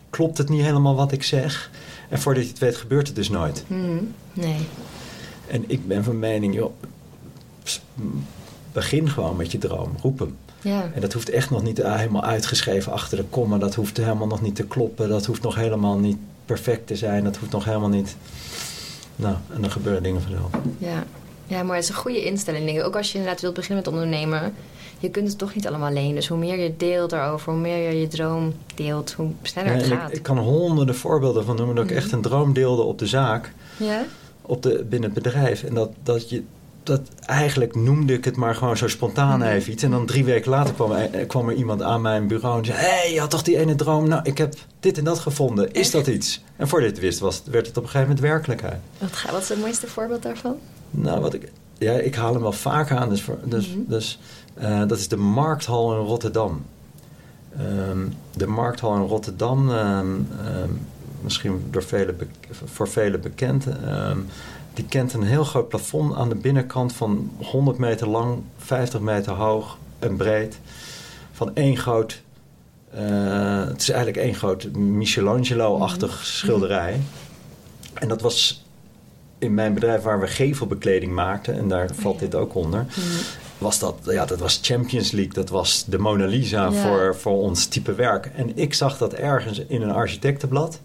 klopt 0.09 0.37
het 0.37 0.49
niet 0.49 0.63
helemaal 0.63 0.95
wat 0.95 1.11
ik 1.11 1.23
zeg. 1.23 1.71
En 2.09 2.19
voordat 2.19 2.43
je 2.43 2.49
het 2.49 2.59
weet, 2.59 2.77
gebeurt 2.77 3.07
het 3.07 3.15
dus 3.15 3.29
nooit. 3.29 3.63
Mhm. 3.67 4.03
Nee. 4.33 4.67
En 5.47 5.63
ik 5.67 5.87
ben 5.87 6.03
van 6.03 6.19
mening, 6.19 6.55
joh, 6.55 6.71
begin 8.73 9.09
gewoon 9.09 9.35
met 9.35 9.51
je 9.51 9.57
droom. 9.57 9.91
Roep 10.01 10.19
hem. 10.19 10.37
Ja. 10.61 10.89
En 10.93 11.01
dat 11.01 11.13
hoeft 11.13 11.29
echt 11.29 11.49
nog 11.49 11.63
niet 11.63 11.79
eh, 11.79 11.95
helemaal 11.95 12.23
uitgeschreven 12.23 12.91
achter 12.91 13.17
de 13.17 13.23
komma. 13.29 13.57
Dat 13.57 13.75
hoeft 13.75 13.97
helemaal 13.97 14.27
nog 14.27 14.41
niet 14.41 14.55
te 14.55 14.63
kloppen. 14.63 15.09
Dat 15.09 15.25
hoeft 15.25 15.41
nog 15.41 15.55
helemaal 15.55 15.97
niet 15.97 16.17
perfect 16.45 16.87
te 16.87 16.95
zijn. 16.95 17.23
Dat 17.23 17.37
hoeft 17.37 17.51
nog 17.51 17.65
helemaal 17.65 17.89
niet... 17.89 18.15
Nou, 19.15 19.35
en 19.53 19.61
dan 19.61 19.71
gebeuren 19.71 20.03
dingen 20.03 20.21
vanzelf. 20.21 20.49
Ja. 20.77 21.03
ja, 21.47 21.63
maar 21.63 21.75
het 21.75 21.83
is 21.83 21.89
een 21.89 21.95
goede 21.95 22.25
instelling. 22.25 22.81
Ook 22.81 22.95
als 22.95 23.11
je 23.11 23.17
inderdaad 23.17 23.41
wilt 23.41 23.53
beginnen 23.53 23.83
met 23.83 23.93
ondernemen. 23.93 24.53
Je 24.99 25.09
kunt 25.09 25.27
het 25.27 25.37
toch 25.37 25.55
niet 25.55 25.67
allemaal 25.67 25.89
alleen. 25.89 26.15
Dus 26.15 26.27
hoe 26.27 26.37
meer 26.37 26.59
je 26.59 26.73
deelt 26.77 27.09
daarover, 27.09 27.51
hoe 27.51 27.61
meer 27.61 27.89
je 27.91 27.99
je 27.99 28.07
droom 28.07 28.53
deelt, 28.75 29.11
hoe 29.11 29.31
sneller 29.41 29.73
het 29.73 29.85
gaat. 29.85 30.09
ik, 30.09 30.15
ik 30.15 30.23
kan 30.23 30.37
honderden 30.37 30.95
voorbeelden 30.95 31.45
van 31.45 31.55
noemen 31.55 31.75
dat 31.75 31.83
ik 31.83 31.89
Mhm. 31.89 31.99
echt 31.99 32.11
een 32.11 32.21
droom 32.21 32.53
deelde 32.53 32.81
op 32.81 32.99
de 32.99 33.07
zaak. 33.07 33.53
Ja? 33.77 34.05
op 34.41 34.63
de, 34.63 34.85
binnen 34.89 35.13
het 35.13 35.23
bedrijf. 35.23 35.63
En 35.63 35.73
dat, 35.73 35.89
dat 36.03 36.29
je. 36.29 36.43
Dat 36.83 37.01
eigenlijk 37.25 37.75
noemde 37.75 38.13
ik 38.13 38.25
het 38.25 38.35
maar 38.35 38.55
gewoon 38.55 38.77
zo 38.77 38.87
spontaan 38.87 39.39
Mhm. 39.39 39.47
even 39.49 39.71
iets. 39.71 39.83
En 39.83 39.91
dan 39.91 40.05
drie 40.05 40.25
weken 40.25 40.51
later 40.51 40.73
kwam 40.73 40.91
er, 40.91 41.25
kwam 41.25 41.49
er 41.49 41.55
iemand 41.55 41.81
aan 41.81 42.01
mijn 42.01 42.27
bureau 42.27 42.57
en 42.59 42.65
zei: 42.65 42.77
Hé, 42.77 42.85
hey, 42.87 43.13
je 43.13 43.19
had 43.19 43.29
toch 43.29 43.43
die 43.43 43.57
ene 43.57 43.75
droom? 43.75 44.07
Nou, 44.07 44.21
ik 44.23 44.37
heb 44.37 44.53
dit 44.79 44.97
en 44.97 45.03
dat 45.03 45.19
gevonden. 45.19 45.71
Is 45.71 45.91
dat 45.91 46.07
iets? 46.07 46.43
En 46.55 46.67
voor 46.67 46.79
dit 46.79 46.99
wist, 46.99 47.19
was, 47.19 47.41
werd 47.51 47.67
het 47.67 47.77
op 47.77 47.83
een 47.83 47.89
gegeven 47.89 48.07
moment 48.15 48.25
werkelijkheid. 48.31 48.79
Wat, 48.97 49.09
wat 49.31 49.41
is 49.41 49.49
het 49.49 49.59
mooiste 49.59 49.87
voorbeeld 49.87 50.23
daarvan? 50.23 50.55
Nou, 50.91 51.21
wat 51.21 51.33
ik. 51.33 51.51
Ja, 51.77 51.91
ik 51.91 52.15
haal 52.15 52.33
hem 52.33 52.41
wel 52.41 52.51
vaak 52.51 52.91
aan. 52.91 53.09
Dus, 53.09 53.25
dus, 53.43 53.67
Mhm. 53.67 53.77
dus 53.87 54.19
eh, 54.53 54.79
dat 54.87 54.97
is 54.97 55.07
de 55.07 55.17
Markthal 55.17 55.93
in 55.99 56.05
Rotterdam. 56.05 56.65
Ehm, 57.57 57.97
de 58.33 58.47
Markthal 58.47 58.95
in 58.95 59.01
Rotterdam, 59.07 59.69
ehm, 59.71 60.05
ehm, 60.45 60.69
misschien 61.21 61.63
door 61.71 61.83
vele 61.83 62.15
voor 62.65 62.87
velen 62.87 63.21
bekend. 63.21 63.65
Die 64.79 64.87
kent 64.87 65.13
een 65.13 65.23
heel 65.23 65.43
groot 65.43 65.67
plafond 65.69 66.15
aan 66.15 66.29
de 66.29 66.35
binnenkant 66.35 66.93
van 66.93 67.31
100 67.37 67.77
meter 67.77 68.07
lang, 68.09 68.41
50 68.57 68.99
meter 68.99 69.33
hoog 69.33 69.77
en 69.99 70.17
breed. 70.17 70.59
Van 71.31 71.55
één 71.55 71.77
groot. 71.77 72.21
eh, 72.93 73.65
het 73.65 73.81
is 73.81 73.89
eigenlijk 73.89 74.25
één 74.25 74.35
groot 74.35 74.71
Michelangelo-achtig 74.75 76.09
Mhm. 76.11 76.23
schilderij. 76.23 76.99
En 77.93 78.07
dat 78.07 78.21
was 78.21 78.65
in 79.37 79.53
mijn 79.53 79.73
bedrijf 79.73 80.01
waar 80.01 80.19
we 80.19 80.27
gevelbekleding 80.27 81.13
maakten, 81.13 81.57
en 81.57 81.67
daar 81.67 81.89
valt 81.93 82.15
ja. 82.15 82.19
dit 82.25 82.35
ook 82.35 82.55
onder, 82.55 82.85
Mhm. 82.89 82.99
was 83.57 83.79
dat, 83.79 83.95
ja, 84.03 84.25
dat 84.25 84.39
was 84.39 84.59
Champions 84.61 85.11
League, 85.11 85.33
dat 85.33 85.49
was 85.49 85.85
de 85.87 85.97
Mona 85.97 86.25
Lisa 86.25 86.63
Ja. 86.63 86.71
voor, 86.71 87.15
voor 87.15 87.41
ons 87.41 87.65
type 87.65 87.93
werk. 87.93 88.25
En 88.35 88.57
ik 88.57 88.73
zag 88.73 88.97
dat 88.97 89.13
ergens 89.13 89.59
in 89.67 89.81
een 89.81 89.91
architectenblad, 89.91 90.79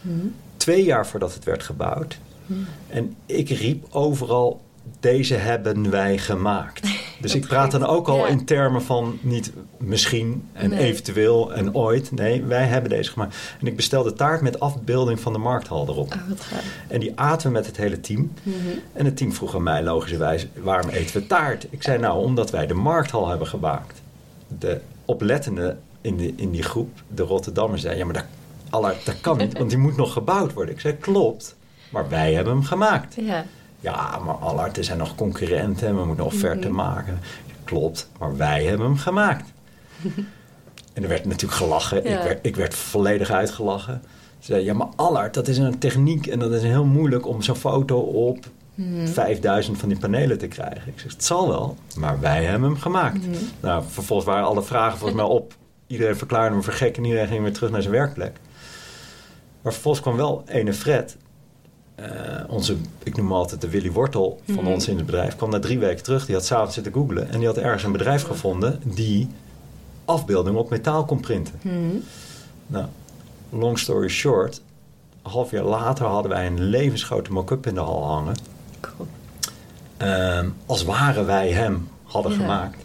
Mhm. 0.00 0.26
twee 0.56 0.84
jaar 0.84 1.06
voordat 1.06 1.34
het 1.34 1.44
werd 1.44 1.62
gebouwd. 1.62 2.18
En 2.86 3.16
ik 3.26 3.48
riep 3.48 3.86
overal, 3.90 4.60
deze 5.00 5.34
hebben 5.34 5.90
wij 5.90 6.18
gemaakt. 6.18 6.88
Dus 7.20 7.34
ik 7.34 7.46
praat 7.46 7.70
dan 7.70 7.86
ook 7.86 8.08
al 8.08 8.16
ja. 8.18 8.26
in 8.26 8.44
termen 8.44 8.82
van 8.82 9.18
niet 9.20 9.52
misschien 9.76 10.48
en 10.52 10.70
Nee. 10.70 10.78
eventueel 10.78 11.52
en 11.54 11.74
ooit. 11.74 12.12
Nee, 12.12 12.42
wij 12.42 12.64
hebben 12.64 12.90
deze 12.90 13.10
gemaakt. 13.10 13.36
En 13.60 13.66
ik 13.66 13.76
bestelde 13.76 14.12
taart 14.12 14.40
met 14.40 14.60
afbeelding 14.60 15.20
van 15.20 15.32
de 15.32 15.38
markthal 15.38 15.88
erop. 15.88 16.12
Oh, 16.14 16.28
wat 16.28 16.40
gaaf. 16.40 16.64
En 16.88 17.00
die 17.00 17.12
aten 17.14 17.46
we 17.46 17.52
met 17.52 17.66
het 17.66 17.76
hele 17.76 18.00
team. 18.00 18.32
Mhm. 18.42 18.56
En 18.92 19.04
het 19.04 19.16
team 19.16 19.32
vroeg 19.32 19.54
aan 19.54 19.62
mij 19.62 19.82
logischerwijs, 19.82 20.46
waarom 20.62 20.90
eten 20.90 21.20
we 21.20 21.26
taart? 21.26 21.66
Ik 21.70 21.82
zei 21.82 21.98
nou, 21.98 22.24
omdat 22.24 22.50
wij 22.50 22.66
de 22.66 22.74
markthal 22.74 23.28
hebben 23.28 23.46
gemaakt. 23.46 24.02
De 24.58 24.80
oplettende 25.04 25.76
in, 26.00 26.16
de, 26.16 26.32
in 26.36 26.50
die 26.50 26.62
groep, 26.62 27.02
de 27.14 27.22
Rotterdammers, 27.22 27.82
zei, 27.82 27.96
ja 27.96 28.04
maar 28.04 28.26
dat, 28.70 29.04
dat 29.04 29.20
kan 29.20 29.38
niet, 29.38 29.58
want 29.58 29.70
die 29.70 29.78
moet 29.78 29.96
nog 29.96 30.12
gebouwd 30.12 30.52
worden. 30.52 30.74
Ik 30.74 30.80
zei, 30.80 30.96
klopt, 30.96 31.56
maar 31.90 32.08
wij 32.08 32.32
hebben 32.34 32.52
hem 32.52 32.64
gemaakt. 32.64 33.14
Ja. 33.20 33.44
Ja, 33.80 34.18
maar 34.24 34.34
Allard, 34.34 34.76
er 34.76 34.84
zijn 34.84 34.98
nog 34.98 35.14
concurrenten 35.14 35.88
en 35.88 35.96
we 35.96 36.04
moeten 36.04 36.24
een 36.24 36.30
offerte 36.30 36.66
Mhm. 36.66 36.76
maken. 36.76 37.18
Klopt, 37.64 38.10
maar 38.18 38.36
wij 38.36 38.64
hebben 38.64 38.86
hem 38.86 38.96
gemaakt. 38.96 39.52
en 40.94 41.02
er 41.02 41.08
werd 41.08 41.24
natuurlijk 41.24 41.52
gelachen. 41.60 42.02
Ja. 42.02 42.18
Ik, 42.18 42.24
werd, 42.24 42.38
ik 42.46 42.56
werd 42.56 42.74
volledig 42.74 43.30
uitgelachen. 43.30 44.02
Ze 44.38 44.52
zei, 44.52 44.64
ja, 44.64 44.74
maar 44.74 44.88
Allard, 44.96 45.34
dat 45.34 45.48
is 45.48 45.58
een 45.58 45.78
techniek 45.78 46.26
en 46.26 46.38
dat 46.38 46.52
is 46.52 46.62
heel 46.62 46.84
moeilijk 46.84 47.26
om 47.26 47.42
zo'n 47.42 47.56
foto 47.56 47.98
op 48.00 48.38
Mhm. 48.74 49.06
5000 49.06 49.78
van 49.78 49.88
die 49.88 49.98
panelen 49.98 50.38
te 50.38 50.46
krijgen. 50.46 50.82
Ik 50.92 51.00
zeg, 51.00 51.12
het 51.12 51.24
zal 51.24 51.48
wel, 51.48 51.76
maar 51.96 52.20
wij 52.20 52.44
hebben 52.44 52.68
hem 52.70 52.78
gemaakt. 52.78 53.26
Mhm. 53.26 53.36
Nou, 53.60 53.84
vervolgens 53.88 54.28
waren 54.28 54.44
alle 54.46 54.62
vragen 54.62 54.98
volgens 54.98 55.20
mij 55.20 55.28
op. 55.30 55.54
Iedereen 55.86 56.16
verklaarde 56.16 56.56
me 56.56 56.62
voor 56.62 56.72
gek 56.72 56.96
en 56.96 57.04
iedereen 57.04 57.26
ging 57.28 57.42
weer 57.42 57.52
terug 57.52 57.70
naar 57.70 57.82
zijn 57.82 57.94
werkplek. 57.94 58.32
Maar 59.62 59.72
vervolgens 59.72 60.02
kwam 60.04 60.16
wel 60.16 60.42
ene 60.46 60.72
Fred, 60.72 61.16
eh, 62.02 62.44
onze, 62.46 62.76
ik 63.02 63.16
noem 63.16 63.32
altijd 63.32 63.60
de 63.60 63.68
Willy 63.68 63.92
Wortel 63.92 64.40
van 64.46 64.54
Mhm. 64.64 64.66
ons 64.72 64.88
in 64.88 64.96
het 64.96 65.06
bedrijf, 65.06 65.36
kwam 65.36 65.50
na 65.50 65.58
drie 65.58 65.78
weken 65.78 66.02
terug. 66.04 66.26
Die 66.26 66.34
had 66.34 66.44
s'avonds 66.44 66.74
zitten 66.74 66.92
googlen 66.92 67.30
en 67.30 67.38
die 67.38 67.46
had 67.46 67.56
ergens 67.58 67.82
een 67.82 67.92
bedrijf 67.92 68.22
gevonden 68.22 68.80
die 68.84 69.28
afbeeldingen 70.04 70.60
op 70.60 70.70
metaal 70.70 71.04
kon 71.04 71.20
printen. 71.20 71.54
Mhm. 71.62 71.74
Nou, 72.66 72.86
long 73.50 73.78
story 73.78 74.08
short, 74.08 74.60
een 75.22 75.30
half 75.30 75.50
jaar 75.50 75.64
later 75.64 76.06
hadden 76.06 76.30
wij 76.30 76.46
een 76.46 76.62
levensgrote 76.64 77.32
mock-up 77.32 77.66
in 77.66 77.74
de 77.74 77.80
hal 77.80 78.04
hangen. 78.06 78.34
Cool. 78.80 79.08
Ehm, 79.96 80.48
als 80.66 80.84
waren 80.84 81.26
wij 81.26 81.50
hem 81.52 81.88
hadden 82.04 82.32
Ja. 82.32 82.38
gemaakt. 82.38 82.84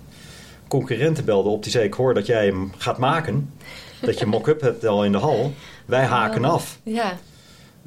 Concurrenten 0.67 1.25
belden 1.25 1.51
op, 1.51 1.63
die 1.63 1.71
zei: 1.71 1.85
Ik 1.85 1.93
hoor 1.93 2.13
dat 2.13 2.25
jij 2.25 2.45
hem 2.45 2.71
gaat 2.77 2.97
maken. 2.97 3.49
Dat 4.01 4.19
je 4.19 4.25
mock-up 4.35 4.61
hebt 4.61 4.85
al 4.85 5.05
in 5.05 5.11
de 5.11 5.17
hal. 5.17 5.53
Wij 5.85 6.05
haken 6.05 6.45
Oh. 6.45 6.51
af. 6.51 6.79
Ja. 6.83 7.13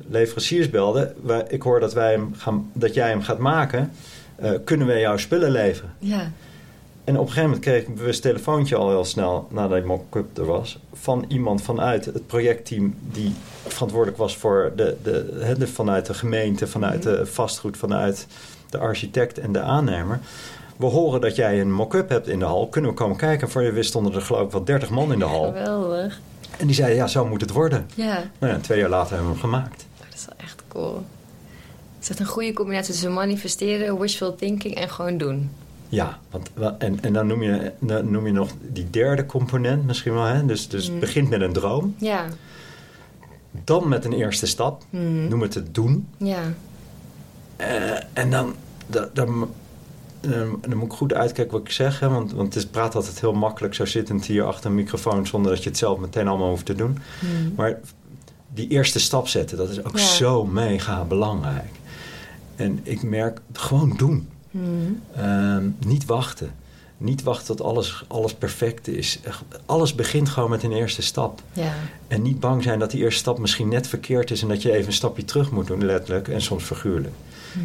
Leveranciers 0.06 0.70
belden: 0.70 1.14
Ik 1.48 1.62
hoor 1.62 1.80
dat, 1.80 1.92
wij 1.92 2.12
hem 2.12 2.34
gaan, 2.36 2.70
dat 2.72 2.94
jij 2.94 3.08
hem 3.08 3.22
gaat 3.22 3.38
maken. 3.38 3.90
Eh, 4.36 4.50
kunnen 4.64 4.86
wij 4.86 5.00
jouw 5.00 5.16
spullen 5.16 5.50
leveren? 5.50 5.92
Ja. 5.98 6.30
En 7.04 7.14
op 7.14 7.20
een 7.20 7.26
gegeven 7.28 7.42
moment 7.50 7.60
kreeg 7.64 7.80
ik 7.82 7.88
een 7.88 7.94
bewust 7.94 8.22
telefoontje 8.22 8.76
al 8.76 8.88
heel 8.88 9.04
snel 9.04 9.46
nadat 9.50 9.84
mock-up 9.84 10.38
er 10.38 10.44
was. 10.46 10.78
Van 10.92 11.24
iemand 11.28 11.62
vanuit 11.62 12.04
het 12.04 12.26
projectteam 12.26 12.94
die 13.12 13.32
verantwoordelijk 13.66 14.18
was 14.18 14.36
voor 14.36 14.72
de, 14.76 14.96
de, 15.02 15.66
vanuit 15.66 16.06
de 16.06 16.14
gemeente, 16.14 16.66
vanuit 16.66 17.04
Mhm. 17.04 17.14
de 17.14 17.26
vastgoed, 17.26 17.76
vanuit 17.76 18.26
de 18.70 18.78
architect 18.78 19.38
en 19.38 19.52
de 19.52 19.60
aannemer. 19.60 20.20
We 20.76 20.86
horen 20.86 21.20
dat 21.20 21.36
jij 21.36 21.60
een 21.60 21.72
mock-up 21.72 22.08
hebt 22.08 22.28
in 22.28 22.38
de 22.38 22.44
hal. 22.44 22.66
Kunnen 22.68 22.90
we 22.90 22.96
komen 22.96 23.16
kijken? 23.16 23.50
Voor 23.50 23.62
je 23.62 23.72
wist 23.72 23.88
stonden 23.88 24.14
er 24.14 24.22
geloof 24.22 24.44
ik 24.46 24.50
wel 24.52 24.64
30 24.64 24.90
man 24.90 25.12
in 25.12 25.18
de 25.18 25.24
hal. 25.24 25.44
Geweldig. 25.44 26.20
En 26.58 26.66
die 26.66 26.74
zeiden, 26.74 26.96
ja, 26.96 27.06
zo 27.06 27.26
moet 27.26 27.40
het 27.40 27.50
worden. 27.50 27.86
Ja. 27.94 28.22
Nou 28.38 28.52
ja, 28.52 28.58
twee 28.58 28.78
jaar 28.78 28.88
later 28.88 29.14
hebben 29.16 29.26
we 29.26 29.32
hem 29.32 29.50
gemaakt. 29.50 29.86
Dat 30.26 30.34
is 30.34 30.36
wel 30.36 30.46
echt 30.48 30.62
cool. 30.68 30.94
Het 31.94 32.02
is 32.02 32.08
echt 32.10 32.18
een 32.20 32.26
goede 32.26 32.52
combinatie 32.52 32.92
tussen 32.92 33.12
manifesteren, 33.12 33.98
wishful 33.98 34.34
thinking 34.34 34.74
en 34.74 34.90
gewoon 34.90 35.18
doen. 35.18 35.50
Ja, 35.88 36.18
want, 36.30 36.50
en, 36.78 37.02
en 37.02 37.12
dan 37.12 37.26
noem 37.26 37.42
je, 37.42 37.72
dan 37.80 38.10
noem 38.10 38.26
je 38.26 38.32
nog 38.32 38.50
die 38.72 38.90
derde 38.90 39.26
component 39.26 39.86
misschien 39.86 40.12
wel. 40.14 40.24
Hè? 40.24 40.46
Dus, 40.46 40.68
dus 40.68 40.82
het 40.82 40.90
Mhm. 40.92 41.00
begint 41.00 41.28
met 41.30 41.40
een 41.40 41.52
droom. 41.52 41.94
Ja. 41.98 42.24
Dan 43.64 43.88
met 43.88 44.04
een 44.04 44.12
eerste 44.12 44.46
stap. 44.46 44.82
Mhm. 44.90 45.28
Noem 45.28 45.42
het 45.42 45.54
het 45.54 45.74
doen. 45.74 46.08
Ja. 46.16 46.40
Eh, 47.56 47.90
en 48.12 48.30
dan, 48.30 48.54
da- 48.86 49.08
dan, 49.12 49.50
eh, 50.20 50.30
dan 50.68 50.76
moet 50.76 50.92
ik 50.92 50.98
goed 50.98 51.14
uitkijken 51.14 51.52
wat 51.58 51.66
ik 51.66 51.70
zeg. 51.72 52.00
Hè? 52.00 52.08
Want, 52.08 52.32
want 52.32 52.54
het 52.54 52.56
is, 52.64 52.66
praat 52.70 52.94
altijd 52.94 53.20
heel 53.20 53.32
makkelijk 53.32 53.74
zo 53.74 53.84
zittend 53.84 54.26
hier 54.26 54.44
achter 54.44 54.70
een 54.70 54.76
microfoon... 54.76 55.26
zonder 55.26 55.50
dat 55.52 55.62
je 55.62 55.68
het 55.68 55.78
zelf 55.78 55.98
meteen 55.98 56.28
allemaal 56.28 56.48
hoeft 56.48 56.66
te 56.66 56.74
doen. 56.74 56.98
Mhm. 57.20 57.54
Maar 57.56 57.78
die 58.58 58.68
eerste 58.68 58.98
stap 59.00 59.28
zetten, 59.28 59.56
dat 59.56 59.70
is 59.70 59.84
ook 59.84 59.98
Ja. 59.98 60.04
zo 60.06 60.44
mega 60.46 61.04
belangrijk. 61.04 61.70
En 62.56 62.80
ik 62.82 63.02
merk, 63.02 63.40
gewoon 63.52 63.94
doen. 63.96 64.28
Mhm. 64.50 64.64
Ehm, 65.16 65.64
niet 65.86 66.04
wachten. 66.04 66.50
Niet 66.96 67.22
wachten 67.22 67.46
tot 67.56 67.66
alles, 67.66 68.04
alles 68.08 68.34
perfect 68.34 68.88
is. 68.88 69.18
Alles 69.66 69.94
begint 69.94 70.28
gewoon 70.28 70.50
met 70.50 70.62
een 70.62 70.72
eerste 70.72 71.02
stap. 71.02 71.42
Ja. 71.52 71.72
En 72.08 72.22
niet 72.22 72.40
bang 72.40 72.62
zijn 72.62 72.78
dat 72.78 72.90
die 72.90 73.00
eerste 73.00 73.18
stap 73.18 73.38
misschien 73.38 73.68
net 73.68 73.86
verkeerd 73.86 74.30
is... 74.30 74.42
en 74.42 74.48
dat 74.48 74.62
je 74.62 74.72
even 74.72 74.86
een 74.86 74.92
stapje 74.92 75.24
terug 75.24 75.50
moet 75.50 75.66
doen, 75.66 75.84
letterlijk. 75.84 76.28
En 76.28 76.42
soms 76.42 76.64
figuurlijk. 76.64 77.14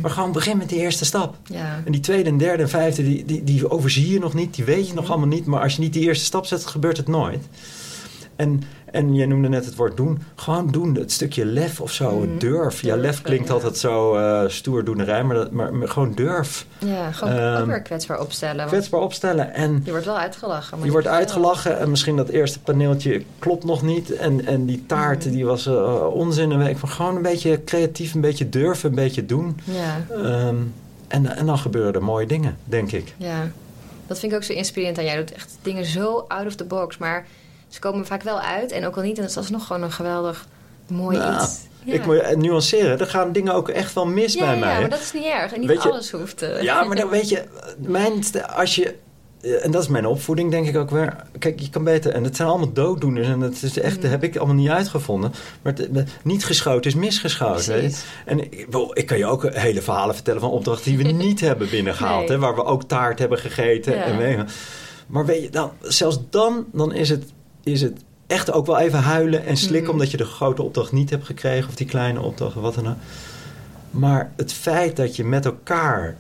Maar 0.02 0.12
gewoon 0.12 0.32
begin 0.32 0.58
met 0.58 0.70
die 0.70 0.80
eerste 0.80 1.06
stap. 1.06 1.36
Ja. 1.44 1.82
En 1.86 1.92
die 1.92 2.02
tweede 2.02 2.30
en 2.30 2.38
derde 2.38 2.64
en 2.64 2.70
vijfde, 2.70 3.04
die, 3.04 3.26
die, 3.26 3.44
die 3.44 3.70
overzie 3.70 4.10
je 4.12 4.20
nog 4.20 4.34
niet. 4.34 4.56
Die 4.56 4.66
weet 4.66 4.88
je 4.88 4.94
nog 4.94 5.10
allemaal 5.10 5.28
niet. 5.28 5.46
Maar 5.46 5.62
als 5.62 5.76
je 5.76 5.82
niet 5.82 5.94
die 5.94 6.04
eerste 6.04 6.26
stap 6.26 6.46
zet, 6.46 6.66
gebeurt 6.66 6.98
het 6.98 7.08
nooit. 7.08 7.44
En, 8.36 8.64
En 8.94 9.14
je 9.14 9.26
noemde 9.28 9.50
net 9.50 9.66
het 9.66 9.76
woord 9.76 9.98
doen. 9.98 10.20
Gewoon 10.36 10.72
doen, 10.72 10.96
het 10.96 11.12
stukje 11.12 11.46
lef 11.46 11.82
of 11.82 11.92
zo, 11.92 12.12
Mhm. 12.20 12.38
durf. 12.38 12.82
Ja, 12.82 12.96
lef 12.96 13.22
klinkt 13.22 13.50
altijd 13.50 13.78
zo 13.78 14.16
eh 14.16 14.50
stoerdoenerij, 14.50 15.24
maar, 15.24 15.36
dat, 15.36 15.52
maar, 15.52 15.74
maar 15.74 15.88
gewoon 15.90 16.14
durf. 16.14 16.66
Ja, 16.80 17.12
gewoon 17.12 17.34
Ehm, 17.34 17.62
ook 17.62 17.68
weer 17.68 17.82
kwetsbaar 17.82 18.20
opstellen. 18.20 18.68
Kwetsbaar 18.68 19.02
opstellen 19.02 19.54
en... 19.54 19.82
Je 19.86 19.92
wordt 19.92 20.06
wel 20.06 20.18
uitgelachen. 20.18 20.78
maar 20.78 20.86
Je 20.86 20.92
wordt 20.92 21.08
uitgelachen 21.08 21.80
en 21.80 21.90
misschien 21.90 22.16
dat 22.16 22.30
eerste 22.30 22.60
paneeltje 22.62 23.24
klopt 23.40 23.64
nog 23.64 23.82
niet. 23.82 24.12
En, 24.16 24.46
en 24.46 24.66
die 24.66 24.84
taart 24.86 25.26
Mhm. 25.26 25.34
die 25.34 25.46
was 25.46 25.66
eh, 25.68 26.08
onzin. 26.14 26.52
Een 26.52 26.64
week 26.64 26.78
van 26.78 26.90
gewoon 26.90 27.16
een 27.16 27.22
beetje 27.22 27.64
creatief, 27.64 28.14
een 28.14 28.22
beetje 28.22 28.50
durven, 28.50 28.90
een 28.90 28.96
beetje 28.96 29.26
doen. 29.26 29.60
Ja, 29.64 30.06
Ehm, 30.24 30.56
en, 31.08 31.36
en 31.36 31.46
dan 31.46 31.58
gebeuren 31.58 31.94
er 31.94 32.04
mooie 32.04 32.26
dingen, 32.28 32.58
denk 32.64 32.92
ik. 32.92 33.14
ja. 33.18 33.52
Dat 34.08 34.20
vind 34.20 34.32
ik 34.32 34.38
ook 34.38 34.44
zo 34.44 34.54
inspirerend 34.54 34.98
aan 34.98 35.04
jij. 35.04 35.14
Je 35.14 35.20
doet 35.20 35.34
echt 35.34 35.58
dingen 35.62 35.86
zo 35.86 36.26
out 36.28 36.46
of 36.46 36.56
the 36.56 36.64
box. 36.64 36.98
Maar 36.98 37.26
ze 37.74 37.80
komen 37.80 38.06
vaak 38.06 38.24
wel 38.24 38.40
uit. 38.40 38.72
En 38.72 38.86
ook 38.86 38.96
al 38.96 39.02
niet, 39.04 39.16
dan 39.16 39.26
is 39.26 39.34
dat 39.34 39.50
nog 39.50 39.66
gewoon 39.68 39.82
een 39.82 39.92
geweldig 39.92 40.48
mooi 40.88 41.18
Nou, 41.18 41.44
iets. 41.44 41.60
Ja. 41.84 41.94
Ik 41.94 42.06
moet 42.06 42.36
nuanceren. 42.36 43.00
Er 43.00 43.08
gaan 43.08 43.32
dingen 43.32 43.54
ook 43.54 43.70
echt 43.70 43.94
wel 43.94 44.06
mis 44.06 44.34
ja, 44.34 44.40
bij 44.46 44.54
ja, 44.54 44.60
mij. 44.60 44.74
hè? 44.74 44.80
maar 44.80 44.90
dat 44.90 45.00
is 45.00 45.14
niet 45.14 45.24
erg. 45.26 45.54
En 45.54 45.60
niet 45.60 45.70
Weet 45.70 45.84
je- 45.84 45.90
alles 45.92 46.12
hoeft. 46.12 46.42
eh. 46.42 46.62
Ja, 46.62 46.84
maar 46.84 46.96
dan 46.96 47.10
weet 47.10 47.30
je, 47.30 47.44
mijn, 47.78 48.24
als 48.56 48.76
je, 48.76 48.96
eh, 49.42 49.66
en 49.66 49.72
dat 49.72 49.82
is 49.82 49.88
mijn 49.88 50.06
opvoeding 50.06 50.52
denk 50.52 50.68
ik 50.68 50.78
ook 50.78 50.90
weer. 50.90 51.16
Kijk, 51.40 51.60
je 51.60 51.70
kan 51.70 51.84
beter, 51.84 52.12
en 52.14 52.24
het 52.24 52.36
zijn 52.36 52.48
allemaal 52.48 52.72
dooddoeners 52.74 53.28
en 53.28 53.40
dat 53.40 53.62
is 53.62 53.80
echt, 53.80 53.96
Mm. 53.96 54.02
dat 54.02 54.12
heb 54.12 54.24
ik 54.24 54.36
allemaal 54.38 54.56
niet 54.56 54.70
uitgevonden. 54.70 55.34
Maar 55.62 55.74
het, 55.74 56.08
niet 56.24 56.46
geschoten 56.46 56.92
is 56.92 56.96
misgeschoten. 56.96 57.74
weet. 57.74 58.06
En 58.26 58.40
ik, 58.40 58.68
wel, 58.70 58.98
ik 58.98 59.06
kan 59.06 59.18
je 59.18 59.26
ook 59.26 59.54
hele 59.54 59.82
verhalen 59.82 60.16
vertellen 60.16 60.42
van 60.42 60.50
opdrachten 60.50 60.96
die 60.96 61.06
we 61.06 61.12
niet 61.26 61.40
hebben 61.40 61.70
binnengehaald. 61.70 62.20
Nee. 62.28 62.38
Hè, 62.38 62.38
waar 62.38 62.56
we 62.56 62.64
ook 62.64 62.84
taart 62.84 63.20
hebben 63.20 63.38
gegeten. 63.38 63.96
Ja. 63.96 64.04
En. 64.04 64.48
Maar 65.08 65.26
weet 65.26 65.42
je, 65.44 65.50
dan, 65.50 65.72
zelfs 65.82 66.18
dan, 66.30 66.66
dan 66.72 66.94
is 66.94 67.10
het, 67.10 67.24
is 67.64 67.82
het 67.82 68.04
echt 68.28 68.52
ook 68.52 68.66
wel 68.66 68.80
even 68.80 69.00
huilen 69.00 69.46
en 69.46 69.58
slikken... 69.58 69.84
Mhm. 69.84 69.92
omdat 69.92 70.12
je 70.12 70.18
de 70.18 70.26
grote 70.26 70.64
opdracht 70.64 70.92
niet 70.92 71.10
hebt 71.10 71.26
gekregen... 71.26 71.70
of 71.70 71.76
die 71.76 71.88
kleine 71.88 72.22
opdracht 72.22 72.56
of 72.56 72.62
wat 72.62 72.76
dan 72.76 72.88
ook. 72.88 72.98
Maar 73.92 74.32
het 74.36 74.54
feit 74.54 74.96
dat 74.96 75.16
je 75.16 75.24
met 75.24 75.46
elkaar 75.46 76.16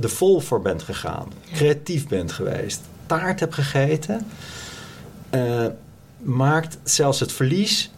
er 0.00 0.10
vol 0.10 0.40
voor 0.40 0.62
bent 0.62 0.82
gegaan... 0.82 1.28
creatief 1.52 2.08
bent 2.08 2.32
geweest, 2.32 2.80
taart 3.06 3.40
hebt 3.40 3.54
gegeten... 3.54 4.26
eh, 5.30 5.66
maakt 6.18 6.78
zelfs 6.82 7.20
het 7.20 7.32
verlies 7.32 7.90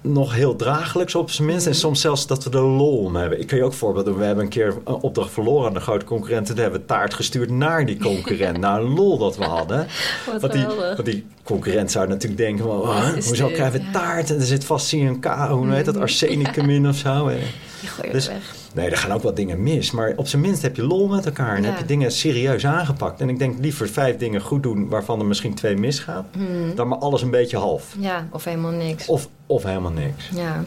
nog 0.00 0.34
heel 0.34 0.56
draaglijks 0.56 1.14
op 1.14 1.30
zijn 1.30 1.48
minst. 1.48 1.66
En 1.66 1.72
Mhm. 1.72 1.80
soms 1.80 2.00
zelfs 2.00 2.26
dat 2.26 2.44
we 2.44 2.50
er 2.50 2.62
lol 2.62 2.98
om 2.98 3.16
hebben. 3.16 3.40
Ik 3.40 3.46
kan 3.46 3.58
je 3.58 3.64
ook 3.64 3.72
voorbeelden. 3.72 4.18
We 4.18 4.24
hebben 4.24 4.44
een 4.44 4.50
keer 4.50 4.74
een 4.84 4.94
opdracht 4.94 5.30
verloren 5.30 5.66
aan 5.68 5.74
de 5.74 5.80
grote 5.80 6.04
concurrent. 6.04 6.50
En 6.50 6.56
hebben 6.56 6.80
we 6.80 6.86
taart 6.86 7.14
gestuurd 7.14 7.50
naar 7.50 7.86
die 7.86 7.98
concurrent. 7.98 8.58
nou, 8.66 8.84
een 8.84 8.94
lol 8.94 9.18
dat 9.18 9.36
we 9.36 9.44
hadden. 9.44 9.86
Wat 10.26 10.40
Want 10.40 10.52
die, 10.52 10.66
want 10.66 11.04
die 11.04 11.26
concurrent 11.42 11.90
zou 11.90 12.08
natuurlijk 12.08 12.40
denken... 12.40 12.64
Van, 12.64 12.80
oh, 12.80 13.06
hoezo 13.12 13.46
krijgen 13.46 13.80
we 13.80 13.90
taart? 13.92 14.30
En 14.30 14.36
er 14.36 14.46
zit 14.46 14.64
vast 14.64 14.88
CNK, 14.88 15.24
hoe 15.50 15.70
heet 15.70 15.84
dat? 15.84 15.94
Mhm. 15.94 16.02
Arsenicum 16.02 16.70
in 16.70 16.88
of 16.88 16.96
zo. 16.96 17.30
Die 17.80 17.88
gooi 17.88 18.06
je 18.06 18.12
Dus- 18.14 18.26
weg. 18.28 18.54
Nee, 18.74 18.90
er 18.90 18.96
gaan 18.96 19.12
ook 19.12 19.22
wat 19.22 19.36
dingen 19.36 19.62
mis. 19.62 19.90
Maar 19.90 20.12
op 20.16 20.28
zijn 20.28 20.42
minst 20.42 20.62
heb 20.62 20.76
je 20.76 20.82
lol 20.86 21.08
met 21.08 21.26
elkaar. 21.26 21.56
En 21.56 21.62
Ja. 21.62 21.68
heb 21.68 21.78
je 21.78 21.84
dingen 21.84 22.12
serieus 22.12 22.66
aangepakt. 22.66 23.20
En 23.20 23.28
ik 23.28 23.38
denk 23.38 23.58
liever 23.60 23.88
vijf 23.88 24.16
dingen 24.16 24.40
goed 24.40 24.62
doen... 24.62 24.88
waarvan 24.88 25.18
er 25.20 25.26
misschien 25.26 25.54
twee 25.54 25.76
misgaan... 25.76 26.26
Hmm. 26.32 26.74
dan 26.74 26.88
maar 26.88 26.98
alles 26.98 27.22
een 27.22 27.30
beetje 27.30 27.56
half. 27.56 27.94
Ja, 27.98 28.28
of 28.30 28.44
helemaal 28.44 28.70
niks. 28.70 29.06
Of, 29.06 29.28
of 29.46 29.62
helemaal 29.62 29.90
niks. 29.92 30.28
Ja. 30.34 30.64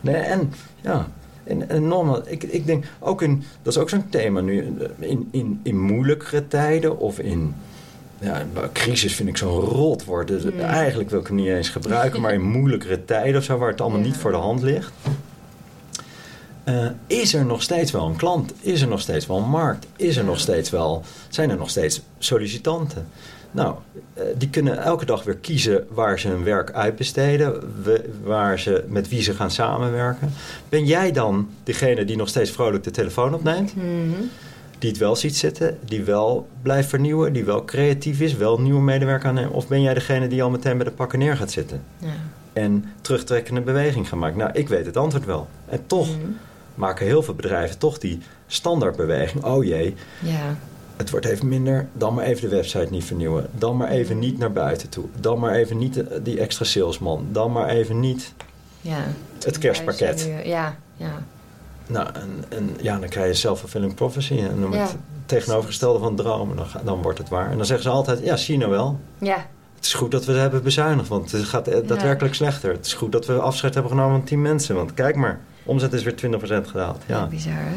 Nee, 0.00 0.14
en 0.16 0.52
ja, 0.80 1.08
en, 1.44 1.68
en 1.68 1.88
normaal, 1.88 2.22
ik, 2.26 2.42
ik 2.42 2.66
denk 2.66 2.84
ook 2.98 3.22
in, 3.22 3.44
dat 3.62 3.72
is 3.74 3.80
ook 3.80 3.88
zo'n 3.88 4.08
thema 4.08 4.40
nu, 4.40 4.76
in, 4.98 5.28
in, 5.30 5.60
in 5.62 5.80
moeilijkere 5.80 6.48
tijden 6.48 6.98
of 6.98 7.18
in, 7.18 7.54
ja, 8.18 8.46
crisis 8.72 9.14
vind 9.14 9.28
ik 9.28 9.36
zo'n 9.36 9.60
rot 9.60 10.04
woord. 10.04 10.28
Dus 10.28 10.42
Hmm. 10.42 10.60
Eigenlijk 10.60 11.10
wil 11.10 11.20
ik 11.20 11.26
hem 11.26 11.36
niet 11.36 11.46
eens 11.48 11.68
gebruiken, 11.68 12.20
maar 12.20 12.32
in 12.32 12.42
moeilijkere 12.58 13.04
tijden 13.04 13.36
of 13.36 13.44
zo, 13.44 13.58
waar 13.58 13.70
het 13.70 13.80
allemaal 13.80 13.98
Ja. 14.00 14.04
niet 14.06 14.16
voor 14.16 14.30
de 14.30 14.36
hand 14.36 14.62
ligt. 14.62 14.92
Eh, 16.68 16.86
is 17.06 17.34
er 17.34 17.44
nog 17.44 17.62
steeds 17.62 17.90
wel 17.92 18.06
een 18.06 18.16
klant? 18.16 18.52
Is 18.60 18.80
er 18.82 18.88
nog 18.88 19.00
steeds 19.00 19.26
wel 19.26 19.36
een 19.36 19.48
markt? 19.48 19.86
Is 19.96 20.16
er 20.16 20.24
nog 20.24 20.40
steeds 20.40 20.70
wel, 20.70 21.02
zijn 21.28 21.50
er 21.50 21.56
nog 21.56 21.70
steeds 21.70 22.00
sollicitanten? 22.18 23.06
Nou, 23.50 23.74
eh, 24.14 24.22
die 24.38 24.50
kunnen 24.50 24.78
elke 24.82 25.04
dag 25.04 25.24
weer 25.24 25.36
kiezen 25.36 25.86
waar 25.90 26.18
ze 26.18 26.28
hun 26.28 26.44
werk 26.44 26.72
uitbesteden, 26.72 27.72
we- 27.82 28.08
waar 28.22 28.58
ze, 28.58 28.84
met 28.88 29.08
wie 29.08 29.22
ze 29.22 29.34
gaan 29.34 29.50
samenwerken. 29.50 30.32
Ben 30.68 30.84
jij 30.86 31.12
dan 31.12 31.48
degene 31.64 32.04
die 32.04 32.16
nog 32.16 32.28
steeds 32.28 32.50
vrolijk 32.50 32.84
de 32.84 32.90
telefoon 32.90 33.34
opneemt? 33.34 33.76
Mhm. 33.76 33.86
Die 34.78 34.90
het 34.90 34.98
wel 34.98 35.16
ziet 35.16 35.36
zitten, 35.36 35.78
die 35.84 36.02
wel 36.02 36.48
blijft 36.62 36.88
vernieuwen, 36.88 37.32
die 37.32 37.44
wel 37.44 37.64
creatief 37.64 38.20
is, 38.20 38.34
wel 38.36 38.60
nieuwe 38.60 38.80
medewerker 38.80 39.28
aanneemt? 39.28 39.52
Of 39.52 39.68
ben 39.68 39.82
jij 39.82 39.94
degene 39.94 40.28
die 40.28 40.42
al 40.42 40.50
meteen 40.50 40.76
bij 40.76 40.86
de 40.86 40.92
pakken 40.92 41.18
neer 41.18 41.36
gaat 41.36 41.50
zitten 41.50 41.82
Ja. 41.98 42.08
en 42.52 42.84
terugtrekkende 43.00 43.60
beweging 43.60 44.08
gaat 44.08 44.18
maken? 44.18 44.38
Nou, 44.38 44.50
ik 44.52 44.68
weet 44.68 44.86
het 44.86 44.96
antwoord 44.96 45.24
wel. 45.24 45.48
En 45.68 45.80
toch 45.86 46.08
Mhm. 46.08 46.26
Maken 46.78 47.06
heel 47.06 47.22
veel 47.22 47.34
bedrijven 47.34 47.78
toch 47.78 47.98
die 47.98 48.18
standaardbeweging. 48.46 49.44
Oh 49.44 49.64
jee, 49.64 49.94
Ja. 50.22 50.56
het 50.96 51.10
wordt 51.10 51.26
even 51.26 51.48
minder, 51.48 51.86
dan 51.92 52.14
maar 52.14 52.24
even 52.24 52.48
de 52.48 52.56
website 52.56 52.86
niet 52.90 53.04
vernieuwen. 53.04 53.46
Dan 53.52 53.76
maar 53.76 53.88
even 53.88 54.18
niet 54.18 54.38
naar 54.38 54.52
buiten 54.52 54.88
toe. 54.88 55.04
Dan 55.20 55.38
maar 55.38 55.54
even 55.54 55.78
niet 55.78 55.96
eh, 56.08 56.18
die 56.22 56.40
extra 56.40 56.64
salesman. 56.64 57.26
Dan 57.32 57.52
maar 57.52 57.68
even 57.68 58.00
niet 58.00 58.32
Ja. 58.80 58.98
het 59.44 59.58
kerstpakket. 59.58 60.30
Ja, 60.44 60.76
ja. 60.96 61.22
Nou, 61.86 62.06
en, 62.14 62.44
en 62.48 62.76
ja, 62.80 62.98
dan 62.98 63.08
krijg 63.08 63.26
je 63.28 63.34
self-fulfilling 63.34 63.94
prophecy. 63.94 64.38
En 64.38 64.60
noem 64.60 64.72
Ja. 64.72 64.78
het 64.80 64.96
tegenovergestelde 65.26 65.98
van 65.98 66.16
dromen. 66.16 66.56
Dan, 66.56 66.66
dan 66.84 67.02
wordt 67.02 67.18
het 67.18 67.28
waar. 67.28 67.50
En 67.50 67.56
dan 67.56 67.66
zeggen 67.66 67.84
ze 67.84 67.90
altijd, 67.90 68.20
ja, 68.24 68.36
zie 68.36 68.54
je 68.54 68.60
nou 68.60 68.70
wel. 68.72 68.98
Ja. 69.18 69.46
Het 69.76 69.84
is 69.86 69.94
goed 69.94 70.10
dat 70.10 70.24
we 70.24 70.32
het 70.32 70.40
hebben 70.40 70.62
bezuinigd, 70.62 71.08
want 71.08 71.32
het 71.32 71.44
gaat 71.44 71.68
eh, 71.68 71.86
daadwerkelijk 71.86 72.34
slechter. 72.34 72.72
Het 72.72 72.86
is 72.86 72.94
goed 72.94 73.12
dat 73.12 73.26
we 73.26 73.32
afscheid 73.40 73.74
hebben 73.74 73.92
genomen 73.92 74.16
van 74.18 74.26
10 74.26 74.42
mensen. 74.42 74.74
Want 74.74 74.94
kijk 74.94 75.16
maar, 75.16 75.40
omzet 75.68 75.92
is 75.92 76.02
weer 76.02 76.14
20% 76.14 76.66
gedaald. 76.66 77.02
Ja. 77.06 77.16
Ja. 77.16 77.26
Bizar, 77.26 77.52
hè? 77.54 77.76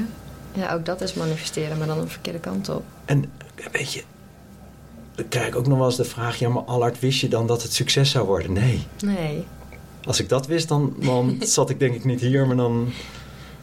Ja, 0.54 0.74
ook 0.74 0.86
dat 0.86 1.02
is 1.02 1.14
manifesteren, 1.14 1.78
maar 1.78 1.88
dan 1.88 2.00
de 2.00 2.08
verkeerde 2.08 2.40
kant 2.40 2.70
op. 2.70 2.84
En 3.06 3.26
weet 3.72 3.94
je, 3.94 4.04
dan 5.16 5.28
krijg 5.28 5.48
ik 5.48 5.56
ook 5.56 5.68
nog 5.68 5.78
wel 5.78 5.88
eens 5.88 5.96
de 5.96 6.04
vraag... 6.04 6.40
ja, 6.40 6.50
maar 6.50 6.64
Allard, 6.64 7.00
wist 7.00 7.20
je 7.20 7.28
dan 7.28 7.48
dat 7.48 7.64
het 7.64 7.74
succes 7.74 8.12
zou 8.12 8.26
worden? 8.26 8.54
Nee. 8.54 8.88
Nee. 9.06 9.46
Als 10.04 10.20
ik 10.20 10.30
dat 10.30 10.48
wist, 10.48 10.68
dan, 10.68 10.96
dan 11.00 11.38
zat 11.40 11.70
ik 11.70 11.80
denk 11.80 11.96
ik 11.96 12.06
niet 12.06 12.22
hier... 12.22 12.48
maar 12.48 12.56
dan 12.56 12.92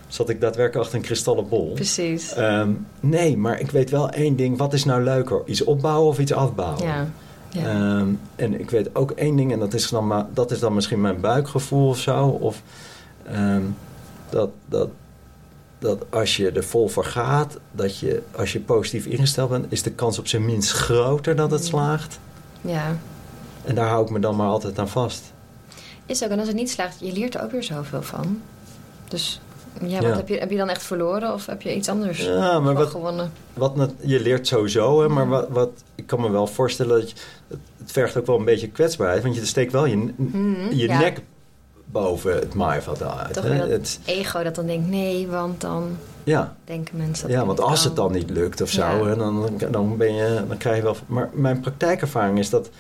zat 0.09 0.29
ik 0.29 0.41
daadwerkelijk 0.41 0.85
achter 0.85 0.99
een 0.99 1.05
kristallen 1.05 1.49
bol. 1.49 1.73
Precies. 1.73 2.33
Ehm, 2.33 2.71
nee, 3.01 3.37
maar 3.37 3.61
ik 3.61 3.71
weet 3.71 3.91
wel 3.91 4.11
één 4.11 4.37
ding. 4.37 4.59
Wat 4.59 4.73
is 4.73 4.85
nou 4.85 5.03
leuker? 5.03 5.43
Iets 5.47 5.65
opbouwen 5.65 6.09
of 6.09 6.19
iets 6.19 6.33
afbouwen? 6.33 6.85
ja. 6.85 7.09
Ja. 7.51 7.63
Ehm, 7.63 8.09
en 8.37 8.61
ik 8.61 8.71
weet 8.71 8.95
ook 8.95 9.11
één 9.11 9.37
ding... 9.37 9.53
en 9.53 9.59
dat 9.59 9.75
is 9.75 9.89
dan, 9.89 10.27
dat 10.35 10.51
is 10.51 10.59
dan 10.59 10.75
misschien 10.75 11.01
mijn 11.01 11.21
buikgevoel 11.21 11.89
of 11.89 11.99
zo... 11.99 12.27
of 12.27 12.63
ehm, 13.25 13.63
dat... 14.31 14.51
dat 14.67 14.89
dat 15.81 16.05
als 16.11 16.37
je 16.37 16.51
er 16.51 16.65
vol 16.65 16.89
voor 16.89 17.05
gaat, 17.05 17.59
dat 17.73 17.99
je 17.99 18.23
als 18.37 18.53
je 18.53 18.61
positief 18.61 19.07
ingesteld 19.07 19.51
bent, 19.51 19.67
is 19.69 19.83
de 19.83 19.91
kans 19.91 20.19
op 20.19 20.27
zijn 20.27 20.45
minst 20.45 20.71
groter 20.71 21.37
dat 21.37 21.51
het 21.51 21.65
slaagt. 21.65 22.19
ja. 22.61 22.97
En 23.65 23.75
daar 23.75 23.89
hou 23.89 24.05
ik 24.05 24.11
me 24.11 24.19
dan 24.19 24.37
maar 24.37 24.49
altijd 24.49 24.79
aan 24.79 24.89
vast. 24.89 25.33
Is 26.07 26.25
ook, 26.25 26.31
en 26.31 26.39
als 26.39 26.49
het 26.49 26.57
niet 26.57 26.71
slaagt, 26.71 26.97
je 27.01 27.13
leert 27.13 27.35
er 27.35 27.43
ook 27.43 27.51
weer 27.51 27.63
zoveel 27.63 28.03
van. 28.03 28.41
Dus 29.09 29.41
ja, 29.81 29.87
Ja. 30.01 30.09
wat 30.09 30.17
heb 30.17 30.29
je, 30.29 30.39
heb 30.39 30.51
je 30.51 30.57
dan 30.57 30.69
echt 30.69 30.83
verloren 30.83 31.33
of 31.33 31.47
heb 31.47 31.63
je 31.63 31.75
iets 31.75 31.89
anders 31.89 32.25
Ja, 32.25 32.61
maar 32.61 32.75
wat, 32.75 32.91
gewonnen? 32.91 33.33
wat 33.55 33.93
je 34.01 34.21
leert 34.21 34.47
sowieso, 34.47 35.01
hè, 35.03 35.09
maar 35.09 35.25
Mm. 35.25 35.31
wat, 35.31 35.49
wat, 35.49 35.71
ik 35.95 36.07
kan 36.07 36.21
me 36.21 36.31
wel 36.31 36.47
voorstellen 36.47 36.99
dat 37.01 37.11
je, 37.11 37.17
het, 37.49 37.93
vergt 37.93 38.17
ook 38.17 38.27
wel 38.27 38.39
een 38.39 38.45
beetje 38.45 38.69
kwetsbaarheid, 38.69 39.23
want 39.23 39.35
je 39.35 39.45
steekt 39.47 39.73
wel 39.73 39.87
je, 39.87 39.97
Mhm, 40.17 40.71
je 40.75 40.87
ja. 40.87 40.99
nek 40.99 41.21
boven 41.93 42.35
het 42.35 42.55
maaiveld 42.55 43.03
uit. 43.03 43.33
Toch 43.35 43.45
hè. 43.45 43.59
dat 43.59 43.69
Het, 43.69 43.99
ego 44.05 44.43
dat 44.43 44.55
dan 44.55 44.67
denkt, 44.67 44.89
nee, 44.89 45.27
want 45.27 45.61
dan 45.61 45.97
ja, 46.25 46.57
denken 46.65 46.97
mensen 46.97 47.29
dat 47.29 47.37
ja, 47.37 47.47
want 47.47 47.61
als 47.61 47.85
het 47.85 47.97
dan 47.97 48.13
niet 48.13 48.31
lukt 48.31 48.61
of 48.61 48.69
zo, 48.71 48.81
Ja. 48.81 49.05
hè, 49.05 49.17
dan, 49.17 49.51
dan, 49.71 49.97
ben 49.97 50.15
je, 50.15 50.43
dan 50.49 50.57
krijg 50.57 50.77
je 50.77 50.83
wel... 50.83 50.97
Maar 51.07 51.31
mijn 51.33 51.61
praktijkervaring 51.61 52.39
is 52.39 52.51
dat 52.51 52.71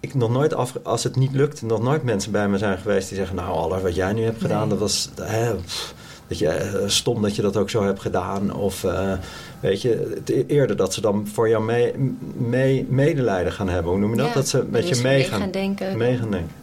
ik 0.00 0.14
nog 0.14 0.30
nooit, 0.30 0.54
af, 0.54 0.74
als 0.82 1.04
het 1.04 1.16
niet 1.16 1.32
lukt, 1.32 1.62
nog 1.62 1.82
nooit 1.82 2.02
mensen 2.02 2.32
bij 2.32 2.48
me 2.48 2.58
zijn 2.58 2.78
geweest 2.78 3.08
die 3.08 3.18
zeggen... 3.18 3.36
nou, 3.36 3.48
alles 3.56 3.82
wat 3.82 3.94
jij 3.94 4.12
nu 4.12 4.22
hebt 4.24 4.40
gedaan, 4.40 4.60
Nee. 4.60 4.68
dat 4.68 4.78
was... 4.78 5.10
Hè, 5.22 5.54
pff, 5.54 5.94
dat 6.28 6.38
je, 6.38 6.48
eh, 6.48 6.88
stom 6.88 7.22
dat 7.22 7.36
je 7.36 7.42
dat 7.42 7.56
ook 7.56 7.70
zo 7.70 7.84
hebt 7.84 8.00
gedaan. 8.00 8.54
Of 8.54 8.84
eh, 8.84 9.12
weet 9.60 9.82
je, 9.82 10.20
e- 10.24 10.44
eerder 10.46 10.76
dat 10.76 10.94
ze 10.94 11.00
dan 11.00 11.26
voor 11.32 11.48
jou 11.48 11.64
mee, 11.64 11.94
mee, 12.36 12.86
medelijden 12.88 13.52
gaan 13.52 13.68
hebben. 13.68 13.90
Hoe 13.92 14.00
noem 14.00 14.10
je 14.10 14.16
dat? 14.16 14.26
Ja, 14.26 14.34
dat 14.34 14.48
ze 14.48 14.64
met 14.70 14.88
je 14.88 14.94
mee 14.94 15.02
mee 15.02 15.24
gaan, 15.24 15.40
gaan 15.40 15.50
denken. 15.50 15.96
mee 15.96 16.16
gaan 16.16 16.30
denken. 16.30 16.54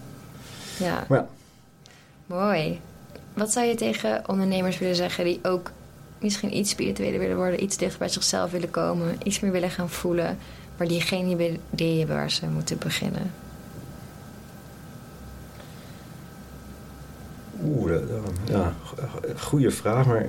Ja, 0.78 1.06
Maar 1.08 1.18
ja, 1.20 1.28
mooi. 2.34 2.80
Wat 3.34 3.52
zou 3.52 3.66
je 3.66 3.76
tegen 3.76 4.24
ondernemers 4.28 4.78
willen 4.80 4.96
zeggen 4.96 5.24
die 5.26 5.40
ook 5.44 5.72
misschien 6.20 6.58
iets 6.58 6.70
spiritueler 6.70 7.20
willen 7.20 7.36
worden, 7.36 7.64
iets 7.64 7.78
dichter 7.78 8.00
bij 8.00 8.10
zichzelf 8.10 8.52
willen 8.52 8.72
komen, 8.72 9.16
iets 9.24 9.40
meer 9.40 9.52
willen 9.52 9.70
gaan 9.70 9.90
voelen, 9.90 10.38
maar 10.78 10.88
die 10.88 11.02
geen 11.02 11.58
idee 11.72 11.98
hebben 11.98 12.16
waar 12.16 12.32
ze 12.32 12.46
moeten 12.48 12.78
beginnen? 12.78 13.32
Oeh, 17.66 17.92
ja, 18.46 18.74
go- 18.84 18.96
goede 19.38 19.72
vraag, 19.72 20.06
maar... 20.06 20.26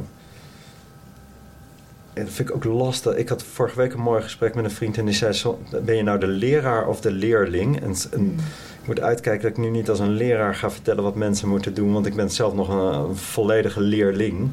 En 2.13 2.25
dat 2.25 2.33
vind 2.33 2.49
ik 2.49 2.55
ook 2.55 2.65
lastig. 2.65 3.15
Ik 3.15 3.29
had 3.29 3.43
vorige 3.43 3.77
week 3.77 3.93
een 3.93 4.01
mooi 4.01 4.23
gesprek 4.23 4.55
met 4.55 4.65
een 4.65 4.71
vriend 4.71 4.99
en 4.99 5.05
die 5.05 5.15
zei... 5.15 5.57
Ben 5.85 5.97
je 5.97 6.03
nou 6.03 6.19
de 6.19 6.27
leraar 6.27 6.87
of 6.89 7.01
de 7.01 7.11
leerling? 7.11 7.81
En, 7.81 7.97
s- 7.97 8.09
en 8.09 8.21
Mm. 8.23 8.37
Ik 8.85 8.91
moet 8.91 9.01
uitkijken 9.01 9.43
dat 9.43 9.51
ik 9.51 9.65
nu 9.65 9.71
niet 9.71 9.89
als 9.89 9.99
een 9.99 10.13
leraar 10.13 10.55
ga 10.55 10.71
vertellen 10.71 11.03
wat 11.03 11.15
mensen 11.15 11.49
moeten 11.49 11.75
doen, 11.75 11.93
want 11.93 12.07
ik 12.07 12.15
ben 12.15 12.31
zelf 12.31 12.55
nog 12.55 12.69
een, 12.69 13.17
volledige 13.17 13.81
leerling. 13.81 14.51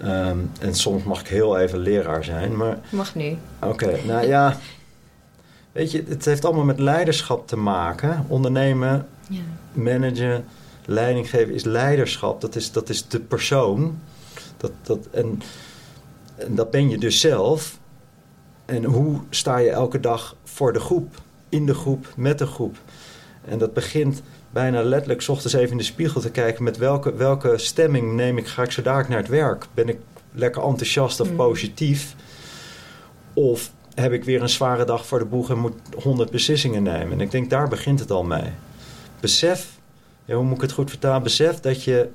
Ehm, 0.00 0.38
en 0.60 0.74
soms 0.74 1.02
mag 1.02 1.20
ik 1.20 1.26
heel 1.26 1.58
even 1.58 1.78
leraar 1.78 2.24
zijn, 2.24 2.56
maar... 2.56 2.78
Mag 2.90 3.14
nu. 3.14 3.36
Oké, 3.62 3.98
nou 4.06 4.26
ja... 4.26 4.58
Weet 5.72 5.90
je, 5.90 6.04
het 6.08 6.24
heeft 6.24 6.44
allemaal 6.44 6.64
met 6.64 6.78
leiderschap 6.78 7.48
te 7.48 7.56
maken. 7.56 8.24
Ondernemen, 8.28 9.06
ja. 9.28 9.40
managen, 9.72 10.44
leiding 10.84 11.30
geven 11.30 11.54
is 11.54 11.64
leiderschap. 11.64 12.40
Dat 12.40 12.56
is, 12.56 12.72
dat 12.72 12.88
is 12.88 13.08
de 13.08 13.20
persoon. 13.20 13.98
Dat, 14.56 14.72
dat, 14.82 15.08
en, 15.10 15.42
en 16.36 16.54
dat 16.54 16.70
ben 16.70 16.88
je 16.88 16.98
dus 16.98 17.20
zelf. 17.20 17.78
En 18.64 18.84
hoe 18.84 19.20
sta 19.30 19.56
je 19.56 19.70
elke 19.70 20.00
dag 20.00 20.36
voor 20.44 20.72
de 20.72 20.80
groep? 20.80 21.22
In 21.48 21.66
de 21.66 21.74
groep, 21.74 22.12
met 22.16 22.38
de 22.38 22.46
groep. 22.46 22.76
En 23.44 23.58
dat 23.58 23.74
begint 23.74 24.22
bijna 24.50 24.82
letterlijk 24.82 25.22
s 25.22 25.28
ochtends 25.28 25.54
even 25.54 25.70
in 25.70 25.76
de 25.76 25.84
spiegel 25.84 26.20
te 26.20 26.30
kijken... 26.30 26.64
met 26.64 26.76
welke, 26.76 27.14
welke 27.14 27.58
stemming 27.58 28.12
neem 28.12 28.38
ik, 28.38 28.46
ga 28.46 28.62
ik 28.62 28.70
zo 28.70 28.82
dadelijk 28.82 29.08
naar 29.08 29.18
het 29.18 29.28
werk? 29.28 29.66
Ben 29.74 29.88
ik 29.88 29.98
lekker 30.32 30.62
enthousiast 30.62 31.20
of 31.20 31.30
mm. 31.30 31.36
positief? 31.36 32.14
Of 33.32 33.72
heb 33.94 34.12
ik 34.12 34.24
weer 34.24 34.42
een 34.42 34.48
zware 34.48 34.84
dag 34.84 35.06
voor 35.06 35.18
de 35.18 35.24
boeg 35.24 35.50
en 35.50 35.58
moet 35.58 35.74
honderd 36.02 36.30
beslissingen 36.30 36.82
nemen? 36.82 37.12
En 37.12 37.20
ik 37.20 37.30
denk, 37.30 37.50
daar 37.50 37.68
begint 37.68 38.00
het 38.00 38.10
al 38.10 38.24
mee. 38.24 38.50
Besef, 39.20 39.68
ja, 40.24 40.34
hoe 40.34 40.44
moet 40.44 40.56
ik 40.56 40.62
het 40.62 40.72
goed 40.72 40.90
vertalen? 40.90 41.22
Besef 41.22 41.60
dat 41.60 41.84
je 41.84 42.08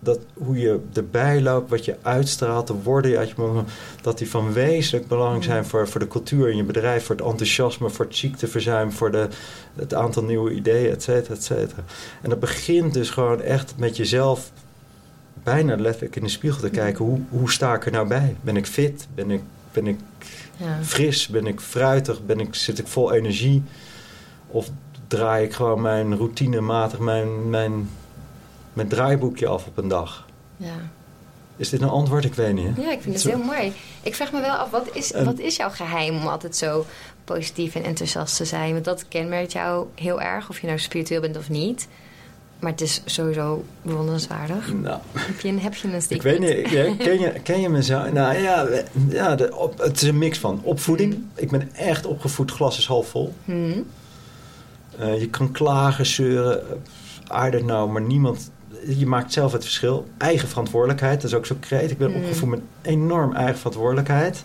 dat 0.00 0.18
hoe 0.34 0.58
je 0.58 0.80
erbij 0.92 1.42
loopt, 1.42 1.70
wat 1.70 1.84
je 1.84 1.96
uitstraalt, 2.02 2.66
de 2.66 2.74
woorden 2.82 3.18
uit 3.18 3.28
je 3.28 3.34
mond, 3.36 3.68
dat 4.02 4.18
die 4.18 4.30
van 4.30 4.52
wezenlijk 4.52 5.08
belang 5.08 5.44
zijn 5.44 5.64
voor, 5.64 5.88
voor 5.88 6.00
de 6.00 6.08
cultuur 6.08 6.50
in 6.50 6.56
je 6.56 6.62
bedrijf, 6.64 7.04
voor 7.04 7.16
het 7.16 7.24
enthousiasme, 7.24 7.90
voor 7.90 8.04
het 8.04 8.16
ziekteverzuim, 8.16 8.92
voor 8.92 9.10
de, 9.10 9.28
het 9.74 9.94
aantal 9.94 10.22
nieuwe 10.22 10.52
ideeën, 10.52 10.90
et 10.90 11.02
cetera, 11.02 11.34
et 11.34 11.44
cetera. 11.44 11.82
En 12.22 12.30
dat 12.30 12.40
begint 12.40 12.94
dus 12.94 13.10
gewoon 13.10 13.42
echt 13.42 13.74
met 13.76 13.96
jezelf 13.96 14.50
bijna 15.42 15.76
letterlijk 15.76 16.16
in 16.16 16.22
de 16.22 16.28
spiegel 16.28 16.60
te 16.60 16.70
kijken, 16.70 17.04
hoe, 17.04 17.20
hoe 17.28 17.50
sta 17.50 17.74
ik 17.74 17.86
er 17.86 17.92
nou 17.92 18.08
bij? 18.08 18.36
Ben 18.40 18.56
ik 18.56 18.66
fit? 18.66 19.08
Ben 19.14 19.30
ik, 19.30 19.42
ben 19.72 19.86
ik 19.86 19.98
ja. 20.56 20.78
fris? 20.82 21.28
Ben 21.28 21.46
ik 21.46 21.60
fruitig? 21.60 22.26
Ben 22.26 22.40
ik, 22.40 22.54
zit 22.54 22.78
ik 22.78 22.86
vol 22.86 23.12
energie? 23.12 23.62
Of 24.46 24.70
draai 25.06 25.44
ik 25.44 25.52
gewoon 25.52 25.80
mijn 25.80 26.16
routinematig, 26.16 26.98
mijn, 26.98 27.50
mijn 27.50 27.88
met 28.78 28.90
draaiboekje 28.90 29.46
af 29.46 29.66
op 29.66 29.76
een 29.76 29.88
dag. 29.88 30.26
Ja. 30.56 30.76
Is 31.56 31.68
dit 31.68 31.82
een 31.82 31.88
antwoord? 31.88 32.24
Ik 32.24 32.34
weet 32.34 32.54
niet. 32.54 32.76
Ja, 32.76 32.92
ik 32.92 33.00
vind 33.00 33.14
het 33.14 33.24
heel 33.24 33.44
mooi. 33.44 33.72
Ik 34.02 34.14
vraag 34.14 34.32
me 34.32 34.40
wel 34.40 34.54
af, 34.54 34.70
wat 34.70 34.88
is, 34.92 35.12
wat 35.24 35.38
is 35.38 35.56
jouw 35.56 35.70
geheim 35.70 36.16
om 36.16 36.26
altijd 36.26 36.56
zo 36.56 36.86
positief 37.24 37.74
en 37.74 37.84
enthousiast 37.84 38.36
te 38.36 38.44
zijn? 38.44 38.72
Want 38.72 38.84
dat 38.84 39.08
kenmerkt 39.08 39.52
jou 39.52 39.86
heel 39.94 40.20
erg, 40.20 40.48
of 40.48 40.60
je 40.60 40.66
nou 40.66 40.78
spiritueel 40.78 41.20
bent 41.20 41.36
of 41.36 41.48
niet. 41.48 41.88
Maar 42.58 42.70
het 42.70 42.80
is 42.80 43.02
sowieso 43.04 43.64
bewonderenswaardig. 43.82 44.72
Nou, 44.74 45.00
heb, 45.12 45.40
je, 45.40 45.58
heb 45.58 45.74
je 45.74 45.88
een 45.88 46.02
Ik 46.08 46.22
weet 46.22 46.38
niet, 46.38 46.68
ken, 47.06 47.20
je, 47.20 47.32
ken 47.42 47.60
je 47.60 47.68
me 47.68 47.82
zo? 47.82 48.12
Nou 48.12 48.38
ja, 48.38 48.68
ja 49.08 49.34
de, 49.34 49.56
op, 49.56 49.78
het 49.78 50.02
is 50.02 50.08
een 50.08 50.18
mix 50.18 50.38
van 50.38 50.60
opvoeding. 50.62 51.14
Hmm. 51.14 51.30
Ik 51.34 51.50
ben 51.50 51.74
echt 51.74 52.06
opgevoed, 52.06 52.50
glas 52.50 52.78
is 52.78 52.86
half 52.86 53.08
vol. 53.08 53.34
Hmm. 53.44 53.86
Uh, 55.00 55.20
je 55.20 55.28
kan 55.28 55.52
klagen, 55.52 56.06
zeuren, 56.06 56.62
I 57.46 57.50
don't 57.50 57.64
know, 57.64 57.92
maar 57.92 58.02
niemand 58.02 58.50
je 58.86 59.06
maakt 59.06 59.32
zelf 59.32 59.52
het 59.52 59.64
verschil. 59.64 60.06
Eigen 60.18 60.48
verantwoordelijkheid, 60.48 61.20
dat 61.20 61.30
is 61.30 61.36
ook 61.36 61.46
zo 61.46 61.56
kreet. 61.60 61.90
Ik 61.90 61.98
ben 61.98 62.10
mm. 62.10 62.16
opgevoed 62.16 62.48
met 62.48 62.60
enorm 62.82 63.34
eigen 63.34 63.56
verantwoordelijkheid. 63.56 64.44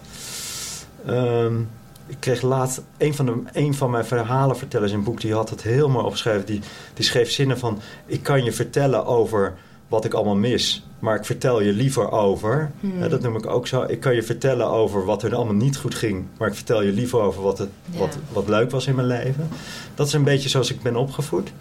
Ehm, 1.05 1.59
ik 2.07 2.17
kreeg 2.19 2.41
laatst 2.41 2.81
een 2.97 3.13
van, 3.13 3.25
de, 3.25 3.41
een 3.53 3.73
van 3.73 3.91
mijn 3.91 4.05
verhalenvertellers 4.05 4.91
in 4.91 4.97
een 4.97 5.03
boek, 5.03 5.21
die 5.21 5.33
had 5.33 5.49
het 5.49 5.61
heel 5.61 5.89
mooi 5.89 6.05
opgeschreven. 6.05 6.45
Die, 6.45 6.61
die 6.93 7.05
schreef 7.05 7.31
zinnen 7.31 7.59
van: 7.59 7.79
Ik 8.05 8.23
kan 8.23 8.43
je 8.43 8.51
vertellen 8.51 9.05
over 9.05 9.53
wat 9.87 10.05
ik 10.05 10.13
allemaal 10.13 10.35
mis, 10.35 10.85
maar 10.99 11.15
ik 11.15 11.25
vertel 11.25 11.61
je 11.61 11.71
liever 11.71 12.11
over. 12.11 12.71
Mm. 12.79 13.09
dat 13.09 13.21
noem 13.21 13.35
ik 13.35 13.47
ook 13.47 13.67
zo. 13.67 13.83
Ik 13.83 13.99
kan 13.99 14.15
je 14.15 14.23
vertellen 14.23 14.67
over 14.67 15.05
wat 15.05 15.23
er 15.23 15.35
allemaal 15.35 15.53
niet 15.53 15.77
goed 15.77 15.95
ging, 15.95 16.25
maar 16.37 16.47
ik 16.47 16.55
vertel 16.55 16.81
je 16.81 16.91
liever 16.91 17.19
over 17.19 17.41
wat, 17.41 17.57
het, 17.57 17.69
wat, 17.97 18.17
wat 18.31 18.47
leuk 18.47 18.71
was 18.71 18.87
in 18.87 18.95
mijn 18.95 19.07
leven. 19.07 19.49
Dat 19.95 20.07
is 20.07 20.13
een 20.13 20.23
beetje 20.23 20.49
zoals 20.49 20.71
ik 20.71 20.81
ben 20.81 20.95
opgevoed. 20.95 21.51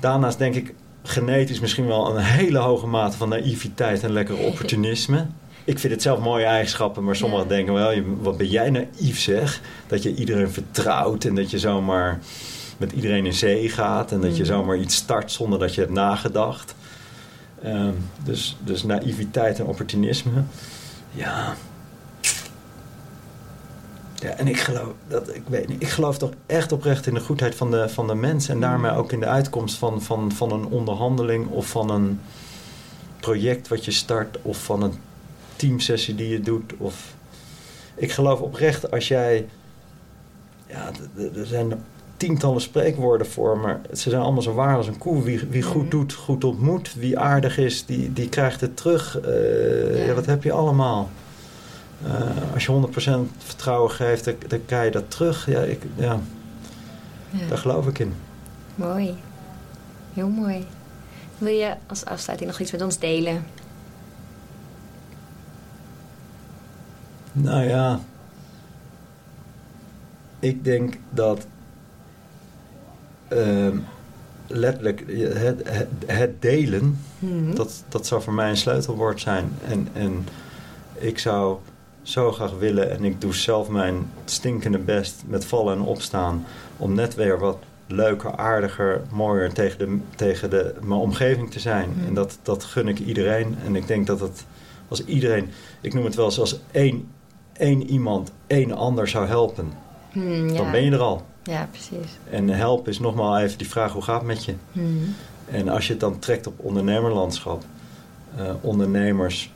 Daarnaast 0.00 0.38
denk 0.38 0.54
ik, 0.54 0.74
genetisch 1.08 1.60
misschien 1.60 1.86
wel 1.86 2.16
een 2.16 2.22
hele 2.22 2.58
hoge 2.58 2.86
mate 2.86 3.16
van 3.16 3.28
naïviteit 3.28 4.02
en 4.02 4.12
lekker 4.12 4.38
opportunisme. 4.48 5.26
Ik 5.64 5.78
vind 5.78 5.92
het 5.92 6.02
zelf 6.02 6.20
mooie 6.20 6.44
eigenschappen, 6.44 7.04
maar 7.04 7.16
sommigen 7.16 7.48
denken 7.48 7.74
wel, 7.74 8.02
wat 8.20 8.36
ben 8.36 8.48
jij 8.48 8.70
naïef 8.70 9.18
zeg. 9.18 9.60
Dat 9.86 10.02
je 10.02 10.14
iedereen 10.14 10.50
vertrouwt 10.50 11.24
en 11.24 11.34
dat 11.34 11.50
je 11.50 11.58
zomaar 11.58 12.20
met 12.76 12.92
iedereen 12.92 13.26
in 13.26 13.32
zee 13.32 13.68
gaat 13.68 14.12
en 14.12 14.20
dat 14.20 14.36
je 14.36 14.42
mm. 14.42 14.48
zomaar 14.48 14.76
iets 14.76 14.94
start 14.94 15.32
zonder 15.32 15.58
dat 15.58 15.74
je 15.74 15.80
hebt 15.80 15.92
nagedacht. 15.92 16.74
Ehm, 17.62 17.92
dus, 18.24 18.56
dus 18.64 18.82
naïviteit 18.82 19.58
en 19.58 19.66
opportunisme. 19.66 20.42
Ja, 21.12 21.56
ja, 24.20 24.28
en 24.30 24.48
ik 24.48 24.58
geloof, 24.58 24.92
dat, 25.08 25.34
ik, 25.34 25.42
weet 25.48 25.68
niet, 25.68 25.82
ik 25.82 25.88
geloof 25.88 26.18
toch 26.18 26.30
echt 26.46 26.72
oprecht 26.72 27.06
in 27.06 27.14
de 27.14 27.20
goedheid 27.20 27.54
van 27.54 27.70
de, 27.70 27.88
van 27.88 28.06
de 28.06 28.14
mens. 28.14 28.48
En 28.48 28.60
daarmee 28.60 28.90
ook 28.90 29.12
in 29.12 29.20
de 29.20 29.26
uitkomst 29.26 29.76
van, 29.76 30.02
van, 30.02 30.32
van 30.32 30.52
een 30.52 30.66
onderhandeling 30.66 31.48
of 31.48 31.66
van 31.66 31.90
een 31.90 32.20
project 33.20 33.68
wat 33.68 33.84
je 33.84 33.90
start 33.90 34.38
of 34.42 34.64
van 34.64 34.82
een 34.82 34.92
teamsessie 35.56 36.14
die 36.14 36.28
je 36.28 36.40
doet. 36.40 36.72
Of... 36.78 37.14
Ik 37.94 38.12
geloof 38.12 38.40
oprecht 38.40 38.90
als 38.90 39.08
jij. 39.08 39.48
Ja, 40.66 40.90
er 41.16 41.46
zijn 41.46 41.84
tientallen 42.16 42.60
spreekwoorden 42.60 43.26
voor, 43.26 43.58
maar 43.58 43.80
ze 43.92 44.10
zijn 44.10 44.22
allemaal 44.22 44.42
zo 44.42 44.54
waar 44.54 44.76
als 44.76 44.86
een 44.86 44.98
koe. 44.98 45.22
Wie, 45.22 45.46
wie 45.50 45.62
goed 45.62 45.82
mhm. 45.82 45.90
doet, 45.90 46.12
goed 46.12 46.44
ontmoet. 46.44 46.94
Wie 46.94 47.18
aardig 47.18 47.58
is, 47.58 47.86
die, 47.86 48.12
die 48.12 48.28
krijgt 48.28 48.60
het 48.60 48.76
terug. 48.76 49.18
Uh, 49.24 49.98
ja. 49.98 50.04
ja, 50.04 50.14
wat 50.14 50.26
heb 50.26 50.42
je 50.42 50.52
allemaal? 50.52 51.10
Uh, 52.04 52.52
als 52.54 52.66
je 52.66 52.88
100% 53.32 53.36
vertrouwen 53.38 53.90
geeft, 53.90 54.24
dan, 54.24 54.34
dan 54.48 54.64
krijg 54.64 54.84
je 54.84 54.90
dat 54.90 55.10
terug. 55.10 55.46
Ja, 55.46 55.60
ik, 55.60 55.82
ja, 55.94 56.20
ja. 57.30 57.48
Daar 57.48 57.58
geloof 57.58 57.86
ik 57.86 57.98
in. 57.98 58.14
Mooi. 58.74 59.14
Heel 60.14 60.28
mooi. 60.28 60.66
Wil 61.38 61.52
je 61.52 61.74
als 61.86 62.04
afsluiting 62.04 62.50
nog 62.50 62.60
iets 62.60 62.72
met 62.72 62.82
ons 62.82 62.98
delen? 62.98 63.44
Nou 67.32 67.62
ja, 67.64 68.00
ik 70.38 70.64
denk 70.64 70.98
dat 71.10 71.46
uh, 73.32 73.68
letterlijk 74.46 75.04
het, 75.08 75.68
het, 75.68 75.88
het 76.06 76.42
delen, 76.42 76.98
hmm. 77.18 77.54
dat, 77.54 77.84
dat 77.88 78.06
zou 78.06 78.22
voor 78.22 78.32
mij 78.32 78.48
een 78.48 78.56
sleutelwoord 78.56 79.20
zijn. 79.20 79.52
En, 79.68 79.88
en 79.92 80.26
ik 80.94 81.18
zou 81.18 81.58
zo 82.06 82.32
graag 82.32 82.58
willen. 82.58 82.90
En 82.90 83.04
ik 83.04 83.20
doe 83.20 83.34
zelf 83.34 83.68
mijn 83.68 84.10
stinkende 84.24 84.78
best 84.78 85.22
met 85.26 85.44
vallen 85.44 85.74
en 85.74 85.82
opstaan. 85.82 86.46
Om 86.76 86.94
net 86.94 87.14
weer 87.14 87.38
wat 87.38 87.58
leuker, 87.86 88.36
aardiger, 88.36 89.02
mooier 89.10 89.52
tegen, 89.52 89.78
de, 89.78 89.98
tegen 90.16 90.50
de, 90.50 90.74
mijn 90.80 91.00
omgeving 91.00 91.50
te 91.50 91.60
zijn. 91.60 91.92
Hmm. 91.92 92.06
En 92.06 92.14
dat, 92.14 92.38
dat 92.42 92.64
gun 92.64 92.88
ik 92.88 92.98
iedereen. 92.98 93.56
En 93.64 93.76
ik 93.76 93.86
denk 93.86 94.06
dat 94.06 94.20
het 94.20 94.44
als 94.88 95.04
iedereen, 95.04 95.50
ik 95.80 95.94
noem 95.94 96.04
het 96.04 96.14
wel 96.14 96.24
eens 96.24 96.40
als 96.40 96.60
één, 96.70 97.08
één 97.52 97.90
iemand 97.90 98.32
één 98.46 98.72
ander 98.72 99.08
zou 99.08 99.26
helpen. 99.26 99.72
Hmm, 100.12 100.48
ja. 100.48 100.56
Dan 100.56 100.70
ben 100.70 100.84
je 100.84 100.90
er 100.90 100.98
al. 100.98 101.26
Ja, 101.42 101.68
precies. 101.70 102.18
En 102.30 102.48
helpen 102.48 102.92
is 102.92 102.98
nogmaals 102.98 103.42
even 103.42 103.58
die 103.58 103.68
vraag, 103.68 103.92
hoe 103.92 104.02
gaat 104.02 104.18
het 104.18 104.26
met 104.26 104.44
je? 104.44 104.54
Hmm. 104.72 105.14
En 105.50 105.68
als 105.68 105.86
je 105.86 105.92
het 105.92 106.00
dan 106.00 106.18
trekt 106.18 106.46
op 106.46 106.54
ondernemerlandschap. 106.56 107.64
Uh, 108.38 108.50
ondernemers 108.60 109.50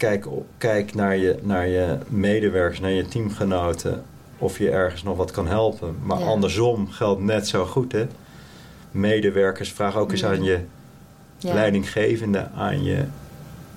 kijk, 0.00 0.26
kijk 0.58 0.94
naar, 0.94 1.16
je, 1.16 1.38
naar 1.42 1.68
je 1.68 1.98
medewerkers, 2.08 2.80
naar 2.80 2.90
je 2.90 3.08
teamgenoten, 3.08 4.02
of 4.38 4.58
je 4.58 4.70
ergens 4.70 5.02
nog 5.02 5.16
wat 5.16 5.30
kan 5.30 5.46
helpen. 5.46 5.96
Maar 6.02 6.24
andersom 6.24 6.90
geldt 6.90 7.22
net 7.22 7.48
zo 7.48 7.66
goed. 7.66 7.92
Hè? 7.92 8.06
Medewerkers, 8.90 9.72
vraag 9.72 9.96
ook 9.96 10.10
eens 10.10 10.24
aan 10.24 10.42
je 10.42 10.60
leidinggevende, 11.40 12.48
aan, 12.54 12.84
je, 12.84 13.04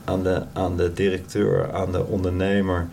aan, 0.03 0.23
de, 0.23 0.43
aan 0.53 0.77
de 0.77 0.93
directeur, 0.93 1.73
aan 1.73 1.91
de 1.91 2.05
ondernemer. 2.05 2.87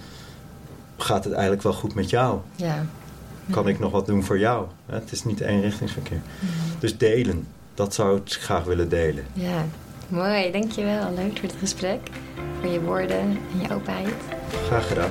Gaat 0.97 1.25
het 1.25 1.33
eigenlijk 1.33 1.63
wel 1.63 1.73
goed 1.73 1.95
met 1.95 2.11
jou? 2.11 2.39
Ja. 2.57 2.87
Kan 3.51 3.69
ik 3.69 3.79
nog 3.79 3.93
wat 3.93 4.07
doen 4.07 4.25
voor 4.25 4.39
jou? 4.39 4.67
Het 4.87 5.13
is 5.13 5.25
niet 5.25 5.41
eenrichtingsverkeer. 5.41 6.21
Dus 6.79 6.99
delen, 6.99 7.47
dat 7.75 7.95
zou 7.95 8.17
ik 8.17 8.33
graag 8.33 8.65
willen 8.65 8.89
delen. 8.89 9.25
Ja, 9.33 9.65
mooi. 10.11 10.51
Dankjewel. 10.51 11.13
Leuk 11.15 11.39
voor 11.39 11.49
het 11.49 11.59
gesprek 11.59 12.01
voor 12.61 12.71
je 12.71 12.81
woorden 12.81 13.19
en 13.19 13.39
je 13.63 13.75
openheid. 13.75 14.15
Graag 14.67 14.89
gedaan. 14.89 15.11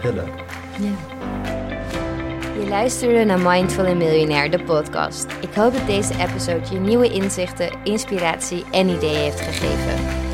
Heel 0.00 0.12
leuk. 0.12 0.44
Ja. 0.80 1.14
Je 2.60 2.68
luisterde 2.68 3.24
naar 3.24 3.38
Mindful 3.38 3.84
en 3.84 3.96
Miljonair, 3.96 4.50
de 4.50 4.62
podcast. 4.62 5.26
Ik 5.40 5.54
hoop 5.54 5.72
dat 5.72 5.86
deze 5.86 6.14
episode 6.18 6.74
je 6.74 6.78
nieuwe 6.78 7.12
inzichten, 7.12 7.70
inspiratie 7.84 8.64
en 8.70 8.88
ideeën 8.88 9.20
heeft 9.20 9.40
gegeven. 9.40 10.24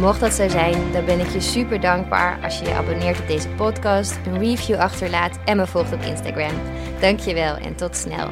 Mocht 0.00 0.20
dat 0.20 0.32
zo 0.32 0.48
zijn, 0.48 0.92
dan 0.92 1.04
ben 1.04 1.20
ik 1.20 1.28
je 1.28 1.40
super 1.40 1.80
dankbaar 1.80 2.38
als 2.42 2.58
je 2.58 2.64
je 2.64 2.74
abonneert 2.74 3.20
op 3.20 3.26
deze 3.26 3.48
podcast, 3.48 4.18
een 4.26 4.38
review 4.38 4.76
achterlaat 4.76 5.38
en 5.44 5.56
me 5.56 5.66
volgt 5.66 5.92
op 5.92 6.00
Instagram. 6.00 6.52
Dankjewel 7.00 7.56
en 7.56 7.74
tot 7.74 7.96
snel. 7.96 8.28